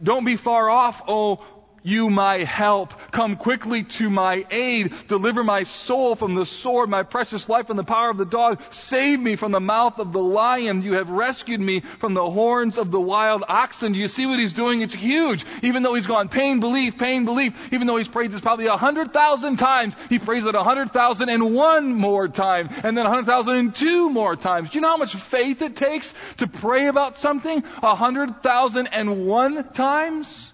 Don't 0.02 0.24
be 0.24 0.34
far 0.34 0.68
off, 0.68 1.02
O 1.06 1.44
you 1.86 2.10
my 2.10 2.38
help. 2.38 2.92
Come 3.12 3.36
quickly 3.36 3.84
to 3.84 4.10
my 4.10 4.44
aid. 4.50 4.92
Deliver 5.06 5.44
my 5.44 5.62
soul 5.62 6.16
from 6.16 6.34
the 6.34 6.44
sword, 6.44 6.90
my 6.90 7.04
precious 7.04 7.48
life 7.48 7.68
from 7.68 7.76
the 7.76 7.84
power 7.84 8.10
of 8.10 8.18
the 8.18 8.26
dog. 8.26 8.60
Save 8.70 9.20
me 9.20 9.36
from 9.36 9.52
the 9.52 9.60
mouth 9.60 10.00
of 10.00 10.12
the 10.12 10.22
lion. 10.22 10.82
You 10.82 10.94
have 10.94 11.10
rescued 11.10 11.60
me 11.60 11.80
from 11.80 12.14
the 12.14 12.28
horns 12.28 12.76
of 12.76 12.90
the 12.90 13.00
wild 13.00 13.44
oxen. 13.48 13.92
Do 13.92 14.00
you 14.00 14.08
see 14.08 14.26
what 14.26 14.40
he's 14.40 14.52
doing? 14.52 14.80
It's 14.80 14.94
huge. 14.94 15.44
Even 15.62 15.84
though 15.84 15.94
he's 15.94 16.08
gone 16.08 16.28
pain, 16.28 16.58
belief, 16.58 16.98
pain, 16.98 17.24
belief, 17.24 17.72
even 17.72 17.86
though 17.86 17.96
he's 17.96 18.08
prayed 18.08 18.32
this 18.32 18.40
probably 18.40 18.66
a 18.66 18.76
hundred 18.76 19.12
thousand 19.12 19.56
times, 19.56 19.94
he 20.08 20.18
prays 20.18 20.44
it 20.44 20.54
a 20.56 20.64
hundred 20.64 20.92
thousand 20.92 21.28
and 21.28 21.54
one 21.54 21.94
more 21.94 22.26
time, 22.26 22.68
and 22.82 22.98
then 22.98 23.06
a 23.06 23.08
hundred 23.08 23.26
thousand 23.26 23.54
and 23.54 23.74
two 23.74 24.10
more 24.10 24.34
times. 24.34 24.70
Do 24.70 24.78
you 24.78 24.82
know 24.82 24.90
how 24.90 24.96
much 24.96 25.14
faith 25.14 25.62
it 25.62 25.76
takes 25.76 26.12
to 26.38 26.48
pray 26.48 26.88
about 26.88 27.16
something 27.16 27.62
a 27.82 27.94
hundred 27.94 28.42
thousand 28.42 28.88
and 28.88 29.26
one 29.26 29.72
times? 29.72 30.52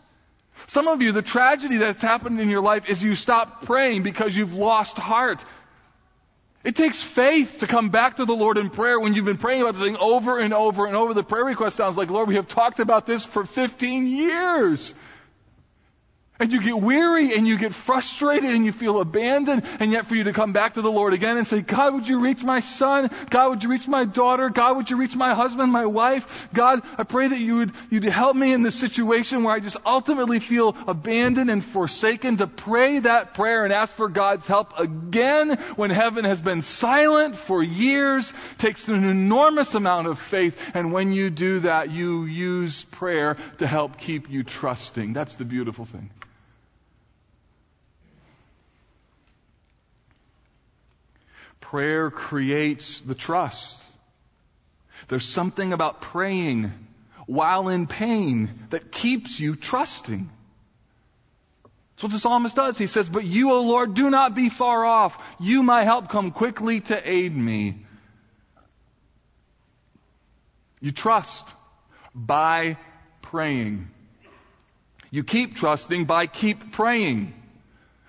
Some 0.67 0.89
of 0.89 1.03
you, 1.03 1.13
the 1.13 1.23
tragedy 1.23 1.79
that's 1.79 2.03
happened 2.03 2.41
in 2.41 2.49
your 2.49 2.63
life 2.63 2.89
is 2.89 3.03
you 3.03 3.15
stop 3.15 3.65
praying 3.65 4.03
because 4.03 4.37
you've 4.37 4.55
lost 4.55 4.97
heart. 4.97 5.45
It 6.65 6.77
takes 6.77 7.03
faith 7.03 7.59
to 7.61 7.67
come 7.67 7.91
back 7.91 8.17
to 8.17 8.25
the 8.25 8.35
Lord 8.35 8.57
in 8.57 8.71
prayer 8.71 8.99
when 9.01 9.15
you've 9.15 9.25
been 9.25 9.39
praying 9.39 9.63
about 9.63 9.75
this 9.75 9.83
thing 9.83 9.97
over 9.97 10.39
and 10.39 10.55
over 10.55 10.87
and 10.87 10.95
over. 10.95 11.13
The 11.13 11.25
prayer 11.25 11.45
request 11.45 11.77
sounds 11.77 11.97
like, 11.97 12.09
Lord, 12.09 12.29
we 12.29 12.37
have 12.37 12.47
talked 12.47 12.79
about 12.79 13.05
this 13.05 13.25
for 13.25 13.45
15 13.45 14.07
years. 14.07 14.95
And 16.43 16.51
you 16.51 16.61
get 16.61 16.77
weary 16.77 17.37
and 17.37 17.47
you 17.47 17.57
get 17.57 17.73
frustrated 17.73 18.51
and 18.51 18.65
you 18.65 18.73
feel 18.73 19.01
abandoned. 19.01 19.63
And 19.79 19.93
yet 19.93 20.07
for 20.07 20.17
you 20.17 20.25
to 20.25 20.33
come 20.33 20.53
back 20.53 20.75
to 20.75 20.83
the 20.83 20.91
Lord 20.91 21.13
again 21.13 21.37
and 21.37 21.47
say, 21.47 21.61
God, 21.61 21.95
would 21.95 22.09
you 22.09 22.19
reach 22.19 22.43
my 22.43 22.59
son? 22.59 23.11
God, 23.31 23.51
would 23.51 23.63
you 23.63 23.71
reach 23.71 23.87
my 23.87 24.05
daughter? 24.05 24.49
God, 24.49 24.77
would 24.77 24.91
you 24.91 24.97
reach 24.97 25.15
my 25.15 25.35
husband, 25.35 25.71
my 25.71 25.87
wife? 25.87 26.49
God, 26.53 26.83
I 26.99 27.05
pray 27.05 27.29
that 27.29 27.39
you 27.39 27.59
would, 27.59 27.73
you'd 27.91 28.03
help 28.03 28.35
me 28.35 28.53
in 28.53 28.63
this 28.63 28.75
situation 28.75 29.45
where 29.45 29.55
I 29.55 29.61
just 29.61 29.77
ultimately 29.87 30.41
feel 30.41 30.77
abandoned 30.89 31.49
and 31.49 31.65
forsaken 31.65 32.39
to 32.39 32.49
pray 32.49 32.99
that 32.99 33.35
prayer 33.35 33.65
and 33.65 33.73
ask 33.73 33.95
for 33.95 34.09
God's 34.09 34.47
help 34.47 34.81
again 34.81 35.59
when 35.77 35.91
heaven 35.91 36.25
has 36.25 36.41
been 36.41 36.63
silent 36.63 37.37
for 37.37 37.63
years 37.63 38.33
takes 38.59 38.89
an 38.89 39.05
enormous 39.05 39.75
amount 39.75 40.09
of 40.09 40.19
faith. 40.19 40.73
And 40.75 40.93
when 40.93 41.13
you 41.13 41.31
do 41.31 41.61
that, 41.61 41.93
you 41.93 42.25
use 42.25 42.85
prayer 42.87 43.37
to 43.59 43.67
help 43.69 43.99
keep 43.99 44.29
you 44.29 44.43
trusting. 44.43 45.13
That's 45.13 45.37
the 45.37 45.45
beautiful 45.45 45.85
thing. 45.85 46.11
Prayer 51.73 52.11
creates 52.11 53.01
the 53.01 53.15
trust. 53.15 53.83
There's 55.09 55.25
something 55.25 55.73
about 55.73 56.03
praying 56.03 56.71
while 57.25 57.71
in 57.71 57.87
pain 57.87 58.51
that 58.69 58.93
keeps 58.93 59.41
you 59.41 59.57
trusting. 59.57 60.29
That's 61.95 62.03
what 62.03 62.13
the 62.13 62.19
psalmist 62.19 62.57
does. 62.57 62.77
He 62.77 62.89
says, 62.89 63.09
But 63.09 63.25
you, 63.25 63.53
O 63.53 63.63
Lord, 63.63 63.95
do 63.95 64.11
not 64.11 64.35
be 64.35 64.51
far 64.51 64.85
off. 64.85 65.19
You, 65.41 65.63
my 65.63 65.83
help, 65.83 66.11
come 66.11 66.31
quickly 66.31 66.81
to 66.81 67.11
aid 67.11 67.35
me. 67.35 67.87
You 70.83 70.93
trust 70.93 71.51
by 72.15 72.77
praying. 73.23 73.89
You 75.11 75.25
keep 75.25 75.57
trusting 75.57 76.05
by 76.05 76.27
keep 76.27 76.73
praying. 76.73 77.33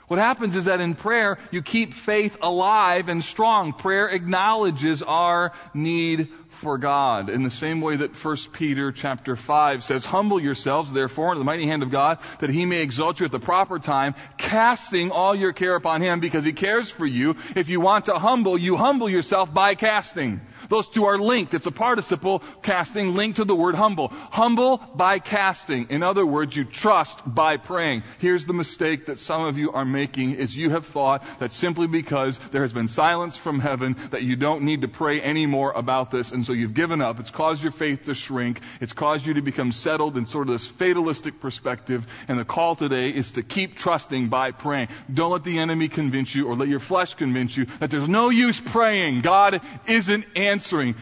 What 0.08 0.20
happens 0.20 0.56
is 0.56 0.66
that 0.66 0.82
in 0.82 0.96
prayer, 0.96 1.38
you 1.52 1.62
keep 1.62 1.94
faith 1.94 2.38
alive 2.42 3.08
and 3.08 3.24
strong. 3.24 3.72
Prayer 3.72 4.08
acknowledges 4.10 5.02
our 5.02 5.54
need 5.74 6.28
for 6.50 6.78
God. 6.78 7.30
In 7.30 7.44
the 7.44 7.50
same 7.50 7.80
way 7.82 7.96
that 7.96 8.16
1 8.16 8.38
Peter 8.52 8.92
chapter 8.92 9.36
5 9.36 9.84
says, 9.84 10.06
Humble 10.06 10.42
yourselves, 10.42 10.92
therefore, 10.92 11.32
in 11.32 11.40
the 11.40 11.46
mighty 11.46 11.66
hand 11.66 11.84
of 11.84 11.92
God, 11.92 12.20
that 12.40 12.50
he 12.50 12.66
may 12.66 12.82
exalt 12.82 13.20
you 13.20 13.26
at 13.26 13.32
the 13.32 13.40
proper 13.40 13.80
time, 13.80 14.16
casting 14.38 15.12
all 15.12 15.34
your 15.34 15.54
care 15.54 15.76
upon 15.76 16.02
him 16.02 16.20
because 16.20 16.44
he 16.46 16.54
cares 16.54 16.92
for 16.92 17.06
you. 17.06 17.36
If 17.56 17.70
you 17.70 17.80
want 17.80 18.06
to 18.06 18.20
humble, 18.20 18.58
you 18.58 18.76
humble 18.76 19.10
yourself 19.10 19.54
by 19.54 19.76
casting. 19.76 20.42
Those 20.74 20.90
two 20.90 21.06
are 21.06 21.20
linked. 21.20 21.54
It's 21.54 21.68
a 21.68 21.72
participle 21.72 22.42
casting 22.64 23.14
linked 23.14 23.36
to 23.36 23.46
the 23.46 23.56
word 23.56 23.76
humble. 23.76 24.08
Humble 24.08 24.78
by 24.96 25.20
casting. 25.20 25.92
In 25.92 26.02
other 26.02 26.26
words, 26.26 26.58
you 26.58 26.64
trust 26.64 27.22
by 27.28 27.58
praying. 27.58 28.02
Here's 28.18 28.48
the 28.48 28.56
mistake 28.56 29.06
that 29.06 29.20
some 29.20 29.44
of 29.46 29.60
you 29.60 29.74
are 29.74 29.86
making 29.86 30.32
is 30.32 30.58
you 30.58 30.72
have 30.72 30.88
thought 30.88 31.24
that 31.38 31.52
simply 31.52 31.86
because 31.86 32.40
there 32.50 32.64
has 32.64 32.74
been 32.74 32.88
silence 32.88 33.38
from 33.38 33.60
heaven 33.60 33.98
that 34.10 34.24
you 34.24 34.36
don't 34.36 34.64
need 34.64 34.82
to 34.82 34.88
pray 34.88 35.22
anymore 35.22 35.74
about 35.74 36.10
this 36.10 36.32
and 36.32 36.44
so 36.44 36.54
you've 36.54 36.74
given 36.74 37.04
up. 37.04 37.20
It's 37.20 37.30
caused 37.30 37.62
your 37.62 37.72
faith 37.72 38.06
to 38.06 38.16
shrink. 38.16 38.60
It's 38.82 38.94
caused 38.94 39.28
you 39.28 39.36
to 39.36 39.44
become 39.44 39.74
settled 39.74 40.18
in 40.18 40.26
sort 40.26 40.48
of 40.48 40.56
this 40.56 40.66
fatalistic 40.66 41.40
perspective 41.40 42.08
and 42.28 42.40
the 42.40 42.46
call 42.46 42.76
today 42.76 43.12
is 43.12 43.34
to 43.34 43.44
keep 43.44 43.76
trusting 43.76 44.30
by 44.30 44.50
praying. 44.50 44.88
Don't 45.14 45.34
let 45.34 45.44
the 45.44 45.60
enemy 45.60 45.88
convince 45.88 46.34
you 46.34 46.48
or 46.48 46.56
let 46.56 46.68
your 46.68 46.80
flesh 46.80 47.14
convince 47.14 47.56
you 47.56 47.66
that 47.80 47.92
there's 47.92 48.10
no 48.10 48.30
use 48.30 48.60
praying. 48.60 49.22
God 49.22 49.62
isn't 49.86 50.26
answering. 50.36 50.63
You're 50.72 50.96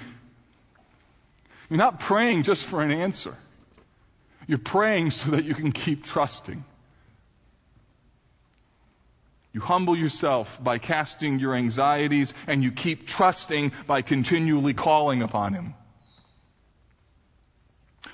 not 1.69 1.99
praying 1.99 2.43
just 2.43 2.65
for 2.65 2.81
an 2.81 2.91
answer. 2.91 3.35
You're 4.47 4.57
praying 4.57 5.11
so 5.11 5.31
that 5.31 5.45
you 5.45 5.55
can 5.55 5.71
keep 5.71 6.03
trusting. 6.03 6.63
You 9.53 9.61
humble 9.61 9.97
yourself 9.97 10.61
by 10.63 10.77
casting 10.77 11.39
your 11.39 11.55
anxieties 11.55 12.33
and 12.47 12.63
you 12.63 12.71
keep 12.71 13.05
trusting 13.05 13.73
by 13.85 14.01
continually 14.01 14.73
calling 14.73 15.21
upon 15.21 15.53
Him. 15.53 15.73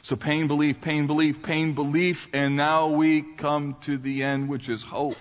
So 0.01 0.15
pain, 0.15 0.47
belief, 0.47 0.81
pain, 0.81 1.07
belief, 1.07 1.43
pain, 1.43 1.73
belief, 1.73 2.29
and 2.33 2.55
now 2.55 2.87
we 2.87 3.21
come 3.21 3.75
to 3.81 3.97
the 3.97 4.23
end, 4.23 4.49
which 4.49 4.69
is 4.69 4.81
hope. 4.81 5.17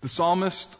The 0.00 0.08
psalmist 0.08 0.76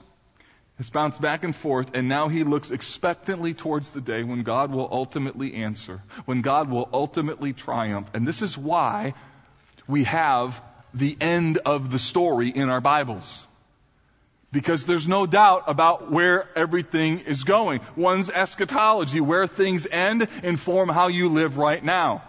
has 0.81 0.89
bounced 0.89 1.20
back 1.20 1.45
and 1.45 1.55
forth, 1.55 1.95
and 1.95 2.09
now 2.09 2.28
he 2.28 2.43
looks 2.43 2.70
expectantly 2.70 3.53
towards 3.53 3.91
the 3.91 4.01
day 4.01 4.22
when 4.22 4.45
God 4.45 4.72
will 4.72 4.89
ultimately 4.91 5.53
answer, 5.57 6.01
when 6.24 6.41
God 6.41 6.70
will 6.70 6.89
ultimately 6.91 7.53
triumph. 7.53 8.11
And 8.14 8.26
this 8.26 8.41
is 8.41 8.57
why 8.57 9.12
we 9.87 10.05
have 10.05 10.62
the 10.95 11.18
end 11.20 11.59
of 11.59 11.91
the 11.91 11.99
story 11.99 12.49
in 12.49 12.70
our 12.70 12.81
Bibles. 12.81 13.47
Because 14.53 14.87
there's 14.87 15.07
no 15.07 15.26
doubt 15.26 15.64
about 15.66 16.11
where 16.11 16.49
everything 16.57 17.20
is 17.20 17.45
going. 17.45 17.83
One's 17.95 18.31
eschatology, 18.31 19.20
where 19.20 19.47
things 19.47 19.87
end, 19.87 20.28
inform 20.43 20.89
how 20.89 21.09
you 21.09 21.28
live 21.28 21.59
right 21.59 21.85
now. 21.85 22.22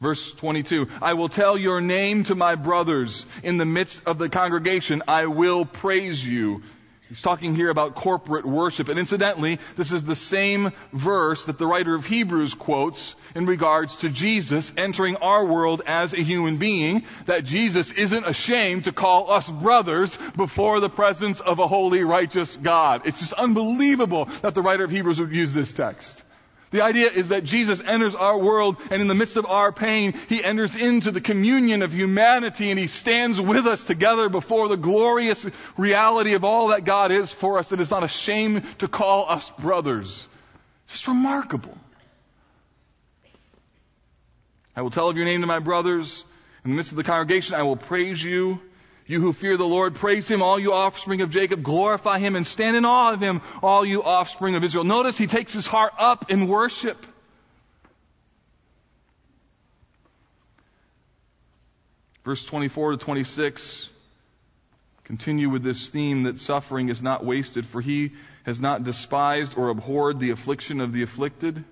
Verse 0.00 0.32
22, 0.32 0.88
I 1.02 1.12
will 1.12 1.28
tell 1.28 1.58
your 1.58 1.82
name 1.82 2.24
to 2.24 2.34
my 2.34 2.54
brothers. 2.54 3.26
In 3.42 3.58
the 3.58 3.66
midst 3.66 4.00
of 4.06 4.16
the 4.16 4.30
congregation, 4.30 5.02
I 5.06 5.26
will 5.26 5.66
praise 5.66 6.26
you. 6.26 6.62
He's 7.10 7.20
talking 7.20 7.56
here 7.56 7.70
about 7.70 7.96
corporate 7.96 8.46
worship. 8.46 8.88
And 8.88 8.98
incidentally, 8.98 9.58
this 9.76 9.92
is 9.92 10.04
the 10.04 10.16
same 10.16 10.70
verse 10.92 11.46
that 11.46 11.58
the 11.58 11.66
writer 11.66 11.94
of 11.94 12.06
Hebrews 12.06 12.54
quotes 12.54 13.16
in 13.34 13.46
regards 13.46 13.96
to 13.96 14.08
Jesus 14.08 14.72
entering 14.76 15.16
our 15.16 15.44
world 15.44 15.82
as 15.86 16.14
a 16.14 16.22
human 16.22 16.56
being, 16.56 17.02
that 17.26 17.44
Jesus 17.44 17.90
isn't 17.90 18.26
ashamed 18.26 18.84
to 18.84 18.92
call 18.92 19.30
us 19.32 19.50
brothers 19.50 20.16
before 20.36 20.78
the 20.78 20.88
presence 20.88 21.40
of 21.40 21.58
a 21.58 21.66
holy, 21.66 22.04
righteous 22.04 22.56
God. 22.56 23.02
It's 23.06 23.18
just 23.18 23.32
unbelievable 23.32 24.26
that 24.42 24.54
the 24.54 24.62
writer 24.62 24.84
of 24.84 24.92
Hebrews 24.92 25.18
would 25.20 25.32
use 25.32 25.52
this 25.52 25.72
text. 25.72 26.22
The 26.70 26.82
idea 26.82 27.10
is 27.10 27.28
that 27.28 27.42
Jesus 27.42 27.82
enters 27.84 28.14
our 28.14 28.38
world 28.38 28.76
and 28.90 29.02
in 29.02 29.08
the 29.08 29.14
midst 29.14 29.36
of 29.36 29.44
our 29.44 29.72
pain, 29.72 30.14
He 30.28 30.42
enters 30.42 30.76
into 30.76 31.10
the 31.10 31.20
communion 31.20 31.82
of 31.82 31.92
humanity 31.92 32.70
and 32.70 32.78
He 32.78 32.86
stands 32.86 33.40
with 33.40 33.66
us 33.66 33.82
together 33.82 34.28
before 34.28 34.68
the 34.68 34.76
glorious 34.76 35.44
reality 35.76 36.34
of 36.34 36.44
all 36.44 36.68
that 36.68 36.84
God 36.84 37.10
is 37.10 37.32
for 37.32 37.58
us 37.58 37.72
It 37.72 37.80
is 37.80 37.90
not 37.90 38.04
ashamed 38.04 38.78
to 38.78 38.86
call 38.86 39.28
us 39.28 39.50
brothers. 39.58 40.28
Just 40.88 41.08
remarkable. 41.08 41.76
I 44.76 44.82
will 44.82 44.90
tell 44.90 45.08
of 45.08 45.16
your 45.16 45.26
name 45.26 45.40
to 45.40 45.46
my 45.48 45.58
brothers. 45.58 46.24
In 46.64 46.70
the 46.70 46.76
midst 46.76 46.92
of 46.92 46.96
the 46.96 47.04
congregation, 47.04 47.56
I 47.56 47.64
will 47.64 47.76
praise 47.76 48.22
you. 48.22 48.60
You 49.10 49.20
who 49.20 49.32
fear 49.32 49.56
the 49.56 49.66
Lord, 49.66 49.96
praise 49.96 50.28
him, 50.28 50.40
all 50.40 50.56
you 50.56 50.72
offspring 50.72 51.20
of 51.20 51.30
Jacob, 51.30 51.64
glorify 51.64 52.20
him 52.20 52.36
and 52.36 52.46
stand 52.46 52.76
in 52.76 52.84
awe 52.84 53.12
of 53.12 53.20
him, 53.20 53.42
all 53.60 53.84
you 53.84 54.04
offspring 54.04 54.54
of 54.54 54.62
Israel. 54.62 54.84
Notice 54.84 55.18
he 55.18 55.26
takes 55.26 55.52
his 55.52 55.66
heart 55.66 55.94
up 55.98 56.30
in 56.30 56.46
worship. 56.46 57.04
Verse 62.24 62.44
24 62.44 62.92
to 62.92 62.96
26 62.98 63.90
continue 65.02 65.50
with 65.50 65.64
this 65.64 65.88
theme 65.88 66.22
that 66.22 66.38
suffering 66.38 66.88
is 66.88 67.02
not 67.02 67.24
wasted, 67.24 67.66
for 67.66 67.80
he 67.80 68.12
has 68.44 68.60
not 68.60 68.84
despised 68.84 69.58
or 69.58 69.70
abhorred 69.70 70.20
the 70.20 70.30
affliction 70.30 70.80
of 70.80 70.92
the 70.92 71.02
afflicted 71.02 71.64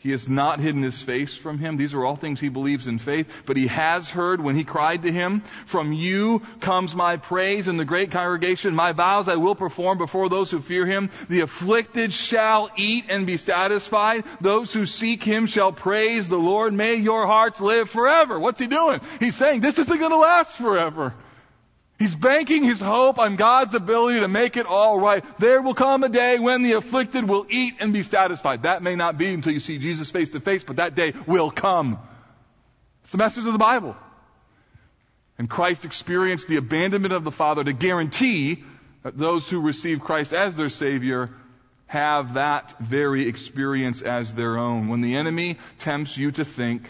he 0.00 0.12
has 0.12 0.30
not 0.30 0.60
hidden 0.60 0.82
his 0.82 1.02
face 1.02 1.36
from 1.36 1.58
him. 1.58 1.76
These 1.76 1.92
are 1.92 2.02
all 2.02 2.16
things 2.16 2.40
he 2.40 2.48
believes 2.48 2.86
in 2.86 2.98
faith. 2.98 3.42
But 3.44 3.58
he 3.58 3.66
has 3.66 4.08
heard 4.08 4.40
when 4.40 4.56
he 4.56 4.64
cried 4.64 5.02
to 5.02 5.12
him, 5.12 5.42
From 5.66 5.92
you 5.92 6.40
comes 6.60 6.96
my 6.96 7.18
praise 7.18 7.68
in 7.68 7.76
the 7.76 7.84
great 7.84 8.10
congregation. 8.10 8.74
My 8.74 8.92
vows 8.92 9.28
I 9.28 9.36
will 9.36 9.54
perform 9.54 9.98
before 9.98 10.30
those 10.30 10.50
who 10.50 10.60
fear 10.60 10.86
him. 10.86 11.10
The 11.28 11.40
afflicted 11.40 12.14
shall 12.14 12.70
eat 12.76 13.10
and 13.10 13.26
be 13.26 13.36
satisfied. 13.36 14.24
Those 14.40 14.72
who 14.72 14.86
seek 14.86 15.22
him 15.22 15.44
shall 15.44 15.70
praise 15.70 16.30
the 16.30 16.38
Lord. 16.38 16.72
May 16.72 16.94
your 16.94 17.26
hearts 17.26 17.60
live 17.60 17.90
forever. 17.90 18.40
What's 18.40 18.58
he 18.58 18.68
doing? 18.68 19.02
He's 19.18 19.36
saying 19.36 19.60
this 19.60 19.78
isn't 19.78 19.98
going 19.98 20.12
to 20.12 20.16
last 20.16 20.56
forever. 20.56 21.12
He's 22.00 22.14
banking 22.14 22.64
his 22.64 22.80
hope 22.80 23.18
on 23.18 23.36
God's 23.36 23.74
ability 23.74 24.20
to 24.20 24.28
make 24.28 24.56
it 24.56 24.64
all 24.64 24.98
right. 24.98 25.22
There 25.38 25.60
will 25.60 25.74
come 25.74 26.02
a 26.02 26.08
day 26.08 26.38
when 26.38 26.62
the 26.62 26.72
afflicted 26.72 27.28
will 27.28 27.44
eat 27.50 27.74
and 27.78 27.92
be 27.92 28.02
satisfied. 28.02 28.62
That 28.62 28.82
may 28.82 28.96
not 28.96 29.18
be 29.18 29.34
until 29.34 29.52
you 29.52 29.60
see 29.60 29.76
Jesus 29.76 30.10
face 30.10 30.30
to 30.30 30.40
face, 30.40 30.64
but 30.64 30.76
that 30.76 30.94
day 30.94 31.12
will 31.26 31.50
come. 31.50 31.98
It's 33.02 33.12
the 33.12 33.18
message 33.18 33.44
of 33.44 33.52
the 33.52 33.58
Bible. 33.58 33.94
And 35.36 35.48
Christ 35.48 35.84
experienced 35.84 36.48
the 36.48 36.56
abandonment 36.56 37.12
of 37.12 37.22
the 37.22 37.30
Father 37.30 37.62
to 37.62 37.74
guarantee 37.74 38.64
that 39.02 39.18
those 39.18 39.50
who 39.50 39.60
receive 39.60 40.00
Christ 40.00 40.32
as 40.32 40.56
their 40.56 40.70
Savior 40.70 41.28
have 41.84 42.32
that 42.34 42.78
very 42.80 43.28
experience 43.28 44.00
as 44.00 44.32
their 44.32 44.56
own. 44.56 44.88
When 44.88 45.02
the 45.02 45.16
enemy 45.16 45.58
tempts 45.80 46.16
you 46.16 46.30
to 46.30 46.46
think 46.46 46.88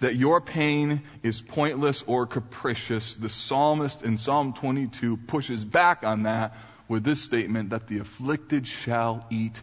that 0.00 0.16
your 0.16 0.40
pain 0.40 1.02
is 1.22 1.40
pointless 1.40 2.02
or 2.06 2.26
capricious, 2.26 3.16
the 3.16 3.28
psalmist 3.28 4.02
in 4.02 4.16
Psalm 4.16 4.52
22 4.52 5.16
pushes 5.16 5.64
back 5.64 6.04
on 6.04 6.24
that 6.24 6.56
with 6.88 7.04
this 7.04 7.22
statement 7.22 7.70
that 7.70 7.86
the 7.86 7.98
afflicted 7.98 8.66
shall 8.66 9.26
eat 9.30 9.60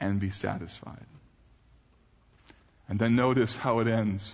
and 0.00 0.20
be 0.20 0.30
satisfied. 0.30 1.06
And 2.88 2.98
then 2.98 3.16
notice 3.16 3.56
how 3.56 3.80
it 3.80 3.88
ends 3.88 4.32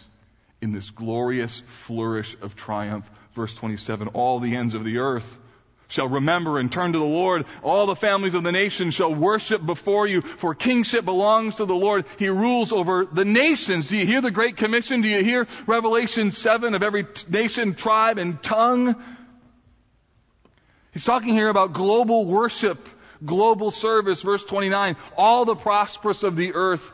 in 0.60 0.72
this 0.72 0.90
glorious 0.90 1.60
flourish 1.60 2.36
of 2.40 2.56
triumph. 2.56 3.10
Verse 3.34 3.54
27, 3.54 4.08
all 4.08 4.40
the 4.40 4.56
ends 4.56 4.74
of 4.74 4.84
the 4.84 4.98
earth 4.98 5.38
shall 5.90 6.08
remember 6.08 6.58
and 6.58 6.72
turn 6.72 6.92
to 6.94 6.98
the 6.98 7.04
Lord. 7.04 7.44
All 7.62 7.86
the 7.86 7.96
families 7.96 8.34
of 8.34 8.42
the 8.42 8.52
nation 8.52 8.90
shall 8.90 9.14
worship 9.14 9.64
before 9.64 10.06
you, 10.06 10.22
for 10.22 10.54
kingship 10.54 11.04
belongs 11.04 11.56
to 11.56 11.66
the 11.66 11.74
Lord. 11.74 12.06
He 12.18 12.28
rules 12.28 12.72
over 12.72 13.04
the 13.04 13.24
nations. 13.24 13.88
Do 13.88 13.98
you 13.98 14.06
hear 14.06 14.20
the 14.20 14.30
Great 14.30 14.56
Commission? 14.56 15.02
Do 15.02 15.08
you 15.08 15.22
hear 15.22 15.46
Revelation 15.66 16.30
7 16.30 16.74
of 16.74 16.82
every 16.82 17.06
nation, 17.28 17.74
tribe, 17.74 18.18
and 18.18 18.42
tongue? 18.42 18.96
He's 20.92 21.04
talking 21.04 21.34
here 21.34 21.48
about 21.48 21.72
global 21.72 22.24
worship, 22.24 22.88
global 23.24 23.70
service. 23.70 24.22
Verse 24.22 24.44
29, 24.44 24.96
all 25.16 25.44
the 25.44 25.56
prosperous 25.56 26.22
of 26.22 26.36
the 26.36 26.54
earth 26.54 26.90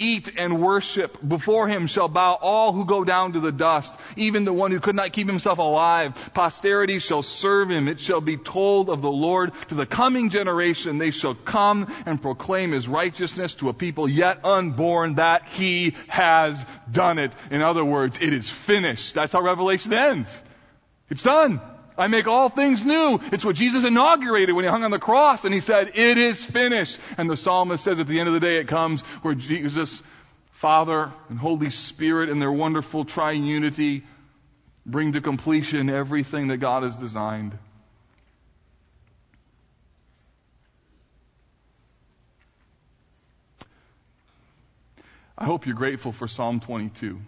eat 0.00 0.32
and 0.36 0.60
worship. 0.60 1.18
Before 1.26 1.68
him 1.68 1.86
shall 1.86 2.08
bow 2.08 2.34
all 2.40 2.72
who 2.72 2.84
go 2.84 3.04
down 3.04 3.34
to 3.34 3.40
the 3.40 3.52
dust, 3.52 3.94
even 4.16 4.44
the 4.44 4.52
one 4.52 4.72
who 4.72 4.80
could 4.80 4.96
not 4.96 5.12
keep 5.12 5.28
himself 5.28 5.58
alive. 5.58 6.30
Posterity 6.34 6.98
shall 6.98 7.22
serve 7.22 7.70
him. 7.70 7.86
It 7.86 8.00
shall 8.00 8.20
be 8.20 8.36
told 8.36 8.90
of 8.90 9.02
the 9.02 9.10
Lord 9.10 9.52
to 9.68 9.74
the 9.74 9.86
coming 9.86 10.30
generation. 10.30 10.98
They 10.98 11.10
shall 11.10 11.34
come 11.34 11.92
and 12.06 12.20
proclaim 12.20 12.72
his 12.72 12.88
righteousness 12.88 13.54
to 13.56 13.68
a 13.68 13.74
people 13.74 14.08
yet 14.08 14.44
unborn 14.44 15.16
that 15.16 15.46
he 15.48 15.94
has 16.08 16.64
done 16.90 17.18
it. 17.18 17.32
In 17.50 17.62
other 17.62 17.84
words, 17.84 18.18
it 18.20 18.32
is 18.32 18.48
finished. 18.48 19.14
That's 19.14 19.32
how 19.32 19.42
Revelation 19.42 19.92
ends. 19.92 20.42
It's 21.10 21.22
done. 21.22 21.60
I 22.00 22.06
make 22.06 22.26
all 22.26 22.48
things 22.48 22.84
new. 22.84 23.20
It's 23.30 23.44
what 23.44 23.56
Jesus 23.56 23.84
inaugurated 23.84 24.54
when 24.54 24.64
he 24.64 24.70
hung 24.70 24.84
on 24.84 24.90
the 24.90 24.98
cross 24.98 25.44
and 25.44 25.52
he 25.52 25.60
said, 25.60 25.92
it 25.94 26.16
is 26.16 26.42
finished. 26.42 26.98
And 27.18 27.28
the 27.28 27.36
psalmist 27.36 27.84
says 27.84 28.00
at 28.00 28.06
the 28.06 28.18
end 28.18 28.28
of 28.28 28.34
the 28.34 28.40
day 28.40 28.56
it 28.56 28.68
comes 28.68 29.02
where 29.22 29.34
Jesus, 29.34 30.02
Father 30.52 31.12
and 31.28 31.38
Holy 31.38 31.68
Spirit 31.68 32.30
in 32.30 32.38
their 32.38 32.50
wonderful 32.50 33.04
triunity 33.04 34.02
bring 34.86 35.12
to 35.12 35.20
completion 35.20 35.90
everything 35.90 36.48
that 36.48 36.56
God 36.56 36.84
has 36.84 36.96
designed. 36.96 37.56
I 45.36 45.44
hope 45.44 45.66
you're 45.66 45.74
grateful 45.74 46.12
for 46.12 46.28
Psalm 46.28 46.60
22. 46.60 47.20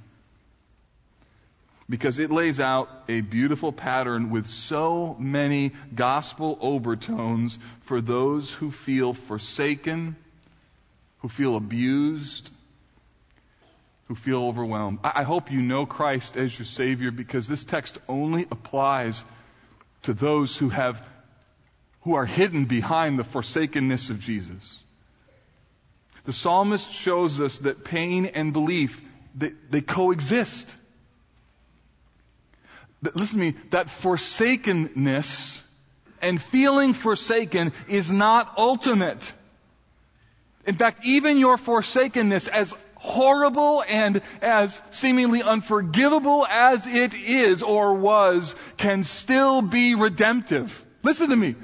Because 1.92 2.18
it 2.18 2.30
lays 2.30 2.58
out 2.58 2.88
a 3.06 3.20
beautiful 3.20 3.70
pattern 3.70 4.30
with 4.30 4.46
so 4.46 5.14
many 5.18 5.72
gospel 5.94 6.56
overtones 6.62 7.58
for 7.80 8.00
those 8.00 8.50
who 8.50 8.70
feel 8.70 9.12
forsaken, 9.12 10.16
who 11.18 11.28
feel 11.28 11.54
abused, 11.54 12.48
who 14.08 14.14
feel 14.14 14.44
overwhelmed. 14.44 15.00
I 15.04 15.22
hope 15.24 15.52
you 15.52 15.60
know 15.60 15.84
Christ 15.84 16.38
as 16.38 16.58
your 16.58 16.64
Savior 16.64 17.10
because 17.10 17.46
this 17.46 17.62
text 17.62 17.98
only 18.08 18.46
applies 18.50 19.22
to 20.04 20.14
those 20.14 20.56
who 20.56 20.70
have 20.70 21.06
who 22.04 22.14
are 22.14 22.24
hidden 22.24 22.64
behind 22.64 23.18
the 23.18 23.24
forsakenness 23.24 24.08
of 24.08 24.18
Jesus. 24.18 24.82
The 26.24 26.32
psalmist 26.32 26.90
shows 26.90 27.38
us 27.38 27.58
that 27.58 27.84
pain 27.84 28.24
and 28.24 28.54
belief 28.54 28.98
they, 29.34 29.52
they 29.68 29.82
coexist. 29.82 30.74
Listen 33.02 33.38
to 33.38 33.44
me, 33.44 33.54
that 33.70 33.90
forsakenness 33.90 35.60
and 36.20 36.40
feeling 36.40 36.92
forsaken 36.92 37.72
is 37.88 38.10
not 38.10 38.54
ultimate. 38.56 39.32
In 40.66 40.76
fact, 40.76 41.04
even 41.04 41.38
your 41.38 41.56
forsakenness, 41.56 42.46
as 42.46 42.72
horrible 42.94 43.82
and 43.86 44.22
as 44.40 44.80
seemingly 44.92 45.42
unforgivable 45.42 46.46
as 46.46 46.86
it 46.86 47.14
is 47.14 47.64
or 47.64 47.94
was, 47.94 48.54
can 48.76 49.02
still 49.02 49.60
be 49.60 49.96
redemptive. 49.96 50.84
Listen 51.02 51.30
to 51.30 51.36
me. 51.36 51.56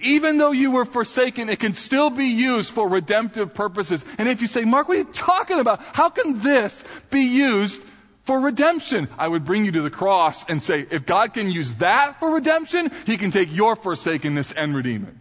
Even 0.00 0.38
though 0.38 0.52
you 0.52 0.70
were 0.70 0.84
forsaken, 0.84 1.48
it 1.48 1.58
can 1.58 1.74
still 1.74 2.10
be 2.10 2.26
used 2.26 2.70
for 2.70 2.88
redemptive 2.88 3.54
purposes. 3.54 4.04
And 4.18 4.28
if 4.28 4.42
you 4.42 4.46
say, 4.46 4.64
Mark, 4.64 4.86
what 4.86 4.96
are 4.96 5.00
you 5.00 5.04
talking 5.06 5.58
about? 5.58 5.80
How 5.92 6.10
can 6.10 6.40
this 6.40 6.84
be 7.10 7.22
used 7.22 7.82
for 8.28 8.38
redemption? 8.38 9.08
I 9.16 9.26
would 9.26 9.46
bring 9.46 9.64
you 9.64 9.72
to 9.72 9.80
the 9.80 9.88
cross 9.88 10.44
and 10.50 10.62
say, 10.62 10.86
if 10.90 11.06
God 11.06 11.32
can 11.32 11.50
use 11.50 11.72
that 11.76 12.20
for 12.20 12.30
redemption, 12.30 12.92
He 13.06 13.16
can 13.16 13.30
take 13.30 13.50
your 13.50 13.74
forsakenness 13.74 14.52
and 14.52 14.76
redeem 14.76 15.04
it. 15.04 15.14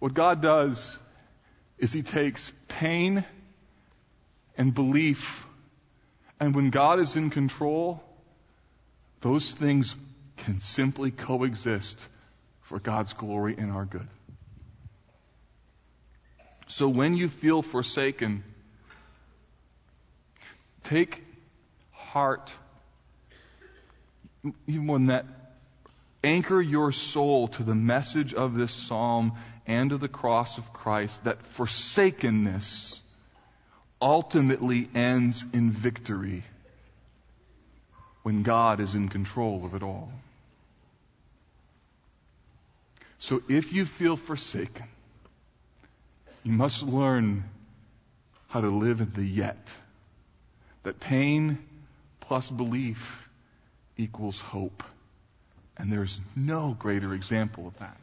What 0.00 0.12
God 0.12 0.42
does 0.42 0.98
is 1.78 1.92
He 1.92 2.02
takes 2.02 2.52
pain 2.66 3.24
and 4.58 4.74
belief, 4.74 5.46
and 6.40 6.52
when 6.52 6.70
God 6.70 6.98
is 6.98 7.14
in 7.14 7.30
control, 7.30 8.02
those 9.20 9.52
things 9.52 9.94
can 10.38 10.58
simply 10.58 11.12
coexist 11.12 12.00
for 12.62 12.80
God's 12.80 13.12
glory 13.12 13.54
and 13.56 13.70
our 13.70 13.84
good. 13.84 14.08
So 16.66 16.88
when 16.88 17.16
you 17.16 17.28
feel 17.28 17.62
forsaken, 17.62 18.44
take 20.84 21.24
heart, 21.92 22.54
even 24.66 24.86
than 24.86 25.06
that, 25.06 25.26
anchor 26.24 26.60
your 26.60 26.92
soul 26.92 27.48
to 27.48 27.62
the 27.62 27.74
message 27.74 28.34
of 28.34 28.54
this 28.54 28.72
psalm 28.72 29.32
and 29.66 29.90
to 29.90 29.98
the 29.98 30.08
cross 30.08 30.58
of 30.58 30.72
Christ 30.72 31.24
that 31.24 31.42
forsakenness 31.42 33.00
ultimately 34.00 34.88
ends 34.94 35.44
in 35.52 35.70
victory 35.70 36.42
when 38.22 38.42
God 38.42 38.80
is 38.80 38.94
in 38.94 39.08
control 39.08 39.64
of 39.64 39.74
it 39.74 39.82
all. 39.82 40.12
So 43.18 43.42
if 43.48 43.72
you 43.72 43.84
feel 43.84 44.16
forsaken, 44.16 44.86
you 46.42 46.52
must 46.52 46.82
learn 46.82 47.44
how 48.48 48.60
to 48.60 48.68
live 48.68 49.00
in 49.00 49.12
the 49.12 49.24
yet. 49.24 49.72
That 50.82 51.00
pain 51.00 51.58
plus 52.20 52.50
belief 52.50 53.28
equals 53.96 54.40
hope. 54.40 54.82
And 55.76 55.92
there's 55.92 56.20
no 56.36 56.76
greater 56.78 57.14
example 57.14 57.66
of 57.66 57.78
that 57.78 57.96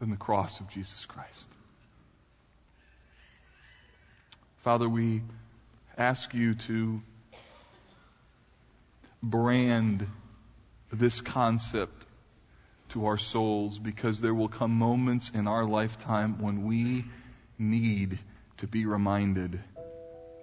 than 0.00 0.10
the 0.10 0.16
cross 0.16 0.60
of 0.60 0.68
Jesus 0.68 1.04
Christ. 1.06 1.48
Father, 4.62 4.88
we 4.88 5.22
ask 5.96 6.34
you 6.34 6.54
to 6.54 7.00
brand 9.22 10.06
this 10.92 11.20
concept 11.20 12.04
to 12.90 13.06
our 13.06 13.18
souls 13.18 13.78
because 13.78 14.20
there 14.20 14.34
will 14.34 14.48
come 14.48 14.72
moments 14.72 15.30
in 15.34 15.46
our 15.46 15.64
lifetime 15.64 16.38
when 16.40 16.64
we 16.64 17.04
need 17.58 18.18
to 18.58 18.66
be 18.66 18.86
reminded 18.86 19.60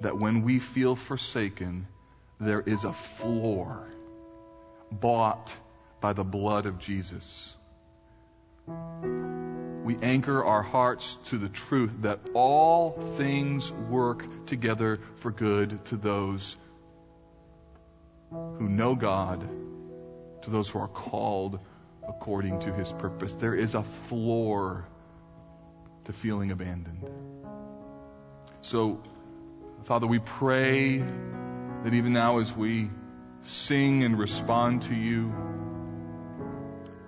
that 0.02 0.18
when 0.18 0.44
we 0.44 0.60
feel 0.60 0.96
forsaken, 0.96 1.88
there 2.40 2.62
is 2.62 2.84
a 2.84 2.94
floor 2.94 3.88
bought 4.92 5.54
by 6.02 6.14
the 6.14 6.24
blood 6.24 6.66
of 6.66 6.80
Jesus. 6.80 7.54
We 8.68 9.98
anchor 10.02 10.44
our 10.44 10.62
hearts 10.62 11.18
to 11.26 11.38
the 11.38 11.50
truth 11.50 11.92
that 12.02 12.20
all 12.34 12.92
things 13.18 13.72
work 13.72 14.46
together 14.46 15.00
for 15.16 15.32
good 15.32 15.84
to 15.86 15.98
those 15.98 16.56
who 18.30 18.70
know 18.70 18.96
God, 18.96 19.42
to 20.44 20.50
those 20.50 20.70
who 20.70 20.80
are 20.80 20.88
called 20.88 21.60
according 22.08 22.60
to 22.62 22.74
his 22.74 22.92
purpose. 22.94 23.34
There 23.34 23.56
is 23.56 23.76
a 23.76 23.84
floor 23.84 24.86
to 26.06 26.14
feeling 26.14 26.52
abandoned. 26.52 27.04
So, 28.62 29.02
Father, 29.84 30.08
we 30.08 30.20
pray 30.20 30.98
that 30.98 31.94
even 31.94 32.14
now 32.14 32.40
as 32.40 32.56
we 32.56 32.90
sing 33.42 34.04
and 34.04 34.18
respond 34.18 34.84
to 34.84 34.96
you, 34.96 35.34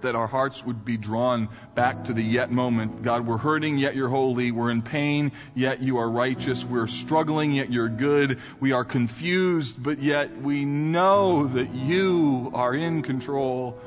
that 0.02 0.16
our 0.16 0.28
hearts 0.28 0.64
would 0.64 0.86
be 0.86 0.98
drawn 0.98 1.50
back 1.74 2.06
to 2.06 2.14
the 2.14 2.22
yet 2.22 2.52
moment. 2.52 3.02
God, 3.02 3.26
we're 3.26 3.38
hurting, 3.38 3.78
yet 3.78 3.96
you're 3.96 4.10
holy. 4.10 4.52
We're 4.52 4.70
in 4.70 4.82
pain, 4.82 5.32
yet 5.56 5.82
you 5.82 5.98
are 5.98 6.10
righteous. 6.10 6.64
We're 6.64 6.88
struggling, 6.88 7.54
yet 7.54 7.72
you're 7.72 7.89
good. 7.89 8.39
We 8.60 8.74
are 8.74 8.86
confused, 8.86 9.82
but 9.82 10.00
yet 10.00 10.41
we 10.41 10.66
know 10.66 11.48
that 11.48 11.74
you 11.74 12.52
are 12.54 12.76
in 12.76 13.02
control. 13.02 13.80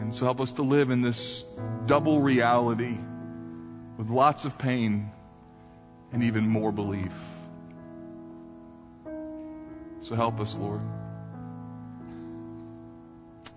And 0.00 0.14
so 0.14 0.24
help 0.24 0.40
us 0.40 0.52
to 0.52 0.62
live 0.62 0.90
in 0.90 1.02
this 1.02 1.44
double 1.86 2.20
reality 2.20 2.96
with 3.98 4.10
lots 4.10 4.44
of 4.44 4.56
pain 4.58 5.10
and 6.12 6.22
even 6.22 6.48
more 6.48 6.72
belief. 6.72 7.12
So 10.02 10.14
help 10.14 10.40
us, 10.40 10.54
Lord. 10.54 10.80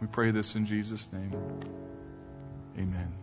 We 0.02 0.08
pray 0.08 0.32
this 0.32 0.56
in 0.56 0.66
Jesus' 0.66 1.08
name. 1.14 1.34
Amen. 2.78 3.21